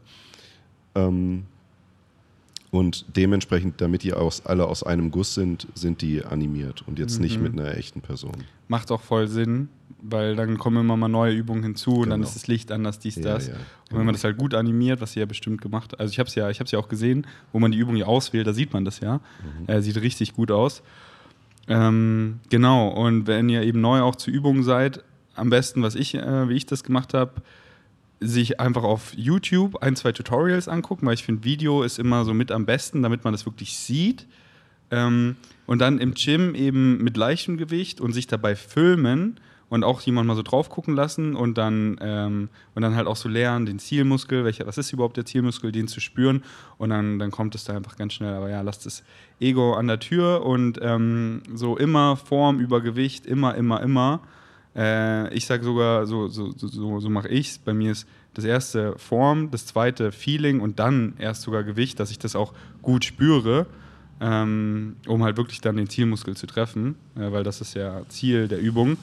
Ähm, 0.94 1.46
und 2.72 3.06
dementsprechend, 3.16 3.80
damit 3.80 4.04
die 4.04 4.14
aus, 4.14 4.46
alle 4.46 4.68
aus 4.68 4.84
einem 4.84 5.10
Guss 5.10 5.34
sind, 5.34 5.68
sind 5.76 6.02
die 6.02 6.26
animiert 6.26 6.84
und 6.88 7.00
jetzt 7.00 7.18
mhm. 7.18 7.24
nicht 7.24 7.40
mit 7.40 7.54
einer 7.54 7.78
echten 7.78 8.02
Person. 8.02 8.44
Macht 8.68 8.92
auch 8.92 9.02
voll 9.02 9.28
Sinn, 9.28 9.70
weil 10.02 10.36
dann 10.36 10.58
kommen 10.58 10.78
immer 10.78 10.98
mal 10.98 11.08
neue 11.08 11.34
Übungen 11.34 11.64
hinzu 11.64 11.92
genau. 11.92 12.04
und 12.04 12.10
dann 12.10 12.20
genau. 12.20 12.28
ist 12.28 12.36
das 12.36 12.48
Licht 12.48 12.72
anders, 12.72 13.00
dies, 13.00 13.16
das. 13.16 13.48
Ja, 13.48 13.54
ja, 13.54 13.60
und 13.60 13.66
wenn 13.92 13.98
man 13.98 14.08
genau. 14.08 14.12
das 14.14 14.24
halt 14.24 14.38
gut 14.38 14.54
animiert, 14.54 15.02
was 15.02 15.14
sie 15.14 15.20
ja 15.20 15.26
bestimmt 15.26 15.62
gemacht 15.62 15.94
hat, 15.94 16.00
also 16.00 16.12
ich 16.12 16.20
habe 16.20 16.28
es 16.28 16.36
ja, 16.36 16.50
ja 16.50 16.80
auch 16.80 16.90
gesehen, 16.90 17.26
wo 17.52 17.60
man 17.60 17.72
die 17.72 17.78
Übung 17.78 17.96
ja 17.96 18.06
auswählt, 18.06 18.48
da 18.48 18.54
sieht 18.54 18.74
man 18.74 18.86
das 18.86 19.00
ja. 19.00 19.16
Mhm. 19.60 19.68
Äh, 19.68 19.82
sieht 19.82 19.98
richtig 19.98 20.34
gut 20.34 20.52
aus. 20.52 20.84
Ähm, 21.68 22.40
genau, 22.50 22.90
und 22.90 23.28
wenn 23.28 23.50
ihr 23.50 23.64
eben 23.64 23.82
neu 23.82 24.02
auch 24.02 24.16
zu 24.16 24.30
Übungen 24.30 24.64
seid, 24.64 25.04
am 25.36 25.50
besten, 25.50 25.82
was 25.82 25.96
ich, 25.96 26.16
äh, 26.16 26.50
wie 26.50 26.54
ich 26.54 26.66
das 26.66 26.84
gemacht 26.84 27.14
habe, 27.14 27.42
sich 28.20 28.60
einfach 28.60 28.84
auf 28.84 29.14
YouTube 29.16 29.82
ein, 29.82 29.96
zwei 29.96 30.12
Tutorials 30.12 30.68
angucken, 30.68 31.06
weil 31.06 31.16
ich 31.16 31.24
finde, 31.24 31.44
Video 31.44 31.84
ist 31.84 32.00
immer 32.00 32.24
so 32.24 32.34
mit 32.34 32.52
am 32.52 32.66
besten, 32.66 33.02
damit 33.04 33.24
man 33.24 33.34
das 33.34 33.46
wirklich 33.46 33.78
sieht. 33.78 34.26
Ähm, 34.92 35.36
und 35.66 35.80
dann 35.80 36.00
im 36.00 36.14
Gym 36.14 36.56
eben 36.56 37.04
mit 37.04 37.18
leichtem 37.18 37.58
Gewicht 37.58 38.00
und 38.00 38.14
sich 38.14 38.28
dabei 38.28 38.56
filmen 38.56 39.40
und 39.70 39.84
auch 39.84 40.02
jemand 40.02 40.28
mal 40.28 40.36
so 40.36 40.44
drauf 40.44 40.70
gucken 40.70 40.96
lassen 40.96 41.36
und 41.36 41.58
dann, 41.58 41.98
ähm, 42.02 42.50
und 42.76 42.82
dann 42.82 42.96
halt 42.96 43.08
auch 43.08 43.16
so 43.16 43.30
lernen, 43.30 43.66
den 43.66 43.80
Zielmuskel, 43.80 44.46
welcher, 44.46 44.68
was 44.68 44.78
ist 44.78 44.94
überhaupt 44.94 45.18
der 45.18 45.26
Zielmuskel, 45.26 45.72
den 45.72 45.88
zu 45.88 46.00
spüren 46.00 46.44
und 46.78 46.92
dann, 46.92 47.20
dann 47.20 47.32
kommt 47.32 47.56
es 47.56 47.64
da 47.64 47.76
einfach 47.76 47.96
ganz 47.96 48.14
schnell. 48.14 48.34
Aber 48.34 48.50
ja, 48.50 48.62
lasst 48.62 48.86
das 48.86 49.04
Ego 49.40 49.74
an 49.74 49.88
der 49.88 50.00
Tür 50.00 50.46
und 50.46 50.80
ähm, 50.82 51.42
so 51.54 51.78
immer 51.78 52.16
Form 52.16 52.60
über 52.60 52.82
Gewicht, 52.82 53.26
immer, 53.26 53.56
immer, 53.56 53.82
immer. 53.82 54.22
Äh, 54.76 55.34
ich 55.34 55.46
sage 55.46 55.64
sogar, 55.64 56.06
so, 56.06 56.28
so, 56.28 56.52
so, 56.56 57.00
so 57.00 57.10
mache 57.10 57.30
ich 57.30 57.50
es. 57.50 57.58
Bei 57.58 57.74
mir 57.74 57.92
ist 57.92 58.08
das 58.36 58.46
erste 58.46 58.98
Form, 58.98 59.50
das 59.50 59.66
zweite 59.66 60.12
Feeling 60.12 60.60
und 60.60 60.80
dann 60.80 61.14
erst 61.18 61.42
sogar 61.42 61.64
Gewicht, 61.64 62.00
dass 62.00 62.12
ich 62.12 62.20
das 62.20 62.36
auch 62.36 62.54
gut 62.82 63.06
spüre, 63.06 63.66
ähm, 64.22 64.98
um 65.08 65.24
halt 65.24 65.38
wirklich 65.38 65.62
dann 65.62 65.78
den 65.78 65.90
Zielmuskel 65.90 66.36
zu 66.36 66.46
treffen, 66.46 66.96
äh, 67.16 67.32
weil 67.32 67.44
das 67.44 67.62
ist 67.62 67.74
ja 67.74 68.02
Ziel 68.10 68.48
der 68.48 68.60
Übung. 68.60 68.98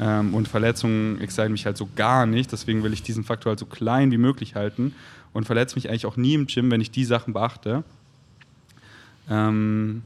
Ähm, 0.00 0.34
und 0.34 0.48
Verletzungen 0.48 1.20
exciten 1.20 1.52
mich 1.52 1.66
halt 1.66 1.76
so 1.76 1.88
gar 1.94 2.26
nicht, 2.26 2.50
deswegen 2.52 2.82
will 2.82 2.92
ich 2.92 3.02
diesen 3.02 3.24
Faktor 3.24 3.50
halt 3.50 3.60
so 3.60 3.66
klein 3.66 4.10
wie 4.10 4.18
möglich 4.18 4.54
halten 4.54 4.94
und 5.32 5.44
verletze 5.44 5.76
mich 5.76 5.88
eigentlich 5.88 6.06
auch 6.06 6.16
nie 6.16 6.34
im 6.34 6.46
Gym, 6.46 6.70
wenn 6.70 6.80
ich 6.80 6.90
die 6.90 7.04
Sachen 7.04 7.32
beachte. 7.32 7.84
Ähm, 9.30 10.02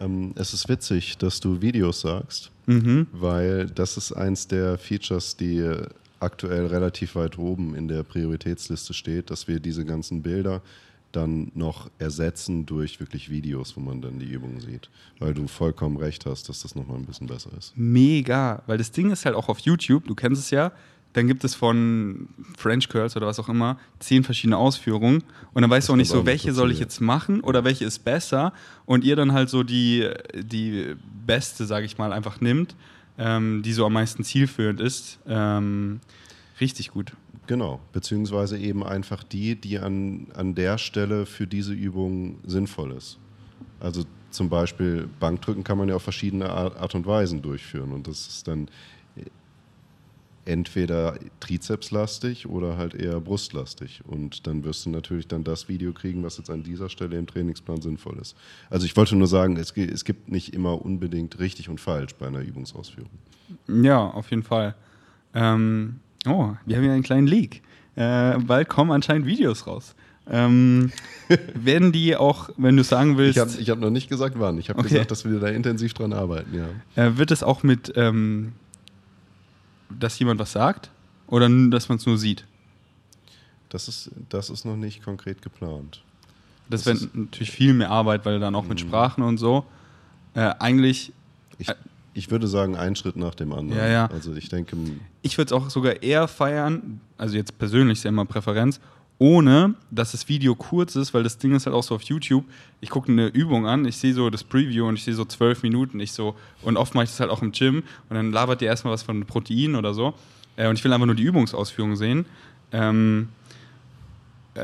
ähm 0.00 0.32
es 0.36 0.54
ist 0.54 0.68
witzig, 0.68 1.18
dass 1.18 1.40
du 1.40 1.60
Videos 1.60 2.00
sagst 2.00 2.50
Mhm. 2.70 3.08
Weil 3.12 3.66
das 3.66 3.96
ist 3.96 4.12
eins 4.12 4.46
der 4.46 4.78
Features, 4.78 5.36
die 5.36 5.68
aktuell 6.20 6.66
relativ 6.66 7.16
weit 7.16 7.36
oben 7.36 7.74
in 7.74 7.88
der 7.88 8.04
Prioritätsliste 8.04 8.94
steht, 8.94 9.30
dass 9.30 9.48
wir 9.48 9.58
diese 9.58 9.84
ganzen 9.84 10.22
Bilder 10.22 10.62
dann 11.12 11.50
noch 11.54 11.90
ersetzen 11.98 12.66
durch 12.66 13.00
wirklich 13.00 13.30
Videos, 13.30 13.76
wo 13.76 13.80
man 13.80 14.00
dann 14.00 14.18
die 14.18 14.26
Übungen 14.26 14.60
sieht. 14.60 14.90
Weil 15.18 15.34
du 15.34 15.46
vollkommen 15.46 15.96
recht 15.96 16.26
hast, 16.26 16.48
dass 16.48 16.62
das 16.62 16.74
nochmal 16.74 16.98
ein 16.98 17.06
bisschen 17.06 17.26
besser 17.26 17.50
ist. 17.56 17.72
Mega, 17.76 18.62
weil 18.66 18.78
das 18.78 18.92
Ding 18.92 19.10
ist 19.10 19.24
halt 19.24 19.34
auch 19.34 19.48
auf 19.48 19.58
YouTube, 19.60 20.06
du 20.06 20.14
kennst 20.14 20.40
es 20.40 20.50
ja, 20.50 20.72
dann 21.12 21.26
gibt 21.26 21.42
es 21.42 21.54
von 21.54 22.28
French 22.56 22.88
Curls 22.88 23.16
oder 23.16 23.26
was 23.26 23.40
auch 23.40 23.48
immer 23.48 23.78
zehn 23.98 24.22
verschiedene 24.22 24.56
Ausführungen 24.56 25.24
und 25.52 25.62
dann 25.62 25.70
weißt 25.70 25.84
das 25.84 25.86
du 25.88 25.92
auch 25.94 25.96
nicht 25.96 26.08
so, 26.08 26.24
welche 26.24 26.52
soll 26.52 26.70
ich 26.70 26.78
jetzt 26.78 27.00
machen 27.00 27.40
oder 27.40 27.64
welche 27.64 27.84
ist 27.84 28.00
besser 28.00 28.52
und 28.86 29.02
ihr 29.02 29.16
dann 29.16 29.32
halt 29.32 29.48
so 29.48 29.64
die, 29.64 30.08
die 30.34 30.94
beste, 31.26 31.66
sage 31.66 31.84
ich 31.84 31.98
mal, 31.98 32.12
einfach 32.12 32.40
nimmt, 32.40 32.76
ähm, 33.18 33.62
die 33.62 33.72
so 33.72 33.84
am 33.86 33.92
meisten 33.92 34.22
zielführend 34.22 34.80
ist. 34.80 35.18
Ähm, 35.26 36.00
richtig 36.60 36.92
gut. 36.92 37.12
Genau, 37.50 37.80
beziehungsweise 37.92 38.56
eben 38.58 38.84
einfach 38.84 39.24
die, 39.24 39.56
die 39.56 39.80
an, 39.80 40.28
an 40.34 40.54
der 40.54 40.78
Stelle 40.78 41.26
für 41.26 41.48
diese 41.48 41.72
Übung 41.72 42.38
sinnvoll 42.46 42.92
ist. 42.92 43.18
Also 43.80 44.04
zum 44.30 44.48
Beispiel 44.48 45.08
Bankdrücken 45.18 45.64
kann 45.64 45.76
man 45.76 45.88
ja 45.88 45.96
auf 45.96 46.02
verschiedene 46.04 46.48
Art 46.48 46.94
und 46.94 47.06
Weisen 47.06 47.42
durchführen 47.42 47.90
und 47.90 48.06
das 48.06 48.28
ist 48.28 48.46
dann 48.46 48.68
entweder 50.44 51.18
trizepslastig 51.40 52.48
oder 52.48 52.76
halt 52.76 52.94
eher 52.94 53.20
brustlastig. 53.20 54.02
Und 54.06 54.46
dann 54.46 54.62
wirst 54.62 54.86
du 54.86 54.90
natürlich 54.90 55.26
dann 55.26 55.42
das 55.42 55.68
Video 55.68 55.92
kriegen, 55.92 56.22
was 56.22 56.38
jetzt 56.38 56.50
an 56.50 56.62
dieser 56.62 56.88
Stelle 56.88 57.18
im 57.18 57.26
Trainingsplan 57.26 57.82
sinnvoll 57.82 58.18
ist. 58.20 58.36
Also 58.70 58.86
ich 58.86 58.96
wollte 58.96 59.16
nur 59.16 59.26
sagen, 59.26 59.56
es, 59.56 59.76
es 59.76 60.04
gibt 60.04 60.30
nicht 60.30 60.54
immer 60.54 60.84
unbedingt 60.84 61.40
richtig 61.40 61.68
und 61.68 61.80
falsch 61.80 62.14
bei 62.14 62.28
einer 62.28 62.42
Übungsausführung. 62.42 63.10
Ja, 63.66 64.08
auf 64.08 64.30
jeden 64.30 64.44
Fall. 64.44 64.76
Ähm, 65.34 65.98
oh, 66.26 66.50
wir 66.66 66.76
haben 66.76 66.84
ja 66.84 66.92
einen 66.92 67.02
kleinen 67.02 67.26
Leak. 67.26 67.62
Äh, 67.96 68.38
bald 68.38 68.68
kommen 68.68 68.92
anscheinend 68.92 69.26
Videos 69.26 69.66
raus. 69.66 69.94
Ähm, 70.30 70.92
werden 71.54 71.92
die 71.92 72.16
auch, 72.16 72.50
wenn 72.56 72.76
du 72.76 72.84
sagen 72.84 73.18
willst. 73.18 73.36
Ich 73.58 73.68
habe 73.68 73.78
hab 73.78 73.78
noch 73.78 73.90
nicht 73.90 74.08
gesagt, 74.08 74.36
wann. 74.38 74.58
Ich 74.58 74.68
habe 74.68 74.78
okay. 74.78 74.90
gesagt, 74.90 75.10
dass 75.10 75.24
wir 75.24 75.40
da 75.40 75.48
intensiv 75.48 75.92
dran 75.94 76.12
arbeiten, 76.12 76.54
ja. 76.54 77.02
Äh, 77.02 77.16
wird 77.16 77.30
es 77.30 77.42
auch 77.42 77.62
mit 77.62 77.92
ähm, 77.96 78.52
dass 79.98 80.18
jemand 80.18 80.40
was 80.40 80.52
sagt 80.52 80.90
oder 81.26 81.48
dass 81.70 81.88
man 81.88 81.98
es 81.98 82.06
nur 82.06 82.18
sieht? 82.18 82.44
Das 83.68 83.88
ist, 83.88 84.10
das 84.28 84.50
ist 84.50 84.64
noch 84.64 84.76
nicht 84.76 85.02
konkret 85.02 85.42
geplant. 85.42 86.02
Das, 86.68 86.84
das 86.84 87.02
wäre 87.02 87.10
natürlich 87.14 87.50
viel 87.50 87.74
mehr 87.74 87.90
Arbeit, 87.90 88.24
weil 88.24 88.38
dann 88.40 88.54
auch 88.54 88.64
mit 88.66 88.82
mhm. 88.82 88.88
Sprachen 88.88 89.22
und 89.22 89.38
so. 89.38 89.64
Äh, 90.34 90.52
eigentlich. 90.58 91.12
Ich, 91.58 91.68
ich 92.14 92.30
würde 92.30 92.48
sagen, 92.48 92.76
ein 92.76 92.96
Schritt 92.96 93.16
nach 93.16 93.34
dem 93.34 93.52
anderen. 93.52 93.78
Ja, 93.78 93.88
ja. 93.88 94.06
Also 94.06 94.34
ich 94.34 94.48
denke. 94.48 94.76
Ich 95.22 95.38
würde 95.38 95.54
es 95.54 95.60
auch 95.60 95.70
sogar 95.70 96.02
eher 96.02 96.28
feiern, 96.28 97.00
also 97.16 97.36
jetzt 97.36 97.58
persönlich 97.58 97.98
ist 97.98 98.04
ja 98.04 98.08
immer 98.08 98.24
Präferenz, 98.24 98.80
ohne 99.18 99.74
dass 99.90 100.12
das 100.12 100.28
Video 100.28 100.54
kurz 100.54 100.96
ist, 100.96 101.12
weil 101.12 101.22
das 101.22 101.36
Ding 101.36 101.54
ist 101.54 101.66
halt 101.66 101.76
auch 101.76 101.82
so 101.82 101.94
auf 101.94 102.02
YouTube. 102.02 102.44
Ich 102.80 102.88
gucke 102.88 103.12
eine 103.12 103.26
Übung 103.26 103.66
an, 103.66 103.84
ich 103.84 103.98
sehe 103.98 104.14
so 104.14 104.30
das 104.30 104.42
Preview 104.42 104.86
und 104.86 104.94
ich 104.94 105.04
sehe 105.04 105.14
so 105.14 105.26
zwölf 105.26 105.62
Minuten. 105.62 106.00
Ich 106.00 106.12
so, 106.12 106.36
und 106.62 106.76
oft 106.76 106.94
mache 106.94 107.04
ich 107.04 107.10
das 107.10 107.20
halt 107.20 107.30
auch 107.30 107.42
im 107.42 107.52
Gym 107.52 107.82
und 108.08 108.16
dann 108.16 108.32
labert 108.32 108.62
ihr 108.62 108.68
erstmal 108.68 108.94
was 108.94 109.02
von 109.02 109.26
Protein 109.26 109.76
oder 109.76 109.92
so. 109.92 110.14
Äh, 110.56 110.68
und 110.68 110.78
ich 110.78 110.84
will 110.84 110.92
einfach 110.92 111.06
nur 111.06 111.14
die 111.14 111.22
Übungsausführung 111.22 111.96
sehen. 111.96 112.24
Ähm, 112.72 113.28
äh, 114.54 114.60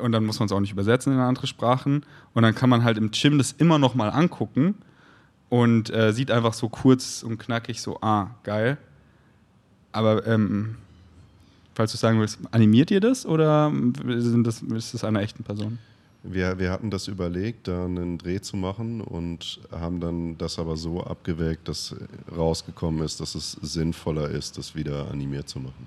und 0.00 0.12
dann 0.12 0.24
muss 0.24 0.38
man 0.38 0.46
es 0.46 0.52
auch 0.52 0.60
nicht 0.60 0.72
übersetzen 0.72 1.14
in 1.14 1.18
andere 1.18 1.46
Sprachen. 1.46 2.04
Und 2.34 2.42
dann 2.42 2.54
kann 2.54 2.68
man 2.70 2.84
halt 2.84 2.98
im 2.98 3.10
Gym 3.10 3.38
das 3.38 3.52
immer 3.52 3.78
noch 3.78 3.94
mal 3.94 4.10
angucken 4.10 4.74
und 5.50 5.90
äh, 5.90 6.12
sieht 6.12 6.30
einfach 6.30 6.54
so 6.54 6.70
kurz 6.70 7.22
und 7.22 7.36
knackig 7.38 7.82
so, 7.82 7.98
ah, 8.00 8.30
geil. 8.42 8.78
Aber 9.92 10.26
ähm, 10.26 10.76
falls 11.74 11.92
du 11.92 11.98
sagen 11.98 12.18
willst, 12.20 12.38
animiert 12.50 12.90
ihr 12.90 13.00
das 13.00 13.26
oder 13.26 13.70
sind 13.70 14.46
das, 14.46 14.62
ist 14.62 14.94
das 14.94 15.04
einer 15.04 15.20
echten 15.20 15.44
Person? 15.44 15.78
wir, 16.22 16.58
wir 16.58 16.70
hatten 16.70 16.90
das 16.90 17.08
überlegt, 17.08 17.68
da 17.68 17.84
einen 17.84 18.18
Dreh 18.18 18.40
zu 18.40 18.56
machen 18.56 19.00
und 19.00 19.60
haben 19.70 20.00
dann 20.00 20.36
das 20.38 20.58
aber 20.58 20.76
so 20.76 21.02
abgewägt, 21.02 21.68
dass 21.68 21.94
rausgekommen 22.34 23.04
ist, 23.04 23.20
dass 23.20 23.34
es 23.34 23.52
sinnvoller 23.52 24.28
ist, 24.28 24.58
das 24.58 24.74
wieder 24.74 25.10
animiert 25.10 25.48
zu 25.48 25.60
machen. 25.60 25.86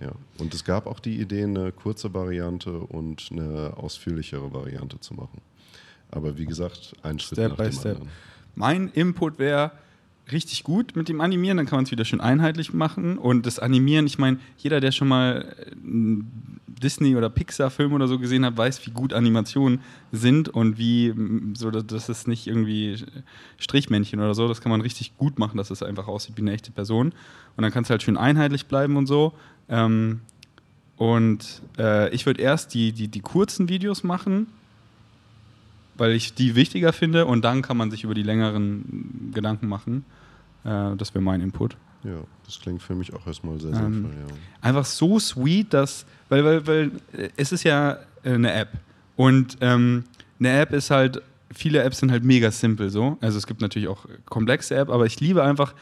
Ja. 0.00 0.12
Und 0.38 0.54
es 0.54 0.64
gab 0.64 0.86
auch 0.86 0.98
die 0.98 1.20
Idee, 1.20 1.44
eine 1.44 1.72
kurze 1.72 2.14
Variante 2.14 2.72
und 2.72 3.28
eine 3.30 3.74
ausführlichere 3.76 4.52
Variante 4.52 4.98
zu 4.98 5.12
machen. 5.12 5.42
Aber 6.10 6.38
wie 6.38 6.46
gesagt, 6.46 6.94
ein 7.02 7.18
Schritt 7.18 7.38
Step 7.38 7.50
nach 7.50 7.56
by 7.58 7.64
dem 7.64 7.72
Step. 7.72 7.96
anderen. 7.96 8.10
Mein 8.54 8.88
Input 8.94 9.38
wäre 9.38 9.72
richtig 10.32 10.62
gut 10.62 10.94
mit 10.94 11.08
dem 11.08 11.20
Animieren, 11.20 11.56
dann 11.56 11.66
kann 11.66 11.78
man 11.78 11.84
es 11.84 11.90
wieder 11.90 12.04
schön 12.04 12.20
einheitlich 12.20 12.72
machen. 12.72 13.18
Und 13.18 13.46
das 13.46 13.58
Animieren, 13.58 14.06
ich 14.06 14.18
meine, 14.18 14.38
jeder, 14.58 14.80
der 14.80 14.92
schon 14.92 15.08
mal 15.08 15.56
einen 15.84 16.60
Disney- 16.68 17.16
oder 17.16 17.28
Pixar-Film 17.28 17.92
oder 17.92 18.06
so 18.06 18.18
gesehen 18.18 18.44
hat, 18.44 18.56
weiß, 18.56 18.86
wie 18.86 18.90
gut 18.92 19.12
Animationen 19.12 19.80
sind 20.12 20.48
und 20.48 20.78
wie, 20.78 21.08
m, 21.08 21.54
so, 21.56 21.70
dass- 21.70 21.86
das 21.86 22.08
ist 22.08 22.28
nicht 22.28 22.46
irgendwie 22.46 22.96
Strichmännchen 23.58 24.20
oder 24.20 24.34
so, 24.34 24.46
das 24.48 24.60
kann 24.60 24.70
man 24.70 24.80
richtig 24.80 25.16
gut 25.18 25.38
machen, 25.38 25.56
dass 25.58 25.70
es 25.70 25.82
einfach 25.82 26.06
aussieht 26.06 26.36
wie 26.36 26.42
eine 26.42 26.52
echte 26.52 26.70
Person. 26.70 27.08
Und 27.56 27.62
dann 27.62 27.72
kann 27.72 27.82
es 27.82 27.90
halt 27.90 28.02
schön 28.02 28.16
einheitlich 28.16 28.66
bleiben 28.66 28.96
und 28.96 29.06
so. 29.06 29.32
Ähm, 29.68 30.20
und 30.96 31.62
äh, 31.78 32.08
ich 32.14 32.24
würde 32.26 32.40
erst 32.42 32.72
die, 32.74 32.92
die, 32.92 33.08
die 33.08 33.20
kurzen 33.20 33.68
Videos 33.68 34.04
machen, 34.04 34.46
weil 36.00 36.12
ich 36.12 36.34
die 36.34 36.56
wichtiger 36.56 36.92
finde 36.92 37.26
und 37.26 37.44
dann 37.44 37.60
kann 37.62 37.76
man 37.76 37.90
sich 37.90 38.04
über 38.04 38.14
die 38.14 38.22
längeren 38.22 39.30
Gedanken 39.34 39.68
machen. 39.68 40.04
Äh, 40.64 40.96
das 40.96 41.14
wäre 41.14 41.22
mein 41.22 41.40
Input. 41.40 41.76
Ja, 42.02 42.22
das 42.46 42.58
klingt 42.58 42.82
für 42.82 42.94
mich 42.94 43.12
auch 43.12 43.26
erstmal 43.26 43.60
sehr 43.60 43.74
Ähm, 43.74 43.92
sinnvoll. 43.92 44.12
Ja. 44.12 44.34
Einfach 44.62 44.86
so 44.86 45.18
sweet, 45.18 45.74
dass, 45.74 46.06
weil, 46.30 46.44
weil, 46.44 46.66
weil 46.66 46.90
äh, 47.12 47.28
es 47.36 47.52
ist 47.52 47.64
ja 47.64 47.98
äh, 48.22 48.32
eine 48.32 48.52
App 48.52 48.70
und 49.16 49.58
ähm, 49.60 50.04
eine 50.38 50.58
App 50.58 50.72
ist 50.72 50.90
halt, 50.90 51.20
viele 51.52 51.82
Apps 51.82 51.98
sind 51.98 52.10
halt 52.10 52.24
mega 52.24 52.50
simpel 52.50 52.88
so. 52.88 53.18
Also 53.20 53.36
es 53.36 53.46
gibt 53.46 53.60
natürlich 53.60 53.88
auch 53.88 54.06
komplexe 54.24 54.74
Apps, 54.76 54.90
aber 54.90 55.04
ich 55.04 55.20
liebe 55.20 55.42
einfach 55.44 55.74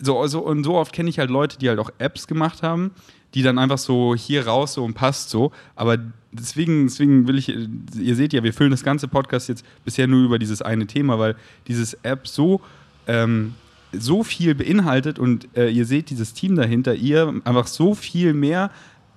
so, 0.00 0.26
so 0.26 0.40
und 0.40 0.64
so 0.64 0.74
oft 0.74 0.92
kenne 0.92 1.08
ich 1.08 1.20
halt 1.20 1.30
Leute, 1.30 1.56
die 1.58 1.68
halt 1.68 1.78
auch 1.78 1.90
Apps 1.98 2.26
gemacht 2.26 2.64
haben, 2.64 2.90
die 3.34 3.42
dann 3.42 3.58
einfach 3.58 3.78
so 3.78 4.14
hier 4.14 4.46
raus 4.46 4.74
so 4.74 4.84
und 4.84 4.94
passt 4.94 5.30
so. 5.30 5.52
Aber 5.74 5.98
deswegen, 6.32 6.86
deswegen 6.86 7.26
will 7.26 7.38
ich, 7.38 7.48
ihr 7.48 8.16
seht 8.16 8.32
ja, 8.32 8.42
wir 8.42 8.52
füllen 8.52 8.70
das 8.70 8.84
ganze 8.84 9.08
Podcast 9.08 9.48
jetzt 9.48 9.64
bisher 9.84 10.06
nur 10.06 10.24
über 10.24 10.38
dieses 10.38 10.62
eine 10.62 10.86
Thema, 10.86 11.18
weil 11.18 11.36
dieses 11.66 11.94
App 12.02 12.26
so 12.28 12.60
ähm, 13.06 13.54
so 13.92 14.24
viel 14.24 14.54
beinhaltet 14.54 15.18
und 15.18 15.48
äh, 15.56 15.68
ihr 15.68 15.86
seht 15.86 16.10
dieses 16.10 16.32
Team 16.32 16.56
dahinter, 16.56 16.94
ihr 16.94 17.40
einfach 17.44 17.66
so 17.66 17.94
viel 17.94 18.34
mehr 18.34 18.70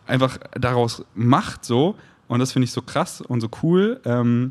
einfach 0.05 0.37
daraus 0.53 1.03
macht 1.15 1.65
so 1.65 1.95
und 2.27 2.39
das 2.39 2.51
finde 2.51 2.65
ich 2.65 2.71
so 2.71 2.81
krass 2.81 3.21
und 3.21 3.41
so 3.41 3.49
cool. 3.63 3.99
Ähm, 4.05 4.49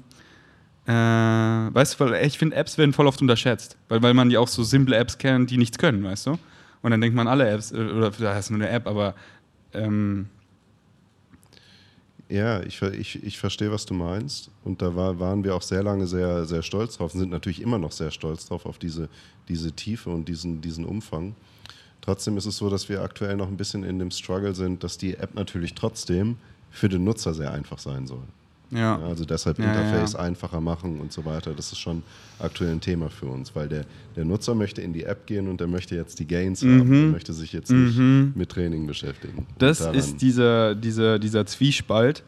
äh, 0.87 0.93
weißt 0.93 1.99
du, 1.99 2.13
ich 2.21 2.39
finde, 2.39 2.57
Apps 2.57 2.79
werden 2.79 2.93
voll 2.93 3.07
oft 3.07 3.21
unterschätzt, 3.21 3.77
weil, 3.89 4.03
weil 4.03 4.15
man 4.15 4.31
ja 4.31 4.41
auch 4.41 4.49
so 4.49 4.63
simple 4.63 4.97
Apps 4.97 5.19
kennt, 5.19 5.51
die 5.51 5.59
nichts 5.59 5.79
können, 5.79 6.03
weißt 6.05 6.27
du? 6.27 6.39
Und 6.83 6.91
dann 6.93 7.01
denkt 7.01 7.17
man, 7.17 7.27
alle 7.27 7.49
Apps, 7.49 7.73
äh, 7.73 7.77
oder 7.77 8.11
da 8.11 8.39
ist 8.39 8.51
nur 8.51 8.61
eine 8.61 8.69
App, 8.69 8.87
aber 8.87 9.15
ähm, 9.77 10.27
Ja, 12.29 12.61
ich, 12.63 12.83
ich, 12.83 13.23
ich 13.23 13.39
verstehe, 13.39 13.71
was 13.71 13.87
du 13.87 13.95
meinst. 13.95 14.51
Und 14.65 14.83
da 14.83 14.97
war, 14.97 15.21
waren 15.21 15.45
wir 15.45 15.55
auch 15.55 15.63
sehr 15.63 15.83
lange 15.83 16.07
sehr, 16.07 16.45
sehr 16.45 16.63
stolz 16.63 16.97
drauf 16.97 17.15
und 17.15 17.21
sind 17.21 17.31
natürlich 17.31 17.63
immer 17.63 17.79
noch 17.79 17.93
sehr 17.93 18.11
stolz 18.11 18.47
drauf, 18.47 18.67
auf 18.67 18.79
diese, 18.79 19.09
diese 19.49 19.73
Tiefe 19.73 20.11
und 20.11 20.29
diesen, 20.29 20.61
diesen 20.61 20.85
Umfang. 20.85 21.37
Trotzdem 22.01 22.37
ist 22.37 22.47
es 22.47 22.57
so, 22.57 22.69
dass 22.69 22.89
wir 22.89 23.03
aktuell 23.03 23.37
noch 23.37 23.49
ein 23.49 23.57
bisschen 23.57 23.85
in 23.85 23.99
dem 23.99 24.11
Struggle 24.11 24.55
sind, 24.55 24.83
dass 24.83 24.99
die 24.99 25.15
App 25.15 25.35
natürlich 25.35 25.75
trotzdem 25.75 26.37
für 26.71 26.89
den 26.89 27.05
Nutzer 27.05 27.33
sehr 27.33 27.53
einfach 27.53 27.79
sein 27.79 28.07
soll. 28.07 28.23
Ja. 28.71 28.99
Also 28.99 29.25
deshalb 29.25 29.59
Ja, 29.59 29.67
Interface 29.67 30.15
ja. 30.15 30.21
einfacher 30.21 30.61
machen 30.61 31.01
und 31.01 31.13
so 31.13 31.25
weiter. 31.25 31.53
Das 31.55 31.73
ist 31.73 31.79
schon 31.79 32.03
aktuell 32.39 32.73
ein 32.73 32.81
Thema 32.81 33.09
für 33.09 33.27
uns, 33.27 33.55
weil 33.55 33.69
der, 33.69 33.85
der 34.17 34.25
Nutzer 34.25 34.55
möchte 34.55 34.83
in 34.83 34.93
die 34.93 35.05
App 35.05 35.27
gehen 35.27 35.49
und 35.49 35.61
der 35.61 35.67
möchte 35.69 35.95
jetzt 35.95 36.19
die 36.19 36.27
Gains 36.27 36.63
haben. 36.63 36.91
Der 36.91 37.01
möchte 37.13 37.33
sich 37.33 37.53
jetzt 37.53 37.71
nicht 37.71 37.99
mit 37.99 38.49
Training 38.51 38.87
beschäftigen. 38.87 39.47
Das 39.59 39.81
ist 39.81 40.21
dieser, 40.21 40.75
dieser, 40.75 41.19
dieser 41.19 41.47
Zwiespalt, 41.47 42.23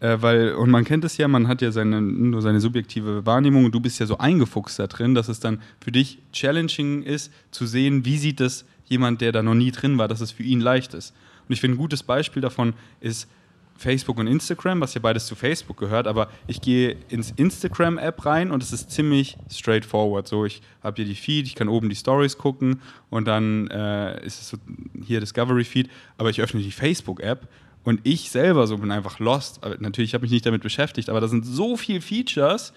äh, 0.00 0.18
weil, 0.20 0.54
und 0.54 0.70
man 0.70 0.84
kennt 0.84 1.04
es 1.04 1.16
ja, 1.16 1.28
man 1.28 1.48
hat 1.48 1.62
ja 1.62 1.70
seine, 1.70 2.02
nur 2.02 2.42
seine 2.42 2.60
subjektive 2.60 3.24
Wahrnehmung 3.24 3.64
und 3.64 3.74
du 3.74 3.80
bist 3.80 3.98
ja 4.00 4.06
so 4.06 4.18
eingefuchst 4.18 4.78
da 4.78 4.86
drin, 4.86 5.14
dass 5.14 5.28
es 5.28 5.40
dann 5.40 5.60
für 5.80 5.92
dich 5.92 6.18
challenging 6.32 7.02
ist, 7.02 7.32
zu 7.50 7.66
sehen, 7.66 8.04
wie 8.04 8.18
sieht 8.18 8.40
das 8.40 8.64
jemand, 8.86 9.20
der 9.20 9.32
da 9.32 9.42
noch 9.42 9.54
nie 9.54 9.70
drin 9.70 9.96
war, 9.96 10.08
dass 10.08 10.20
es 10.20 10.32
für 10.32 10.42
ihn 10.42 10.60
leicht 10.60 10.92
ist. 10.92 11.14
Und 11.48 11.52
ich 11.52 11.60
finde, 11.60 11.76
ein 11.76 11.78
gutes 11.78 12.02
Beispiel 12.02 12.42
davon 12.42 12.74
ist 13.00 13.28
Facebook 13.76 14.18
und 14.18 14.26
Instagram, 14.26 14.80
was 14.80 14.94
ja 14.94 15.00
beides 15.00 15.26
zu 15.26 15.34
Facebook 15.34 15.76
gehört, 15.76 16.06
aber 16.06 16.30
ich 16.46 16.60
gehe 16.60 16.96
ins 17.08 17.32
Instagram-App 17.36 18.24
rein 18.24 18.50
und 18.50 18.62
es 18.62 18.72
ist 18.72 18.90
ziemlich 18.90 19.36
straightforward. 19.50 20.28
So, 20.28 20.44
ich 20.44 20.62
habe 20.82 20.96
hier 20.96 21.04
die 21.04 21.14
Feed, 21.14 21.46
ich 21.46 21.54
kann 21.54 21.68
oben 21.68 21.88
die 21.88 21.96
Stories 21.96 22.38
gucken 22.38 22.80
und 23.10 23.26
dann 23.26 23.68
äh, 23.68 24.24
ist 24.24 24.40
es 24.40 24.48
so 24.50 24.58
hier 25.04 25.20
Discovery 25.20 25.64
Feed, 25.64 25.90
aber 26.18 26.30
ich 26.30 26.40
öffne 26.40 26.62
die 26.62 26.70
Facebook-App 26.70 27.48
und 27.82 28.00
ich 28.04 28.30
selber 28.30 28.66
so 28.66 28.78
bin 28.78 28.90
einfach 28.90 29.18
lost. 29.18 29.62
Aber 29.62 29.76
natürlich 29.78 30.14
habe 30.14 30.24
ich 30.24 30.30
mich 30.30 30.36
nicht 30.36 30.46
damit 30.46 30.62
beschäftigt, 30.62 31.10
aber 31.10 31.20
da 31.20 31.28
sind 31.28 31.44
so 31.44 31.76
viele 31.76 32.00
Features 32.00 32.72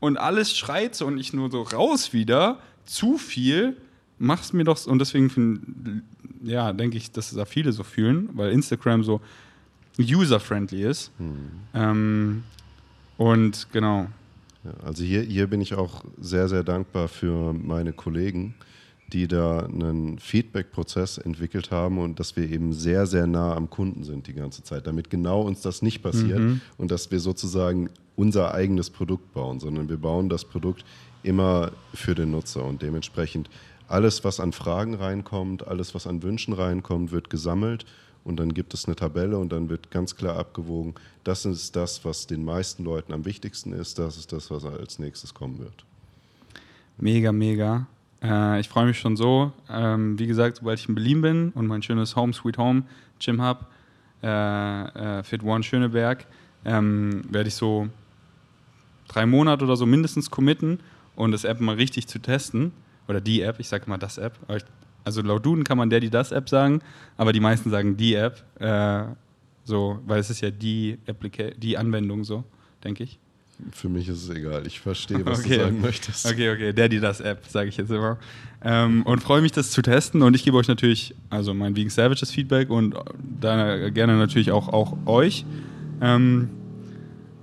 und 0.00 0.16
alles 0.16 0.56
schreit 0.56 0.94
so 0.94 1.06
und 1.06 1.18
ich 1.18 1.32
nur 1.32 1.50
so 1.50 1.62
raus 1.62 2.12
wieder, 2.12 2.58
zu 2.84 3.18
viel, 3.18 3.76
mach's 4.18 4.52
mir 4.52 4.64
doch, 4.64 4.86
und 4.86 4.98
deswegen 4.98 6.02
ja, 6.42 6.72
denke 6.72 6.96
ich, 6.96 7.12
dass 7.12 7.32
da 7.32 7.44
viele 7.44 7.72
so 7.72 7.84
fühlen, 7.84 8.30
weil 8.32 8.52
Instagram 8.52 9.04
so 9.04 9.20
user-friendly 10.04 10.82
ist. 10.82 11.10
Ähm, 11.74 12.44
und 13.16 13.68
genau. 13.72 14.06
Also 14.84 15.04
hier, 15.04 15.22
hier 15.22 15.46
bin 15.46 15.60
ich 15.60 15.74
auch 15.74 16.04
sehr, 16.20 16.48
sehr 16.48 16.62
dankbar 16.62 17.08
für 17.08 17.52
meine 17.52 17.92
Kollegen, 17.92 18.54
die 19.12 19.26
da 19.26 19.60
einen 19.60 20.18
Feedback-Prozess 20.18 21.18
entwickelt 21.18 21.70
haben 21.70 21.98
und 21.98 22.20
dass 22.20 22.36
wir 22.36 22.48
eben 22.50 22.72
sehr, 22.72 23.06
sehr 23.06 23.26
nah 23.26 23.54
am 23.54 23.70
Kunden 23.70 24.04
sind 24.04 24.26
die 24.26 24.34
ganze 24.34 24.62
Zeit, 24.62 24.86
damit 24.86 25.08
genau 25.08 25.42
uns 25.42 25.62
das 25.62 25.80
nicht 25.80 26.02
passiert 26.02 26.40
und 26.76 26.90
dass 26.90 27.10
wir 27.10 27.18
sozusagen 27.18 27.88
unser 28.16 28.52
eigenes 28.52 28.90
Produkt 28.90 29.32
bauen, 29.32 29.60
sondern 29.60 29.88
wir 29.88 29.96
bauen 29.96 30.28
das 30.28 30.44
Produkt 30.44 30.84
immer 31.22 31.72
für 31.94 32.14
den 32.14 32.32
Nutzer 32.32 32.64
und 32.64 32.82
dementsprechend 32.82 33.48
alles, 33.86 34.24
was 34.24 34.40
an 34.40 34.52
Fragen 34.52 34.94
reinkommt, 34.94 35.66
alles, 35.66 35.94
was 35.94 36.06
an 36.06 36.22
Wünschen 36.22 36.52
reinkommt, 36.52 37.10
wird 37.10 37.30
gesammelt 37.30 37.86
und 38.28 38.36
dann 38.36 38.52
gibt 38.52 38.74
es 38.74 38.84
eine 38.84 38.94
Tabelle 38.94 39.38
und 39.38 39.50
dann 39.50 39.70
wird 39.70 39.90
ganz 39.90 40.14
klar 40.14 40.36
abgewogen, 40.36 40.94
das 41.24 41.46
ist 41.46 41.74
das, 41.74 42.04
was 42.04 42.26
den 42.26 42.44
meisten 42.44 42.84
Leuten 42.84 43.12
am 43.12 43.24
wichtigsten 43.24 43.72
ist, 43.72 43.98
das 43.98 44.18
ist 44.18 44.32
das, 44.32 44.50
was 44.50 44.64
als 44.64 44.98
nächstes 44.98 45.32
kommen 45.32 45.58
wird. 45.58 45.84
Mega, 46.98 47.32
mega. 47.32 47.86
Äh, 48.22 48.60
ich 48.60 48.68
freue 48.68 48.86
mich 48.86 48.98
schon 48.98 49.16
so. 49.16 49.52
Ähm, 49.70 50.18
wie 50.18 50.26
gesagt, 50.26 50.58
sobald 50.58 50.78
ich 50.78 50.88
in 50.88 50.94
Berlin 50.94 51.22
bin 51.22 51.52
und 51.54 51.66
mein 51.66 51.82
schönes 51.82 52.16
Home 52.16 52.32
Sweet 52.32 52.58
Home 52.58 52.82
Gym 53.18 53.40
habe, 53.40 53.64
äh, 54.22 55.18
äh, 55.18 55.22
Fit 55.22 55.42
One 55.42 55.62
Schöneberg, 55.62 56.26
ähm, 56.64 57.22
werde 57.30 57.48
ich 57.48 57.54
so 57.54 57.88
drei 59.06 59.24
Monate 59.26 59.64
oder 59.64 59.76
so 59.76 59.86
mindestens 59.86 60.30
committen 60.30 60.80
und 61.16 61.32
das 61.32 61.44
App 61.44 61.60
mal 61.60 61.76
richtig 61.76 62.08
zu 62.08 62.18
testen. 62.18 62.72
Oder 63.06 63.22
die 63.22 63.40
App, 63.40 63.58
ich 63.58 63.68
sage 63.68 63.88
mal 63.88 63.96
das 63.96 64.18
App. 64.18 64.38
Aber 64.48 64.58
ich, 64.58 64.64
also 65.08 65.22
laut 65.22 65.44
Duden 65.46 65.64
kann 65.64 65.78
man 65.78 65.88
der 65.88 66.00
die 66.00 66.10
das 66.10 66.32
App 66.32 66.48
sagen, 66.50 66.80
aber 67.16 67.32
die 67.32 67.40
meisten 67.40 67.70
sagen 67.70 67.96
die 67.96 68.14
App. 68.14 68.44
Äh, 68.60 69.04
so, 69.64 69.98
weil 70.06 70.20
es 70.20 70.28
ist 70.30 70.42
ja 70.42 70.50
die, 70.50 70.98
Applica 71.08 71.44
die 71.56 71.78
Anwendung 71.78 72.24
so, 72.24 72.44
denke 72.84 73.04
ich. 73.04 73.18
Für 73.72 73.88
mich 73.88 74.06
ist 74.08 74.22
es 74.22 74.30
egal, 74.30 74.66
ich 74.66 74.78
verstehe, 74.80 75.24
was 75.26 75.40
Okay. 75.40 75.56
du 75.56 75.62
sagen 75.64 75.80
möchtest. 75.80 76.26
Okay, 76.26 76.52
okay, 76.52 76.72
der, 76.72 76.88
die 76.88 77.00
das 77.00 77.20
App, 77.20 77.44
sage 77.48 77.70
ich 77.70 77.76
jetzt 77.76 77.90
immer. 77.90 78.18
Ähm, 78.62 79.02
und 79.04 79.20
freue 79.22 79.40
mich, 79.40 79.52
das 79.52 79.70
zu 79.70 79.82
testen. 79.82 80.22
Und 80.22 80.34
ich 80.34 80.44
gebe 80.44 80.56
euch 80.58 80.68
natürlich, 80.68 81.14
also 81.30 81.54
mein 81.54 81.74
Vegan 81.74 81.90
Savages 81.90 82.30
Feedback 82.30 82.70
und 82.70 82.94
da 83.40 83.88
gerne 83.88 84.16
natürlich 84.16 84.52
auch, 84.52 84.68
auch 84.68 84.96
euch. 85.06 85.44
Ähm, 86.00 86.50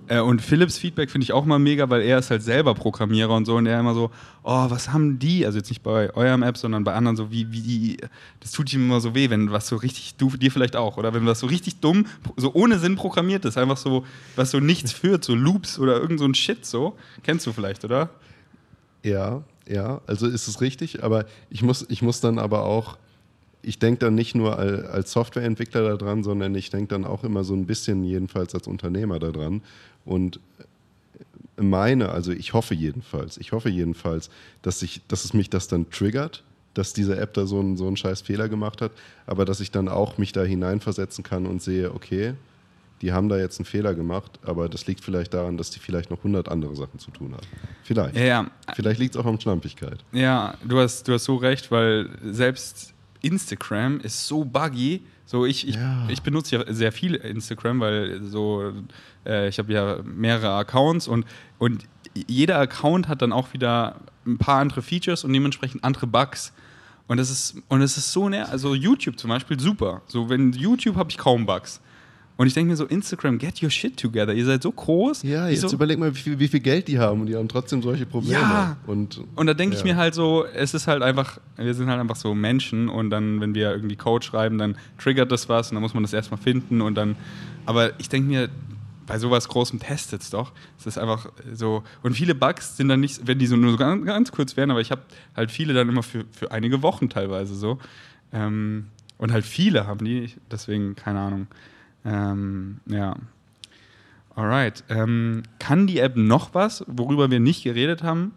äh, 0.07 0.19
und 0.19 0.41
Philips 0.41 0.77
Feedback 0.77 1.09
finde 1.09 1.23
ich 1.23 1.33
auch 1.33 1.45
mal 1.45 1.59
mega, 1.59 1.89
weil 1.89 2.01
er 2.01 2.19
ist 2.19 2.29
halt 2.29 2.43
selber 2.43 2.73
Programmierer 2.75 3.35
und 3.35 3.45
so 3.45 3.55
und 3.55 3.65
er 3.65 3.79
immer 3.79 3.93
so, 3.93 4.11
oh, 4.43 4.69
was 4.69 4.91
haben 4.91 5.19
die, 5.19 5.45
also 5.45 5.57
jetzt 5.57 5.69
nicht 5.69 5.83
bei 5.83 6.13
eurem 6.15 6.43
App, 6.43 6.57
sondern 6.57 6.83
bei 6.83 6.93
anderen 6.93 7.17
so, 7.17 7.31
wie, 7.31 7.51
wie 7.51 7.97
das 8.39 8.51
tut 8.51 8.71
ihm 8.73 8.85
immer 8.85 9.01
so 9.01 9.15
weh, 9.15 9.29
wenn 9.29 9.51
was 9.51 9.67
so 9.67 9.75
richtig, 9.75 10.15
du, 10.15 10.29
dir 10.29 10.51
vielleicht 10.51 10.75
auch, 10.75 10.97
oder 10.97 11.13
wenn 11.13 11.25
was 11.25 11.39
so 11.39 11.47
richtig 11.47 11.79
dumm, 11.79 12.05
so 12.37 12.53
ohne 12.53 12.79
Sinn 12.79 12.95
programmiert 12.95 13.45
ist, 13.45 13.57
einfach 13.57 13.77
so, 13.77 14.05
was 14.35 14.51
so 14.51 14.59
nichts 14.59 14.91
führt, 14.91 15.23
so 15.23 15.35
Loops 15.35 15.79
oder 15.79 15.99
irgend 15.99 16.19
so 16.19 16.25
ein 16.25 16.35
Shit 16.35 16.65
so, 16.65 16.95
kennst 17.23 17.45
du 17.47 17.53
vielleicht, 17.53 17.83
oder? 17.85 18.09
Ja, 19.03 19.43
ja, 19.67 20.01
also 20.07 20.27
ist 20.27 20.47
es 20.47 20.61
richtig, 20.61 21.03
aber 21.03 21.25
ich 21.49 21.63
muss, 21.63 21.85
ich 21.89 22.01
muss 22.01 22.21
dann 22.21 22.39
aber 22.39 22.63
auch, 22.63 22.97
ich 23.65 23.79
denke 23.79 23.99
dann 23.99 24.15
nicht 24.15 24.35
nur 24.35 24.57
al- 24.59 24.85
als 24.87 25.11
Softwareentwickler 25.11 25.97
daran, 25.97 26.23
sondern 26.23 26.53
ich 26.55 26.69
denke 26.69 26.87
dann 26.87 27.05
auch 27.05 27.23
immer 27.23 27.43
so 27.43 27.53
ein 27.53 27.65
bisschen, 27.65 28.03
jedenfalls 28.03 28.53
als 28.53 28.67
Unternehmer 28.67 29.19
daran. 29.19 29.61
Und 30.05 30.39
meine, 31.57 32.09
also 32.09 32.31
ich 32.31 32.53
hoffe 32.53 32.73
jedenfalls, 32.73 33.37
ich 33.37 33.51
hoffe 33.51 33.69
jedenfalls, 33.69 34.29
dass, 34.61 34.81
ich, 34.81 35.01
dass 35.07 35.23
es 35.25 35.33
mich 35.33 35.49
das 35.49 35.67
dann 35.67 35.89
triggert, 35.89 36.43
dass 36.73 36.91
diese 36.93 37.17
App 37.17 37.33
da 37.33 37.45
so 37.45 37.59
einen, 37.59 37.77
so 37.77 37.87
einen 37.87 37.95
scheiß 37.95 38.21
Fehler 38.21 38.49
gemacht 38.49 38.81
hat, 38.81 38.91
aber 39.25 39.45
dass 39.45 39.61
ich 39.61 39.71
dann 39.71 39.87
auch 39.87 40.17
mich 40.17 40.33
da 40.33 40.43
hineinversetzen 40.43 41.23
kann 41.23 41.45
und 41.45 41.61
sehe, 41.61 41.93
okay, 41.93 42.33
die 43.01 43.13
haben 43.13 43.29
da 43.29 43.37
jetzt 43.37 43.59
einen 43.59 43.65
Fehler 43.65 43.93
gemacht, 43.93 44.39
aber 44.43 44.67
das 44.67 44.87
liegt 44.87 45.03
vielleicht 45.03 45.33
daran, 45.33 45.57
dass 45.57 45.69
die 45.69 45.79
vielleicht 45.79 46.09
noch 46.11 46.17
100 46.19 46.49
andere 46.49 46.75
Sachen 46.75 46.99
zu 46.99 47.11
tun 47.11 47.33
haben. 47.33 47.47
Vielleicht. 47.83 48.15
Ja, 48.15 48.23
ja. 48.23 48.47
Vielleicht 48.73 48.99
liegt 48.99 49.15
es 49.15 49.21
auch 49.21 49.25
an 49.25 49.39
Schlampigkeit. 49.39 50.03
Ja, 50.11 50.55
du 50.65 50.79
hast, 50.79 51.07
du 51.07 51.13
hast 51.13 51.25
so 51.25 51.35
recht, 51.35 51.71
weil 51.71 52.09
selbst 52.23 52.93
Instagram 53.25 53.99
ist 53.99 54.27
so 54.27 54.45
buggy. 54.45 55.01
So, 55.25 55.45
ich, 55.45 55.67
ich, 55.67 55.75
Ja. 55.75 56.07
ich 56.09 56.21
benutze 56.21 56.57
ja 56.57 56.73
sehr 56.73 56.91
viel 56.91 57.15
Instagram, 57.15 57.79
weil 57.79 58.21
so, 58.23 58.71
äh, 59.25 59.47
ich 59.49 59.57
habe 59.57 59.73
ja 59.73 59.97
mehrere 60.03 60.51
Accounts 60.53 61.07
und, 61.07 61.25
und 61.57 61.83
jeder 62.27 62.59
Account 62.59 63.07
hat 63.07 63.21
dann 63.21 63.33
auch 63.33 63.51
wieder 63.53 63.95
ein 64.25 64.37
paar 64.37 64.59
andere 64.59 64.81
Features 64.81 65.23
und 65.23 65.33
dementsprechend 65.33 65.83
andere 65.83 66.07
Bugs. 66.07 66.53
Und 67.07 67.19
es 67.19 67.29
ist, 67.29 67.57
und 67.67 67.81
es 67.81 67.97
ist 67.97 68.11
so 68.11 68.29
näher, 68.29 68.49
also 68.49 68.73
YouTube 68.73 69.19
zum 69.19 69.29
Beispiel, 69.29 69.59
super. 69.59 70.01
So, 70.07 70.29
wenn 70.29 70.53
YouTube 70.53 70.95
habe 70.95 71.09
ich 71.11 71.17
kaum 71.17 71.45
Bugs. 71.45 71.81
Und 72.37 72.47
ich 72.47 72.53
denke 72.53 72.71
mir 72.71 72.75
so, 72.75 72.85
Instagram, 72.85 73.37
get 73.37 73.63
your 73.63 73.69
shit 73.69 73.95
together. 73.97 74.33
Ihr 74.33 74.45
seid 74.45 74.61
so 74.61 74.71
groß. 74.71 75.23
Ja, 75.23 75.47
jetzt 75.47 75.63
Wieso- 75.63 75.75
überleg 75.75 75.97
mal, 75.97 76.13
wie 76.13 76.19
viel, 76.19 76.39
wie 76.39 76.47
viel 76.49 76.59
Geld 76.59 76.87
die 76.89 76.99
haben 76.99 77.21
und 77.21 77.27
die 77.27 77.35
haben 77.37 77.47
trotzdem 77.47 77.81
solche 77.81 78.05
Probleme. 78.05 78.39
Ja. 78.41 78.77
Und, 78.87 79.21
Und 79.35 79.47
da 79.47 79.53
denke 79.53 79.75
ich 79.75 79.81
ja. 79.83 79.93
mir 79.93 79.95
halt 79.95 80.13
so, 80.15 80.43
es 80.45 80.73
ist 80.73 80.87
halt 80.87 81.01
einfach, 81.01 81.39
wir 81.55 81.73
sind 81.73 81.87
halt 81.89 81.99
einfach 82.01 82.17
so 82.17 82.35
Menschen 82.35 82.89
und 82.89 83.09
dann, 83.09 83.39
wenn 83.39 83.55
wir 83.55 83.71
irgendwie 83.71 83.95
Code 83.95 84.25
schreiben, 84.25 84.57
dann 84.57 84.75
triggert 84.97 85.31
das 85.31 85.47
was 85.47 85.69
und 85.71 85.75
dann 85.75 85.81
muss 85.81 85.93
man 85.93 86.03
das 86.03 86.11
erstmal 86.11 86.39
finden 86.39 86.81
und 86.81 86.95
dann, 86.95 87.15
aber 87.65 87.97
ich 87.99 88.09
denke 88.09 88.27
mir, 88.27 88.49
bei 89.07 89.17
sowas 89.19 89.47
Großem 89.47 89.79
testet 89.79 90.23
es 90.23 90.31
doch. 90.31 90.51
Es 90.79 90.87
ist 90.87 90.97
einfach 90.97 91.29
so, 91.53 91.83
und 92.03 92.15
viele 92.15 92.35
Bugs 92.35 92.75
sind 92.75 92.89
dann 92.89 92.99
nicht, 92.99 93.25
wenn 93.27 93.37
die 93.39 93.45
so 93.47 93.55
nur 93.55 93.71
so 93.71 93.77
ganz, 93.77 94.03
ganz 94.05 94.31
kurz 94.31 94.57
werden, 94.57 94.71
aber 94.71 94.81
ich 94.81 94.91
habe 94.91 95.01
halt 95.37 95.51
viele 95.51 95.73
dann 95.73 95.87
immer 95.87 96.03
für, 96.03 96.25
für 96.31 96.51
einige 96.51 96.81
Wochen 96.81 97.07
teilweise 97.07 97.55
so. 97.55 97.77
Ähm, 98.33 98.87
und 99.19 99.31
halt 99.31 99.45
viele 99.45 99.87
haben 99.87 100.03
die, 100.03 100.33
deswegen, 100.51 100.95
keine 100.95 101.19
Ahnung. 101.19 101.47
Ähm, 102.05 102.79
ja. 102.85 103.15
Alright. 104.35 104.83
Ähm, 104.89 105.43
kann 105.59 105.87
die 105.87 105.99
App 105.99 106.15
noch 106.15 106.53
was, 106.53 106.83
worüber 106.87 107.31
wir 107.31 107.39
nicht 107.39 107.63
geredet 107.63 108.03
haben? 108.03 108.33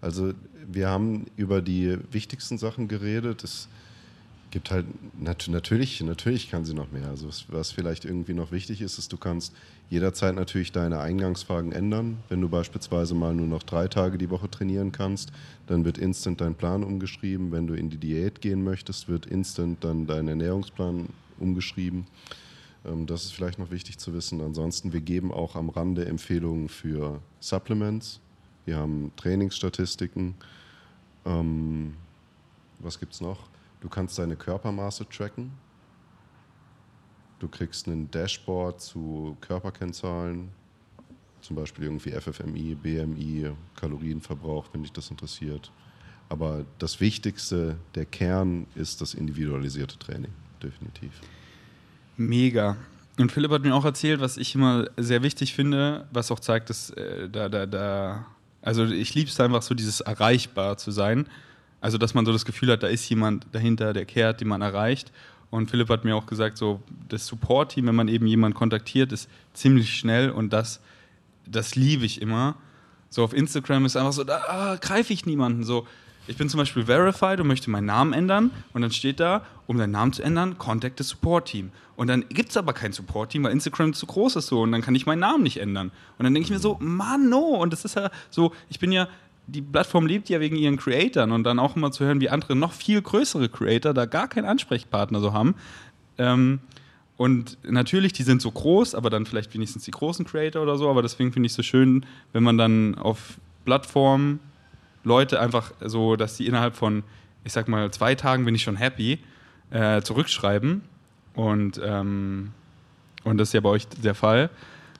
Also 0.00 0.32
wir 0.66 0.88
haben 0.88 1.26
über 1.36 1.60
die 1.60 1.98
wichtigsten 2.12 2.58
Sachen 2.58 2.88
geredet. 2.88 3.42
Es 3.44 3.68
gibt 4.50 4.70
halt 4.70 4.86
nat 5.20 5.48
natürlich, 5.48 6.00
natürlich 6.02 6.50
kann 6.50 6.64
sie 6.64 6.74
noch 6.74 6.92
mehr. 6.92 7.08
Also 7.08 7.28
was, 7.28 7.46
was 7.48 7.72
vielleicht 7.72 8.04
irgendwie 8.04 8.32
noch 8.32 8.52
wichtig 8.52 8.80
ist, 8.80 8.98
ist, 8.98 9.12
du 9.12 9.16
kannst 9.16 9.52
jederzeit 9.90 10.34
natürlich 10.34 10.72
deine 10.72 11.00
Eingangsfragen 11.00 11.72
ändern. 11.72 12.18
Wenn 12.28 12.40
du 12.40 12.48
beispielsweise 12.48 13.14
mal 13.14 13.34
nur 13.34 13.46
noch 13.46 13.64
drei 13.64 13.88
Tage 13.88 14.18
die 14.18 14.30
Woche 14.30 14.50
trainieren 14.50 14.92
kannst, 14.92 15.32
dann 15.66 15.84
wird 15.84 15.98
instant 15.98 16.40
dein 16.40 16.54
Plan 16.54 16.84
umgeschrieben. 16.84 17.52
Wenn 17.52 17.66
du 17.66 17.74
in 17.74 17.90
die 17.90 17.98
Diät 17.98 18.40
gehen 18.40 18.62
möchtest, 18.62 19.08
wird 19.08 19.26
instant 19.26 19.82
dann 19.82 20.06
dein 20.06 20.28
Ernährungsplan 20.28 21.08
umgeschrieben. 21.38 22.06
Ähm, 22.84 23.06
Das 23.06 23.24
ist 23.24 23.32
vielleicht 23.32 23.58
noch 23.58 23.70
wichtig 23.70 23.98
zu 23.98 24.12
wissen. 24.14 24.40
Ansonsten, 24.40 24.92
wir 24.92 25.00
geben 25.00 25.32
auch 25.32 25.56
am 25.56 25.68
Rande 25.68 26.06
Empfehlungen 26.06 26.68
für 26.68 27.20
Supplements. 27.40 28.20
Wir 28.64 28.76
haben 28.76 29.12
Trainingsstatistiken. 29.16 30.34
Ähm, 31.24 31.94
was 32.78 32.98
gibt 32.98 33.14
es 33.14 33.20
noch? 33.20 33.48
Du 33.80 33.88
kannst 33.88 34.18
deine 34.18 34.36
Körpermaße 34.36 35.08
tracken. 35.08 35.52
Du 37.38 37.48
kriegst 37.48 37.86
ein 37.86 38.10
Dashboard 38.10 38.80
zu 38.80 39.36
Körperkennzahlen, 39.42 40.48
zum 41.42 41.56
Beispiel 41.56 41.84
irgendwie 41.84 42.10
FFMI, 42.12 42.74
BMI, 42.74 43.52
Kalorienverbrauch, 43.76 44.66
wenn 44.72 44.82
dich 44.82 44.92
das 44.92 45.10
interessiert. 45.10 45.70
Aber 46.30 46.64
das 46.78 46.98
Wichtigste, 47.00 47.76
der 47.94 48.06
Kern, 48.06 48.66
ist 48.74 49.00
das 49.00 49.12
individualisierte 49.14 49.98
Training, 49.98 50.32
definitiv. 50.62 51.12
Mega. 52.16 52.76
Und 53.18 53.32
Philipp 53.32 53.50
hat 53.50 53.62
mir 53.62 53.74
auch 53.74 53.84
erzählt, 53.84 54.20
was 54.20 54.36
ich 54.36 54.54
immer 54.54 54.86
sehr 54.96 55.22
wichtig 55.22 55.54
finde, 55.54 56.06
was 56.12 56.30
auch 56.30 56.40
zeigt, 56.40 56.70
dass 56.70 56.90
äh, 56.90 57.28
da, 57.30 57.48
da, 57.48 57.66
da, 57.66 58.26
also 58.62 58.84
ich 58.84 59.14
liebe 59.14 59.30
es 59.30 59.40
einfach 59.40 59.62
so, 59.62 59.74
dieses 59.74 60.00
erreichbar 60.00 60.76
zu 60.76 60.90
sein. 60.90 61.26
Also, 61.80 61.98
dass 61.98 62.14
man 62.14 62.26
so 62.26 62.32
das 62.32 62.44
Gefühl 62.44 62.72
hat, 62.72 62.82
da 62.82 62.88
ist 62.88 63.08
jemand 63.08 63.46
dahinter, 63.52 63.92
der 63.92 64.06
kehrt, 64.06 64.40
den 64.40 64.48
man 64.48 64.62
erreicht. 64.62 65.12
Und 65.50 65.70
Philipp 65.70 65.88
hat 65.88 66.04
mir 66.04 66.16
auch 66.16 66.26
gesagt, 66.26 66.58
so 66.58 66.82
das 67.08 67.26
Support-Team, 67.26 67.86
wenn 67.86 67.94
man 67.94 68.08
eben 68.08 68.26
jemanden 68.26 68.56
kontaktiert, 68.56 69.12
ist 69.12 69.30
ziemlich 69.54 69.96
schnell 69.96 70.30
und 70.30 70.52
das, 70.52 70.80
das 71.46 71.76
liebe 71.76 72.04
ich 72.04 72.20
immer. 72.20 72.56
So 73.08 73.22
auf 73.22 73.32
Instagram 73.32 73.86
ist 73.86 73.96
einfach 73.96 74.12
so, 74.12 74.24
da 74.24 74.42
ah, 74.48 74.76
greife 74.76 75.12
ich 75.12 75.24
niemanden. 75.26 75.64
So, 75.64 75.86
ich 76.26 76.36
bin 76.36 76.48
zum 76.48 76.58
Beispiel 76.58 76.84
verified 76.84 77.40
und 77.40 77.46
möchte 77.46 77.70
meinen 77.70 77.86
Namen 77.86 78.12
ändern 78.12 78.50
und 78.72 78.82
dann 78.82 78.90
steht 78.90 79.20
da, 79.20 79.44
um 79.66 79.78
deinen 79.78 79.92
Namen 79.92 80.12
zu 80.12 80.22
ändern, 80.22 80.58
contact 80.58 80.98
the 80.98 81.04
Support 81.04 81.48
Team. 81.48 81.70
Und 81.96 82.08
dann 82.08 82.24
gibt 82.28 82.50
es 82.50 82.56
aber 82.56 82.72
kein 82.72 82.92
Support 82.92 83.30
Team, 83.30 83.44
weil 83.44 83.52
Instagram 83.52 83.94
zu 83.94 84.06
groß 84.06 84.36
ist 84.36 84.48
so 84.48 84.62
und 84.62 84.72
dann 84.72 84.82
kann 84.82 84.94
ich 84.94 85.06
meinen 85.06 85.20
Namen 85.20 85.42
nicht 85.42 85.58
ändern. 85.58 85.90
Und 86.18 86.24
dann 86.24 86.34
denke 86.34 86.46
ich 86.46 86.50
mir 86.50 86.58
so, 86.58 86.76
Mann, 86.80 87.28
no. 87.28 87.38
Und 87.38 87.72
das 87.72 87.84
ist 87.84 87.96
ja 87.96 88.10
so, 88.30 88.52
ich 88.68 88.78
bin 88.78 88.92
ja, 88.92 89.08
die 89.46 89.62
Plattform 89.62 90.06
lebt 90.06 90.28
ja 90.28 90.40
wegen 90.40 90.56
ihren 90.56 90.76
Creatoren 90.76 91.32
und 91.32 91.44
dann 91.44 91.58
auch 91.58 91.76
immer 91.76 91.92
zu 91.92 92.04
hören, 92.04 92.20
wie 92.20 92.28
andere 92.28 92.56
noch 92.56 92.72
viel 92.72 93.00
größere 93.00 93.48
Creator 93.48 93.94
da 93.94 94.04
gar 94.06 94.28
keinen 94.28 94.44
Ansprechpartner 94.44 95.20
so 95.20 95.32
haben. 95.32 95.54
Ähm, 96.18 96.60
und 97.16 97.56
natürlich, 97.62 98.12
die 98.12 98.24
sind 98.24 98.42
so 98.42 98.50
groß, 98.50 98.94
aber 98.94 99.08
dann 99.08 99.24
vielleicht 99.24 99.54
wenigstens 99.54 99.84
die 99.84 99.90
großen 99.90 100.26
Creator 100.26 100.62
oder 100.62 100.76
so. 100.76 100.90
Aber 100.90 101.00
deswegen 101.00 101.32
finde 101.32 101.46
ich 101.46 101.52
es 101.52 101.56
so 101.56 101.62
schön, 101.62 102.04
wenn 102.32 102.42
man 102.42 102.58
dann 102.58 102.94
auf 102.96 103.38
Plattformen 103.64 104.40
Leute 105.06 105.40
einfach 105.40 105.72
so, 105.80 106.16
dass 106.16 106.36
die 106.36 106.46
innerhalb 106.46 106.74
von, 106.74 107.04
ich 107.44 107.52
sag 107.52 107.68
mal, 107.68 107.90
zwei 107.92 108.16
Tagen 108.16 108.44
bin 108.44 108.56
ich 108.56 108.62
schon 108.64 108.76
happy, 108.76 109.20
äh, 109.70 110.02
zurückschreiben. 110.02 110.82
Und, 111.34 111.80
ähm, 111.82 112.50
und 113.22 113.38
das 113.38 113.50
ist 113.50 113.52
ja 113.52 113.60
bei 113.60 113.68
euch 113.68 113.86
der 113.88 114.16
Fall. 114.16 114.50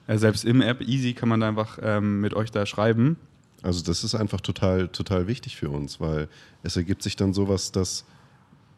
Äh, 0.07 0.17
selbst 0.17 0.45
im 0.45 0.61
App 0.61 0.81
Easy 0.81 1.13
kann 1.13 1.27
man 1.27 1.41
da 1.41 1.49
einfach 1.49 1.77
ähm, 1.81 2.21
mit 2.21 2.33
euch 2.33 2.51
da 2.51 2.65
schreiben. 2.65 3.17
Also 3.63 3.83
das 3.83 4.05
ist 4.05 4.15
einfach 4.15 4.39
total, 4.39 4.87
total 4.87 5.27
wichtig 5.27 5.57
für 5.57 5.69
uns, 5.69 5.99
weil 5.99 6.29
es 6.63 6.77
ergibt 6.77 7.03
sich 7.03 7.17
dann 7.17 7.33
sowas, 7.33 7.73
dass 7.73 8.05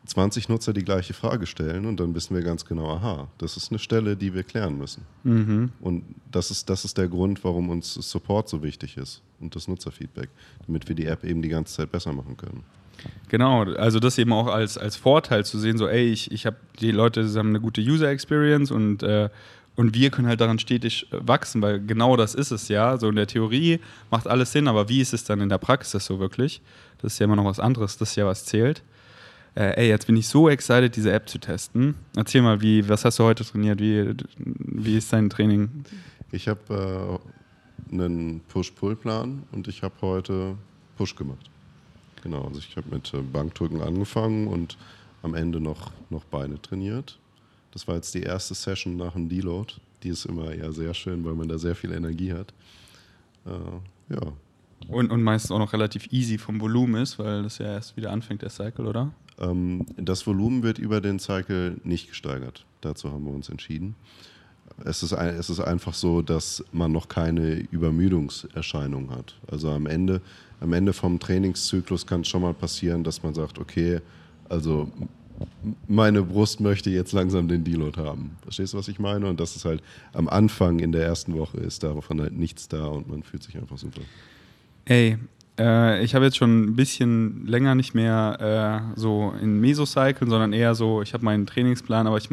20 0.06 0.50
Nutzer 0.50 0.74
die 0.74 0.84
gleiche 0.84 1.14
Frage 1.14 1.46
stellen 1.46 1.86
und 1.86 2.00
dann 2.00 2.16
wissen 2.16 2.36
wir 2.36 2.42
ganz 2.42 2.66
genau, 2.66 2.90
aha, 2.96 3.28
das 3.38 3.58
ist 3.58 3.72
eine 3.72 3.80
Stelle, 3.80 4.16
die 4.16 4.34
wir 4.34 4.44
klären 4.44 4.78
müssen. 4.78 5.06
Und 5.82 6.04
das 6.32 6.52
ist, 6.52 6.70
das 6.70 6.86
ist 6.86 6.98
der 6.98 7.08
Grund, 7.08 7.44
warum 7.44 7.70
uns 7.70 7.94
Support 7.94 8.50
so 8.50 8.64
wichtig 8.64 8.98
ist 8.98 9.22
und 9.40 9.56
das 9.56 9.68
Nutzerfeedback, 9.68 10.30
damit 10.66 10.88
wir 10.88 10.96
die 10.96 11.06
App 11.06 11.24
eben 11.24 11.42
die 11.42 11.50
ganze 11.50 11.76
Zeit 11.76 11.92
besser 11.92 12.14
machen 12.14 12.38
können. 12.38 12.64
Genau, 13.30 13.64
also 13.64 14.00
das 14.00 14.18
eben 14.18 14.34
auch 14.34 14.48
als, 14.48 14.78
als 14.78 14.96
Vorteil 14.96 15.46
zu 15.46 15.60
sehen, 15.60 15.78
so 15.78 15.88
ey, 15.88 16.08
ich, 16.08 16.32
ich 16.32 16.46
habe 16.46 16.58
die 16.80 16.92
Leute 16.92 17.28
sie 17.28 17.38
haben 17.38 17.50
eine 17.50 17.62
gute 17.62 17.82
User 17.82 18.10
Experience 18.10 18.72
und, 18.72 19.04
äh, 19.04 19.30
und 19.76 19.94
wir 19.94 20.10
können 20.10 20.28
halt 20.28 20.42
daran 20.42 20.60
stetig 20.60 21.08
äh, 21.12 21.18
wachsen, 21.22 21.62
weil 21.62 21.80
genau 21.80 22.18
das 22.18 22.36
ist 22.36 22.52
es 22.52 22.68
ja. 22.68 22.98
So 22.98 23.10
in 23.10 23.16
der 23.16 23.28
Theorie 23.28 23.80
macht 24.12 24.28
alles 24.28 24.52
Sinn, 24.52 24.68
aber 24.68 24.90
wie 24.90 25.00
ist 25.00 25.14
es 25.14 25.24
dann 25.24 25.40
in 25.40 25.50
der 25.50 25.60
Praxis 25.60 26.06
so 26.06 26.20
wirklich? 26.20 26.62
Das 27.02 27.14
ist 27.14 27.20
ja 27.20 27.26
immer 27.26 27.36
noch 27.36 27.46
was 27.46 27.60
anderes, 27.60 27.98
das 27.98 28.10
ist 28.10 28.16
ja 28.16 28.26
was 28.26 28.46
zählt. 28.46 28.84
Äh, 29.56 29.82
ey, 29.82 29.90
jetzt 29.90 30.08
bin 30.08 30.16
ich 30.16 30.28
so 30.28 30.48
excited, 30.50 30.96
diese 30.96 31.12
App 31.12 31.28
zu 31.28 31.40
testen. 31.40 31.96
Erzähl 32.16 32.42
mal, 32.42 32.62
wie, 32.62 32.88
was 32.88 33.04
hast 33.06 33.20
du 33.20 33.24
heute 33.24 33.44
trainiert? 33.44 33.80
Wie, 33.80 34.14
wie 34.38 34.98
ist 34.98 35.12
dein 35.12 35.30
Training? 35.30 35.84
Ich 36.32 36.48
habe 36.48 37.20
äh, 37.92 37.94
einen 37.94 38.42
Push-Pull-Plan 38.48 39.44
und 39.52 39.68
ich 39.68 39.84
habe 39.84 39.96
heute 40.02 40.56
Push 40.98 41.16
gemacht. 41.16 41.50
Genau, 42.22 42.46
also 42.46 42.60
ich 42.60 42.76
habe 42.78 42.88
mit 42.92 43.14
äh, 43.14 43.22
Bankdrücken 43.22 43.82
angefangen 43.82 44.48
und 44.48 44.78
am 45.24 45.34
Ende 45.34 45.60
noch, 45.60 45.92
noch 46.10 46.24
Beine 46.26 46.62
trainiert. 46.62 47.18
Das 47.72 47.88
war 47.88 47.96
jetzt 47.96 48.14
die 48.14 48.24
erste 48.24 48.54
Session 48.54 48.98
nach 48.98 49.14
dem 49.14 49.30
Deload. 49.30 49.74
Die 50.04 50.10
ist 50.10 50.26
immer 50.26 50.54
ja 50.54 50.72
sehr 50.72 50.94
schön, 50.94 51.26
weil 51.26 51.34
man 51.34 51.48
da 51.48 51.58
sehr 51.58 51.76
viel 51.76 51.92
Energie 51.92 52.34
hat. 52.34 52.54
Äh, 53.46 54.14
ja, 54.14 54.34
Und, 54.88 55.12
und 55.12 55.24
meistens 55.24 55.52
auch 55.52 55.60
noch 55.60 55.74
relativ 55.74 56.12
easy 56.12 56.38
vom 56.38 56.62
Volumen 56.62 57.02
ist, 57.02 57.20
weil 57.20 57.44
das 57.44 57.58
ja 57.58 57.68
erst 57.68 57.98
wieder 57.98 58.12
anfängt, 58.12 58.42
der 58.42 58.50
Cycle, 58.50 58.88
oder? 58.88 59.12
Ähm, 59.40 59.86
das 59.98 60.26
Volumen 60.28 60.64
wird 60.64 60.80
über 60.80 61.02
den 61.02 61.20
Cycle 61.20 61.78
nicht 61.84 62.10
gesteigert. 62.10 62.66
Dazu 62.82 63.12
haben 63.12 63.26
wir 63.26 63.34
uns 63.34 63.50
entschieden. 63.50 63.96
Es 64.86 65.04
ist, 65.04 65.14
ein, 65.14 65.36
es 65.36 65.50
ist 65.50 65.60
einfach 65.60 65.94
so, 65.94 66.22
dass 66.22 66.64
man 66.72 66.92
noch 66.92 67.08
keine 67.08 67.56
Übermüdungserscheinung 67.72 69.12
hat. 69.12 69.36
Also 69.52 69.70
am 69.72 69.88
Ende, 69.88 70.22
am 70.62 70.74
Ende 70.74 70.94
vom 70.94 71.20
Trainingszyklus 71.20 72.06
kann 72.06 72.22
es 72.22 72.28
schon 72.28 72.42
mal 72.42 72.54
passieren, 72.54 73.04
dass 73.04 73.24
man 73.24 73.34
sagt, 73.34 73.60
okay, 73.60 74.00
also 74.48 74.90
meine 75.88 76.22
Brust 76.24 76.60
möchte 76.60 76.90
jetzt 76.90 77.14
langsam 77.14 77.48
den 77.48 77.64
Deload 77.64 78.00
haben. 78.00 78.38
Verstehst 78.42 78.74
du, 78.74 78.78
was 78.78 78.88
ich 78.88 79.00
meine? 79.00 79.28
Und 79.28 79.40
das 79.40 79.56
ist 79.56 79.66
halt 79.66 79.82
am 80.14 80.28
Anfang 80.28 80.80
in 80.80 80.92
der 80.92 81.04
ersten 81.04 81.34
Woche 81.38 81.58
ist 81.58 81.84
davon 81.84 82.22
halt 82.22 82.34
nichts 82.34 82.68
da 82.68 82.86
und 82.86 83.10
man 83.10 83.24
fühlt 83.24 83.44
sich 83.44 83.58
einfach 83.58 83.78
super. 83.78 84.02
Ey, 84.86 85.18
äh, 85.60 86.04
ich 86.04 86.16
habe 86.16 86.26
jetzt 86.26 86.38
schon 86.38 86.64
ein 86.64 86.76
bisschen 86.76 87.46
länger 87.46 87.76
nicht 87.76 87.94
mehr 87.94 88.94
äh, 88.96 89.00
so 89.00 89.34
in 89.42 89.60
Mesocyclen, 89.60 90.30
sondern 90.30 90.54
eher 90.54 90.74
so, 90.74 91.02
ich 91.02 91.14
habe 91.14 91.26
meinen 91.26 91.46
Trainingsplan, 91.46 92.08
aber 92.08 92.18
ich 92.18 92.30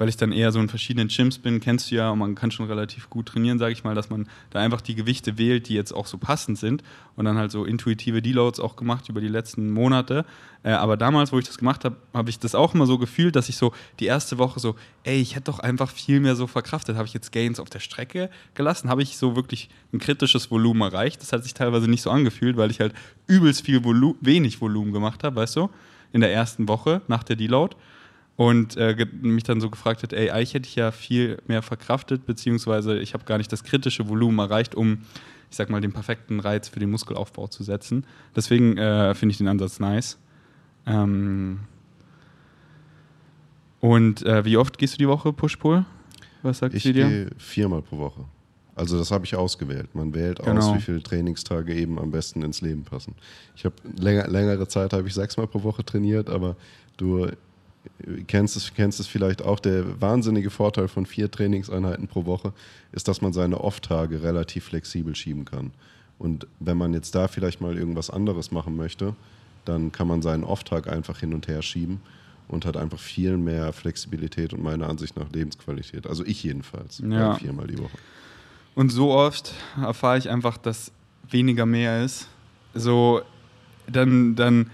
weil 0.00 0.08
ich 0.08 0.16
dann 0.16 0.32
eher 0.32 0.50
so 0.50 0.58
in 0.60 0.70
verschiedenen 0.70 1.08
Gyms 1.08 1.38
bin, 1.38 1.60
kennst 1.60 1.90
du 1.90 1.96
ja, 1.96 2.08
und 2.08 2.20
man 2.20 2.34
kann 2.34 2.50
schon 2.50 2.64
relativ 2.64 3.10
gut 3.10 3.26
trainieren, 3.26 3.58
sage 3.58 3.72
ich 3.72 3.84
mal, 3.84 3.94
dass 3.94 4.08
man 4.08 4.26
da 4.48 4.58
einfach 4.58 4.80
die 4.80 4.94
Gewichte 4.94 5.36
wählt, 5.36 5.68
die 5.68 5.74
jetzt 5.74 5.92
auch 5.92 6.06
so 6.06 6.16
passend 6.16 6.56
sind 6.56 6.82
und 7.16 7.26
dann 7.26 7.36
halt 7.36 7.50
so 7.50 7.66
intuitive 7.66 8.22
Deloads 8.22 8.60
auch 8.60 8.76
gemacht 8.76 9.10
über 9.10 9.20
die 9.20 9.28
letzten 9.28 9.70
Monate. 9.70 10.24
Äh, 10.62 10.70
aber 10.70 10.96
damals, 10.96 11.32
wo 11.32 11.38
ich 11.38 11.44
das 11.44 11.58
gemacht 11.58 11.84
habe, 11.84 11.96
habe 12.14 12.30
ich 12.30 12.38
das 12.38 12.54
auch 12.54 12.72
immer 12.72 12.86
so 12.86 12.96
gefühlt, 12.96 13.36
dass 13.36 13.50
ich 13.50 13.58
so 13.58 13.74
die 13.98 14.06
erste 14.06 14.38
Woche 14.38 14.58
so, 14.58 14.74
ey, 15.04 15.20
ich 15.20 15.36
hätte 15.36 15.50
doch 15.50 15.58
einfach 15.58 15.90
viel 15.90 16.20
mehr 16.20 16.34
so 16.34 16.46
verkraftet. 16.46 16.96
Habe 16.96 17.06
ich 17.06 17.12
jetzt 17.12 17.30
Gains 17.30 17.60
auf 17.60 17.68
der 17.68 17.80
Strecke 17.80 18.30
gelassen? 18.54 18.88
Habe 18.88 19.02
ich 19.02 19.18
so 19.18 19.36
wirklich 19.36 19.68
ein 19.92 19.98
kritisches 19.98 20.50
Volumen 20.50 20.80
erreicht? 20.80 21.20
Das 21.20 21.34
hat 21.34 21.44
sich 21.44 21.52
teilweise 21.52 21.90
nicht 21.90 22.00
so 22.00 22.10
angefühlt, 22.10 22.56
weil 22.56 22.70
ich 22.70 22.80
halt 22.80 22.94
übelst 23.26 23.66
viel 23.66 23.84
Volu 23.84 24.16
wenig 24.22 24.62
Volumen 24.62 24.94
gemacht 24.94 25.24
habe, 25.24 25.36
weißt 25.36 25.56
du, 25.56 25.68
in 26.14 26.22
der 26.22 26.32
ersten 26.32 26.68
Woche 26.68 27.02
nach 27.06 27.22
der 27.22 27.36
Deload 27.36 27.76
und 28.40 28.78
äh, 28.78 29.06
mich 29.20 29.44
dann 29.44 29.60
so 29.60 29.68
gefragt 29.68 30.02
hat, 30.02 30.14
ey, 30.14 30.30
eigentlich 30.30 30.54
hätte 30.54 30.66
ich 30.66 30.74
ja 30.74 30.92
viel 30.92 31.42
mehr 31.46 31.60
verkraftet, 31.60 32.24
beziehungsweise 32.24 32.98
ich 32.98 33.12
habe 33.12 33.24
gar 33.24 33.36
nicht 33.36 33.52
das 33.52 33.64
kritische 33.64 34.08
Volumen 34.08 34.38
erreicht, 34.38 34.74
um, 34.74 35.02
ich 35.50 35.58
sag 35.58 35.68
mal, 35.68 35.82
den 35.82 35.92
perfekten 35.92 36.40
Reiz 36.40 36.66
für 36.66 36.80
den 36.80 36.90
Muskelaufbau 36.90 37.48
zu 37.48 37.64
setzen. 37.64 38.06
Deswegen 38.34 38.78
äh, 38.78 39.14
finde 39.14 39.32
ich 39.32 39.36
den 39.36 39.46
Ansatz 39.46 39.78
nice. 39.78 40.16
Ähm 40.86 41.60
und 43.80 44.24
äh, 44.24 44.42
wie 44.46 44.56
oft 44.56 44.78
gehst 44.78 44.94
du 44.94 44.98
die 44.98 45.08
Woche 45.08 45.34
Push-Pull? 45.34 45.84
Was 46.40 46.60
sagt 46.60 46.72
ich 46.72 46.82
sie 46.82 46.94
dir? 46.94 47.04
Ich 47.04 47.10
gehe 47.10 47.30
viermal 47.36 47.82
pro 47.82 47.98
Woche. 47.98 48.24
Also 48.74 48.96
das 48.96 49.10
habe 49.10 49.26
ich 49.26 49.36
ausgewählt. 49.36 49.94
Man 49.94 50.14
wählt 50.14 50.38
genau. 50.38 50.70
aus, 50.70 50.74
wie 50.74 50.80
viele 50.80 51.02
Trainingstage 51.02 51.74
eben 51.74 51.98
am 51.98 52.10
besten 52.10 52.40
ins 52.40 52.62
Leben 52.62 52.84
passen. 52.84 53.14
Ich 53.54 53.66
habe 53.66 53.74
länger, 53.98 54.28
längere 54.28 54.66
Zeit 54.66 54.94
habe 54.94 55.06
ich 55.06 55.12
sechsmal 55.12 55.46
pro 55.46 55.62
Woche 55.62 55.84
trainiert, 55.84 56.30
aber 56.30 56.56
du 56.96 57.28
kennst 58.26 58.56
es, 58.56 58.74
kennst 58.74 59.00
es 59.00 59.06
vielleicht 59.06 59.42
auch, 59.42 59.60
der 59.60 60.00
wahnsinnige 60.00 60.50
Vorteil 60.50 60.88
von 60.88 61.06
vier 61.06 61.30
Trainingseinheiten 61.30 62.08
pro 62.08 62.26
Woche 62.26 62.52
ist, 62.92 63.08
dass 63.08 63.20
man 63.20 63.32
seine 63.32 63.60
Off-Tage 63.60 64.22
relativ 64.22 64.64
flexibel 64.64 65.14
schieben 65.14 65.44
kann. 65.44 65.72
Und 66.18 66.46
wenn 66.58 66.76
man 66.76 66.92
jetzt 66.92 67.14
da 67.14 67.28
vielleicht 67.28 67.60
mal 67.60 67.76
irgendwas 67.76 68.10
anderes 68.10 68.50
machen 68.50 68.76
möchte, 68.76 69.14
dann 69.64 69.92
kann 69.92 70.06
man 70.06 70.22
seinen 70.22 70.44
Off-Tag 70.44 70.88
einfach 70.88 71.20
hin 71.20 71.32
und 71.32 71.48
her 71.48 71.62
schieben 71.62 72.00
und 72.48 72.66
hat 72.66 72.76
einfach 72.76 72.98
viel 72.98 73.36
mehr 73.36 73.72
Flexibilität 73.72 74.52
und 74.52 74.62
meiner 74.62 74.88
Ansicht 74.88 75.16
nach 75.16 75.30
Lebensqualität. 75.30 76.06
Also 76.06 76.24
ich 76.24 76.42
jedenfalls, 76.42 77.02
ja. 77.06 77.34
viermal 77.34 77.66
die 77.66 77.78
Woche. 77.78 77.96
Und 78.74 78.90
so 78.90 79.12
oft 79.12 79.52
erfahre 79.80 80.18
ich 80.18 80.28
einfach, 80.28 80.56
dass 80.56 80.92
weniger 81.28 81.66
mehr 81.66 82.04
ist. 82.04 82.28
So, 82.74 83.22
dann, 83.86 84.36
dann 84.36 84.70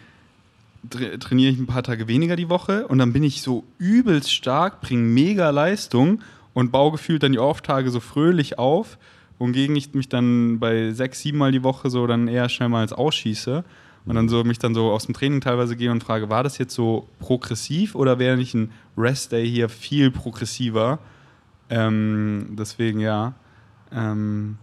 trainiere 0.90 1.52
ich 1.52 1.58
ein 1.58 1.66
paar 1.66 1.82
Tage 1.82 2.08
weniger 2.08 2.36
die 2.36 2.48
Woche 2.48 2.86
und 2.88 2.98
dann 2.98 3.12
bin 3.12 3.22
ich 3.22 3.42
so 3.42 3.64
übelst 3.78 4.32
stark, 4.32 4.80
bringe 4.80 5.02
mega 5.02 5.50
Leistung 5.50 6.20
und 6.54 6.72
baue 6.72 6.92
gefühlt 6.92 7.22
dann 7.22 7.32
die 7.32 7.38
Off-Tage 7.38 7.90
so 7.90 8.00
fröhlich 8.00 8.58
auf, 8.58 8.98
wogegen 9.38 9.76
ich 9.76 9.94
mich 9.94 10.08
dann 10.08 10.58
bei 10.58 10.92
sechs, 10.92 11.20
sieben 11.20 11.38
Mal 11.38 11.52
die 11.52 11.62
Woche 11.62 11.90
so 11.90 12.06
dann 12.06 12.28
eher 12.28 12.48
schnell 12.48 12.68
mal 12.68 12.80
als 12.80 12.92
ausschieße 12.92 13.64
und 14.06 14.14
dann 14.14 14.28
so 14.28 14.44
mich 14.44 14.58
dann 14.58 14.74
so 14.74 14.90
aus 14.90 15.06
dem 15.06 15.14
Training 15.14 15.40
teilweise 15.40 15.76
gehe 15.76 15.90
und 15.90 16.02
frage, 16.02 16.30
war 16.30 16.44
das 16.44 16.58
jetzt 16.58 16.74
so 16.74 17.08
progressiv 17.18 17.94
oder 17.94 18.18
wäre 18.18 18.36
nicht 18.36 18.54
ein 18.54 18.70
Rest-Day 18.96 19.48
hier 19.48 19.68
viel 19.68 20.10
progressiver? 20.10 21.00
Ähm, 21.68 22.50
deswegen 22.50 23.00
ja. 23.00 23.34
Ähm, 23.92 24.58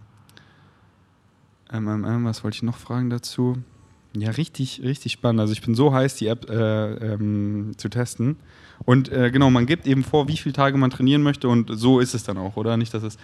ähm, 1.70 2.04
ähm 2.04 2.24
was 2.24 2.42
wollte 2.42 2.56
ich 2.56 2.62
noch 2.62 2.78
fragen 2.78 3.10
dazu? 3.10 3.58
Ja, 4.16 4.30
richtig, 4.30 4.80
richtig 4.82 5.12
spannend. 5.12 5.40
Also 5.40 5.52
ich 5.52 5.62
bin 5.62 5.74
so 5.74 5.92
heiß, 5.92 6.14
die 6.16 6.28
App 6.28 6.48
äh, 6.48 7.14
ähm, 7.14 7.72
zu 7.76 7.88
testen. 7.88 8.36
Und 8.84 9.10
äh, 9.10 9.30
genau, 9.30 9.50
man 9.50 9.66
gibt 9.66 9.86
eben 9.86 10.04
vor, 10.04 10.28
wie 10.28 10.36
viele 10.36 10.52
Tage 10.52 10.76
man 10.76 10.90
trainieren 10.90 11.22
möchte 11.22 11.48
und 11.48 11.70
so 11.72 12.00
ist 12.00 12.14
es 12.14 12.22
dann 12.22 12.38
auch, 12.38 12.56
oder? 12.56 12.76
Nicht, 12.76 12.94
dass 12.94 13.02
es. 13.02 13.18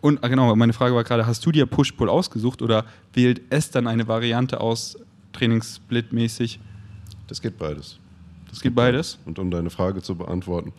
Und 0.00 0.22
ah, 0.22 0.28
genau, 0.28 0.54
meine 0.56 0.72
Frage 0.72 0.94
war 0.94 1.04
gerade, 1.04 1.26
hast 1.26 1.44
du 1.44 1.52
dir 1.52 1.66
Push-Pull 1.66 2.08
ausgesucht 2.08 2.62
oder 2.62 2.84
wählt 3.12 3.42
es 3.50 3.70
dann 3.70 3.86
eine 3.86 4.06
Variante 4.08 4.60
aus 4.60 4.96
Trainingssplit-mäßig? 5.34 6.58
Das 7.26 7.40
geht 7.42 7.58
beides. 7.58 7.98
Das 8.48 8.60
geht 8.60 8.74
beides? 8.74 9.18
Und 9.24 9.38
um 9.38 9.50
deine 9.50 9.70
Frage 9.70 10.02
zu 10.02 10.14
beantworten, 10.14 10.72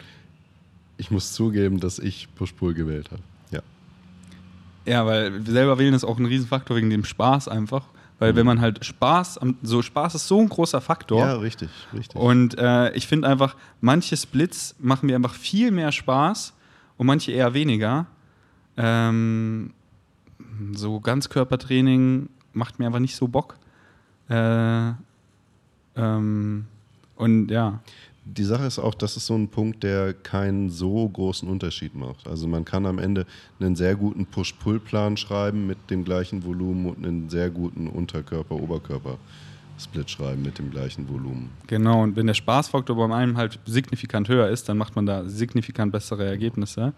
ich 0.98 1.12
muss 1.12 1.34
zugeben, 1.34 1.80
dass 1.80 2.00
ich 2.00 2.28
Push-Pull 2.36 2.74
gewählt 2.74 3.12
habe. 3.12 3.22
Ja. 3.52 3.62
Ja, 4.86 5.06
weil 5.06 5.46
selber 5.46 5.78
wählen 5.78 5.94
ist 5.94 6.04
auch 6.04 6.18
ein 6.18 6.26
Riesenfaktor 6.26 6.76
wegen 6.76 6.90
dem 6.90 7.06
Spaß 7.06 7.48
einfach. 7.48 7.86
Weil 8.20 8.34
mhm. 8.34 8.38
wenn 8.38 8.46
man 8.46 8.62
halt 8.62 8.86
Spaß, 8.86 9.40
so 9.64 9.82
Spaß 9.82 10.16
ist 10.16 10.28
so 10.28 10.40
ein 10.40 10.50
großer 10.50 10.82
Faktor. 10.82 11.20
Ja, 11.22 11.34
richtig, 11.36 11.70
richtig. 11.94 12.20
Und 12.20 12.58
äh, 12.58 12.92
ich 12.92 13.08
finde 13.08 13.28
einfach, 13.28 13.56
manche 13.82 14.16
Splits 14.16 14.76
machen 14.80 15.08
mir 15.08 15.16
einfach 15.16 15.34
viel 15.34 15.72
mehr 15.72 15.92
Spaß 15.92 16.54
und 16.98 17.08
manche 17.08 17.32
eher 17.32 17.54
weniger. 17.54 18.06
Ähm, 18.78 19.74
so 20.74 21.00
Ganzkörpertraining 21.00 22.30
macht 22.54 22.80
mir 22.80 22.88
einfach 22.88 23.00
nicht 23.00 23.16
so 23.16 23.28
Bock. 23.28 23.58
Äh, 24.30 24.92
ähm, 25.96 26.66
und 27.16 27.52
ja 27.52 27.80
die 28.26 28.44
Sache 28.44 28.66
ist 28.66 28.80
auch, 28.80 28.94
das 28.94 29.16
ist 29.18 29.26
so 29.26 29.36
ein 29.36 29.48
Punkt, 29.48 29.84
der 29.84 30.14
keinen 30.14 30.70
so 30.70 31.08
großen 31.08 31.50
Unterschied 31.50 31.96
macht. 31.96 32.28
Also 32.28 32.48
man 32.48 32.66
kann 32.66 32.86
am 32.86 33.00
Ende 33.00 33.26
einen 33.60 33.76
sehr 33.76 33.96
guten 33.96 34.26
Push-Pull-Plan 34.26 35.18
schreiben 35.18 35.68
mit 35.68 35.78
dem 35.90 36.06
gleichen 36.06 36.44
Volumen 36.44 36.86
und 36.86 37.06
einen 37.06 37.30
sehr 37.30 37.50
guten 37.50 37.88
Unterkörper-Oberkörper-Split 37.88 40.10
schreiben 40.10 40.44
mit 40.44 40.60
dem 40.60 40.72
gleichen 40.72 41.10
Volumen. 41.10 41.50
Genau, 41.68 42.04
und 42.04 42.16
wenn 42.16 42.28
der 42.28 42.34
Spaßfaktor 42.34 42.96
beim 42.96 43.12
einen 43.12 43.36
halt 43.38 43.60
signifikant 43.66 44.30
höher 44.30 44.48
ist, 44.50 44.70
dann 44.70 44.78
macht 44.78 44.96
man 44.96 45.06
da 45.06 45.28
signifikant 45.28 45.92
bessere 45.92 46.26
Ergebnisse. 46.26 46.94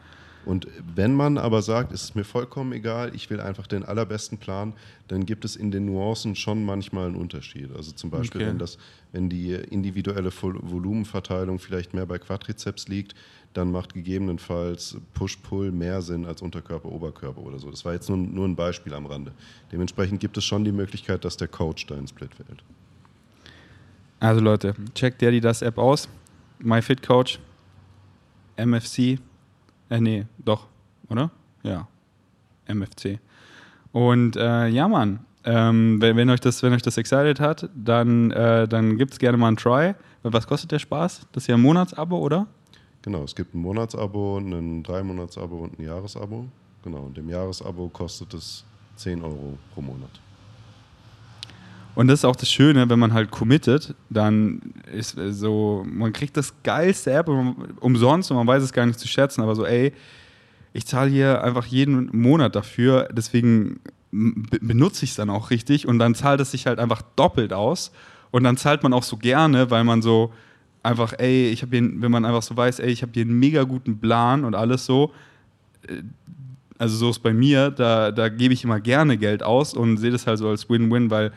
Und 0.45 0.67
wenn 0.95 1.13
man 1.13 1.37
aber 1.37 1.61
sagt, 1.61 1.91
es 1.91 2.03
ist 2.03 2.15
mir 2.15 2.23
vollkommen 2.23 2.71
egal, 2.73 3.13
ich 3.15 3.29
will 3.29 3.39
einfach 3.39 3.67
den 3.67 3.83
allerbesten 3.83 4.37
Plan, 4.37 4.73
dann 5.07 5.25
gibt 5.25 5.45
es 5.45 5.55
in 5.55 5.71
den 5.71 5.85
Nuancen 5.85 6.35
schon 6.35 6.65
manchmal 6.65 7.07
einen 7.07 7.15
Unterschied. 7.15 7.69
Also 7.75 7.91
zum 7.91 8.09
Beispiel, 8.09 8.41
okay. 8.41 8.49
wenn, 8.49 8.57
das, 8.57 8.77
wenn 9.11 9.29
die 9.29 9.53
individuelle 9.53 10.31
Volumenverteilung 10.31 11.59
vielleicht 11.59 11.93
mehr 11.93 12.05
bei 12.05 12.17
Quadrizeps 12.17 12.87
liegt, 12.87 13.15
dann 13.53 13.71
macht 13.71 13.93
gegebenenfalls 13.93 14.97
Push-Pull 15.13 15.71
mehr 15.71 16.01
Sinn 16.01 16.25
als 16.25 16.41
Unterkörper-Oberkörper 16.41 17.41
oder 17.41 17.59
so. 17.59 17.69
Das 17.69 17.83
war 17.83 17.93
jetzt 17.93 18.09
nur, 18.09 18.17
nur 18.17 18.47
ein 18.47 18.55
Beispiel 18.55 18.93
am 18.93 19.05
Rande. 19.05 19.33
Dementsprechend 19.71 20.19
gibt 20.19 20.37
es 20.37 20.45
schon 20.45 20.63
die 20.63 20.71
Möglichkeit, 20.71 21.25
dass 21.25 21.37
der 21.37 21.49
Coach 21.49 21.85
da 21.87 21.95
einen 21.95 22.07
Split 22.07 22.31
wählt. 22.39 22.63
Also 24.19 24.39
Leute, 24.39 24.75
checkt 24.95 25.21
der 25.21 25.31
die 25.31 25.41
das 25.41 25.61
App 25.61 25.77
aus. 25.77 26.07
MyFitCoach, 26.59 27.39
MFC, 28.55 29.19
äh, 29.91 30.01
nee, 30.01 30.25
doch, 30.39 30.67
oder? 31.09 31.29
Ja. 31.63 31.87
MFC. 32.65 33.19
Und 33.91 34.35
äh, 34.35 34.67
ja, 34.67 34.87
Mann, 34.87 35.19
ähm, 35.43 36.01
wenn, 36.01 36.15
wenn, 36.15 36.29
euch 36.29 36.39
das, 36.39 36.63
wenn 36.63 36.73
euch 36.73 36.81
das 36.81 36.97
excited 36.97 37.39
hat, 37.39 37.69
dann, 37.75 38.31
äh, 38.31 38.67
dann 38.67 38.97
gibt 38.97 39.13
es 39.13 39.19
gerne 39.19 39.37
mal 39.37 39.49
einen 39.49 39.57
Try. 39.57 39.93
Was 40.23 40.47
kostet 40.47 40.71
der 40.71 40.79
Spaß? 40.79 41.27
Das 41.31 41.43
ist 41.43 41.47
ja 41.47 41.55
ein 41.55 41.61
Monatsabo, 41.61 42.17
oder? 42.17 42.47
Genau, 43.01 43.23
es 43.23 43.35
gibt 43.35 43.55
ein 43.55 43.59
Monatsabo, 43.59 44.37
ein 44.37 44.83
Drei-Monats-Abo 44.83 45.57
und 45.57 45.79
ein 45.79 45.83
Jahresabo. 45.83 46.45
Genau, 46.83 46.99
und 46.99 47.17
im 47.17 47.29
Jahresabo 47.29 47.89
kostet 47.89 48.33
es 48.33 48.63
10 48.97 49.23
Euro 49.23 49.57
pro 49.73 49.81
Monat. 49.81 50.11
Und 51.93 52.07
das 52.07 52.19
ist 52.19 52.25
auch 52.25 52.35
das 52.35 52.49
Schöne, 52.49 52.89
wenn 52.89 52.99
man 52.99 53.13
halt 53.13 53.31
committet, 53.31 53.95
dann 54.09 54.61
ist 54.93 55.17
so, 55.31 55.85
man 55.85 56.13
kriegt 56.13 56.37
das 56.37 56.53
geilste 56.63 57.11
App 57.11 57.29
umsonst 57.79 58.31
und 58.31 58.37
man 58.37 58.47
weiß 58.47 58.63
es 58.63 58.71
gar 58.71 58.85
nicht 58.85 58.99
zu 58.99 59.07
schätzen, 59.07 59.41
aber 59.41 59.55
so, 59.55 59.65
ey, 59.65 59.91
ich 60.73 60.87
zahle 60.87 61.09
hier 61.09 61.43
einfach 61.43 61.65
jeden 61.65 62.09
Monat 62.17 62.55
dafür, 62.55 63.09
deswegen 63.11 63.81
benutze 64.11 65.03
ich 65.03 65.11
es 65.11 65.15
dann 65.15 65.29
auch 65.29 65.51
richtig 65.51 65.87
und 65.87 65.99
dann 65.99 66.15
zahlt 66.15 66.39
es 66.39 66.51
sich 66.51 66.65
halt 66.65 66.79
einfach 66.79 67.01
doppelt 67.15 67.53
aus 67.53 67.91
und 68.31 68.43
dann 68.43 68.57
zahlt 68.57 68.83
man 68.83 68.93
auch 68.93 69.03
so 69.03 69.17
gerne, 69.17 69.69
weil 69.69 69.83
man 69.83 70.01
so 70.01 70.33
einfach, 70.83 71.13
ey, 71.17 71.49
ich 71.49 71.61
habe 71.61 71.77
hier, 71.77 72.01
wenn 72.01 72.11
man 72.11 72.25
einfach 72.25 72.41
so 72.41 72.55
weiß, 72.55 72.79
ey, 72.79 72.89
ich 72.89 73.01
habe 73.01 73.11
hier 73.13 73.23
einen 73.23 73.37
mega 73.37 73.63
guten 73.63 73.99
Plan 73.99 74.45
und 74.45 74.55
alles 74.55 74.85
so, 74.85 75.11
äh, 75.87 76.01
also 76.77 76.97
so 76.97 77.09
ist 77.11 77.19
bei 77.19 77.33
mir, 77.33 77.69
da, 77.69 78.11
da 78.11 78.29
gebe 78.29 78.53
ich 78.53 78.63
immer 78.63 78.79
gerne 78.79 79.17
Geld 79.17 79.43
aus 79.43 79.75
und 79.75 79.97
sehe 79.97 80.09
das 80.09 80.25
halt 80.25 80.39
so 80.39 80.49
als 80.49 80.67
Win-Win, 80.67 81.11
weil 81.11 81.31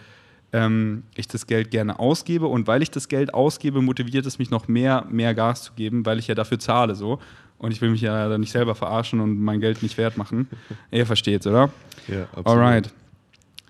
ähm, 0.54 1.02
ich 1.16 1.26
das 1.26 1.48
Geld 1.48 1.72
gerne 1.72 1.98
ausgebe 1.98 2.46
und 2.46 2.68
weil 2.68 2.80
ich 2.80 2.90
das 2.90 3.08
Geld 3.08 3.34
ausgebe, 3.34 3.82
motiviert 3.82 4.24
es 4.24 4.38
mich 4.38 4.50
noch 4.50 4.68
mehr, 4.68 5.04
mehr 5.10 5.34
Gas 5.34 5.64
zu 5.64 5.72
geben, 5.74 6.06
weil 6.06 6.20
ich 6.20 6.28
ja 6.28 6.36
dafür 6.36 6.60
zahle 6.60 6.94
so. 6.94 7.18
Und 7.58 7.72
ich 7.72 7.80
will 7.80 7.90
mich 7.90 8.00
ja 8.00 8.28
dann 8.28 8.40
nicht 8.40 8.52
selber 8.52 8.74
verarschen 8.74 9.20
und 9.20 9.40
mein 9.40 9.60
Geld 9.60 9.82
nicht 9.82 9.98
wert 9.98 10.16
machen. 10.16 10.48
Ihr 10.92 11.06
versteht's, 11.06 11.46
oder? 11.46 11.70
Ja, 12.06 12.22
absolut. 12.34 12.46
Alright. 12.46 12.92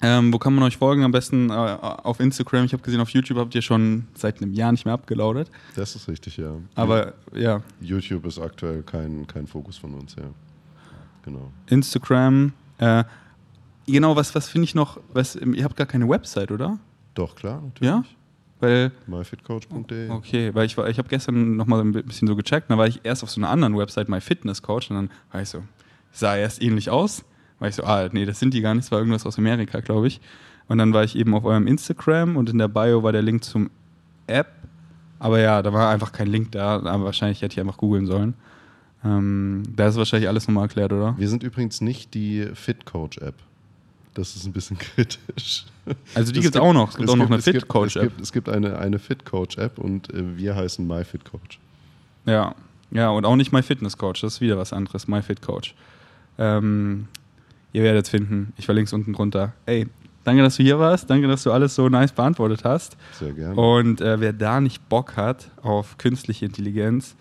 Ähm, 0.03 0.33
wo 0.33 0.39
kann 0.39 0.55
man 0.55 0.65
euch 0.65 0.77
folgen? 0.77 1.05
Am 1.05 1.13
besten 1.13 1.49
äh, 1.49 1.53
auf 1.53 2.21
Instagram. 2.21 2.67
Ich 2.67 2.75
habe 2.75 2.83
gesehen, 2.83 3.01
auf 3.01 3.11
YouTube 3.11 3.39
habt 3.39 3.55
ihr 3.55 3.63
schon 3.63 4.07
seit 4.15 4.43
einem 4.43 4.53
Jahr 4.53 4.73
nicht 4.73 4.85
mehr 4.85 4.93
abgelaudet. 4.93 5.51
Das 5.77 5.97
ist 5.97 6.09
richtig, 6.09 6.37
ja. 6.37 6.53
Aber 6.75 7.15
ja. 7.35 7.63
YouTube 7.81 8.27
ist 8.27 8.39
aktuell 8.39 8.83
kein, 8.83 9.27
kein 9.27 9.47
Fokus 9.47 9.79
von 9.79 9.95
uns, 9.95 10.17
ja. 10.17 10.25
Genau. 11.25 11.51
Instagram. 11.67 12.53
Äh, 12.77 13.05
Genau, 13.87 14.17
was, 14.17 14.35
was 14.35 14.49
finde 14.49 14.65
ich 14.65 14.75
noch, 14.75 14.99
was, 15.13 15.37
ihr 15.37 15.65
habt 15.65 15.77
gar 15.77 15.87
keine 15.87 16.09
Website, 16.09 16.51
oder? 16.51 16.79
Doch, 17.15 17.35
klar, 17.37 17.61
natürlich. 17.63 17.81
Ja? 17.93 18.05
Weil, 18.61 18.93
myfitcoach.de. 19.07 20.09
okay, 20.11 20.55
weil 20.55 20.65
ich, 20.67 20.77
war- 20.79 20.89
ich 20.89 20.97
habe 20.99 21.09
gestern 21.09 21.57
nochmal 21.57 21.81
ein 21.81 21.93
bisschen 21.93 22.27
so 22.29 22.35
gecheckt, 22.37 22.71
dann 22.71 22.79
war 22.79 22.87
ich 22.87 23.01
erst 23.05 23.23
auf 23.23 23.31
so 23.31 23.41
einer 23.41 23.51
anderen 23.51 23.77
Website, 23.77 24.09
MyFitnessCoach, 24.09 24.91
und 24.91 24.97
dann 24.97 25.11
war 25.33 25.43
ich 25.43 25.49
so, 25.51 25.63
sah 26.13 26.37
erst 26.37 26.63
ähnlich 26.63 26.89
aus, 26.89 27.25
war 27.59 27.69
ich 27.69 27.75
so, 27.75 27.85
ah, 27.85 28.09
nee, 28.11 28.25
das 28.25 28.39
sind 28.41 28.55
die 28.55 28.61
gar 28.63 28.75
nicht, 28.75 28.85
das 28.87 28.93
war 28.93 29.01
irgendwas 29.01 29.27
aus 29.27 29.39
Amerika, 29.39 29.81
glaube 29.81 30.07
ich. 30.07 30.21
Und 30.67 30.79
dann 30.79 30.95
war 30.95 31.05
ich 31.05 31.15
eben 31.17 31.35
auf 31.35 31.45
eurem 31.45 31.67
Instagram 31.67 32.37
und 32.37 32.49
in 32.49 32.57
der 32.59 32.69
Bio 32.69 33.03
war 33.03 33.13
der 33.13 33.21
Link 33.23 33.45
zum 33.45 33.71
App, 34.27 34.49
aber 35.19 35.41
ja, 35.41 35.61
da 35.61 35.73
war 35.75 35.91
einfach 35.91 36.13
kein 36.13 36.29
Link 36.29 36.53
da, 36.53 36.77
aber 36.81 37.05
wahrscheinlich 37.05 37.43
hätte 37.43 37.53
ich 37.55 37.61
einfach 37.61 37.77
googeln 37.77 38.07
sollen. 38.07 38.35
Ähm, 39.05 39.63
da 39.77 39.89
ist 39.89 39.97
wahrscheinlich 39.97 40.29
alles 40.29 40.49
nochmal 40.49 40.65
erklärt, 40.65 40.93
oder? 40.93 41.15
Wir 41.19 41.29
sind 41.29 41.43
übrigens 41.43 41.83
nicht 41.83 42.15
die 42.15 42.49
FitCoach-App. 42.55 43.35
Das 44.15 44.37
ist 44.37 44.47
ein 44.47 44.53
bisschen 44.53 44.79
kritisch. 44.79 45.67
Also 46.15 46.33
die 46.33 46.39
Es 46.39 46.45
gibt 46.45 46.55
es 46.57 46.61
auch 46.61 46.73
noch. 46.73 46.91
Es 46.91 46.97
gibt 46.97 47.11
auch 47.11 47.17
noch 47.17 47.27
eine 47.27 47.37
es 47.37 47.45
gibt- 47.45 47.59
Fit-Coach-App. 47.61 48.03
Es 48.05 48.09
gibt, 48.11 48.21
es 48.23 48.33
gibt 48.33 48.49
eine, 48.49 48.79
eine 48.79 48.99
FitCoach-App 48.99 49.79
und 49.79 50.13
äh, 50.15 50.37
wir 50.37 50.55
heißen 50.57 50.87
MyFitCoach. 50.87 51.59
Ja, 52.27 52.55
ja, 52.91 53.11
und 53.11 53.25
auch 53.27 53.37
nicht 53.37 53.53
MyFitnessCoach, 53.53 54.21
das 54.21 54.35
ist 54.35 54.41
wieder 54.41 54.57
was 54.57 54.73
anderes, 54.73 55.09
MyFitCoach. 55.09 55.75
Ähm, 56.39 57.09
ihr 57.73 57.83
werdet 57.83 58.05
es 58.05 58.11
finden, 58.11 58.53
ich 58.57 58.65
verlinke 58.67 58.87
es 58.87 58.93
unten 58.93 59.13
drunter. 59.13 59.53
Ey, 59.67 59.87
danke, 60.23 60.43
dass 60.43 60.57
du 60.57 60.63
hier 60.63 60.79
warst, 60.79 61.11
danke, 61.11 61.27
dass 61.29 61.43
du 61.43 61.53
alles 61.53 61.75
so 61.75 61.89
nice 61.89 62.13
beantwortet 62.13 62.65
hast. 62.65 62.97
Sehr 63.19 63.33
gerne. 63.33 63.55
Und 63.57 64.01
äh, 64.01 64.21
wer 64.21 64.33
da 64.33 64.61
nicht 64.61 64.89
Bock 64.89 65.17
hat 65.17 65.51
auf 65.63 65.99
künstliche 65.99 66.47
Intelligenz, 66.47 67.17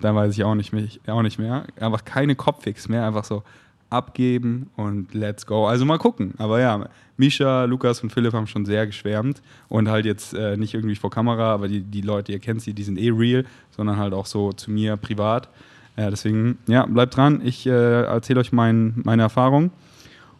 dann 0.00 0.14
weiß 0.14 0.32
ich 0.34 0.44
auch 0.44 0.54
nicht, 0.54 0.72
mehr, 0.72 0.86
auch 1.08 1.22
nicht 1.22 1.38
mehr. 1.38 1.64
Einfach 1.78 2.04
keine 2.04 2.34
Kopfix 2.34 2.88
mehr, 2.88 3.06
einfach 3.06 3.24
so 3.24 3.42
abgeben 3.90 4.70
und 4.76 5.14
let's 5.14 5.46
go. 5.46 5.66
Also 5.66 5.84
mal 5.84 5.98
gucken. 5.98 6.34
Aber 6.38 6.60
ja, 6.60 6.88
Misha, 7.16 7.64
Lukas 7.64 8.02
und 8.02 8.10
Philipp 8.10 8.32
haben 8.32 8.46
schon 8.46 8.64
sehr 8.64 8.86
geschwärmt 8.86 9.42
und 9.68 9.88
halt 9.88 10.04
jetzt 10.04 10.34
äh, 10.34 10.56
nicht 10.56 10.74
irgendwie 10.74 10.96
vor 10.96 11.10
Kamera, 11.10 11.52
aber 11.52 11.68
die, 11.68 11.80
die 11.80 12.02
Leute, 12.02 12.32
ihr 12.32 12.38
kennt 12.38 12.62
sie, 12.62 12.74
die 12.74 12.82
sind 12.82 12.98
eh 12.98 13.10
real, 13.10 13.44
sondern 13.76 13.96
halt 13.96 14.12
auch 14.12 14.26
so 14.26 14.52
zu 14.52 14.70
mir 14.70 14.96
privat. 14.96 15.48
Äh, 15.96 16.10
deswegen, 16.10 16.58
ja, 16.66 16.86
bleibt 16.86 17.16
dran. 17.16 17.40
Ich 17.44 17.66
äh, 17.66 18.02
erzähle 18.02 18.40
euch 18.40 18.52
mein, 18.52 18.94
meine 19.04 19.22
Erfahrung. 19.22 19.70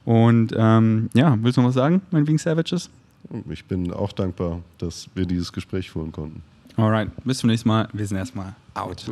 Und 0.04 0.54
ähm, 0.56 1.10
ja, 1.14 1.36
willst 1.42 1.56
du 1.56 1.62
noch 1.62 1.68
was 1.68 1.74
sagen, 1.74 2.00
mein 2.10 2.26
Wing 2.26 2.38
Savages? 2.38 2.88
Ich 3.50 3.64
bin 3.64 3.92
auch 3.92 4.12
dankbar, 4.12 4.60
dass 4.78 5.08
wir 5.14 5.26
dieses 5.26 5.52
Gespräch 5.52 5.90
führen 5.90 6.12
konnten. 6.12 6.42
Alright, 6.76 7.10
bis 7.24 7.38
zum 7.38 7.50
nächsten 7.50 7.68
Mal. 7.68 7.88
Wir 7.92 8.06
sind 8.06 8.16
erstmal 8.16 8.54
out. 8.74 9.10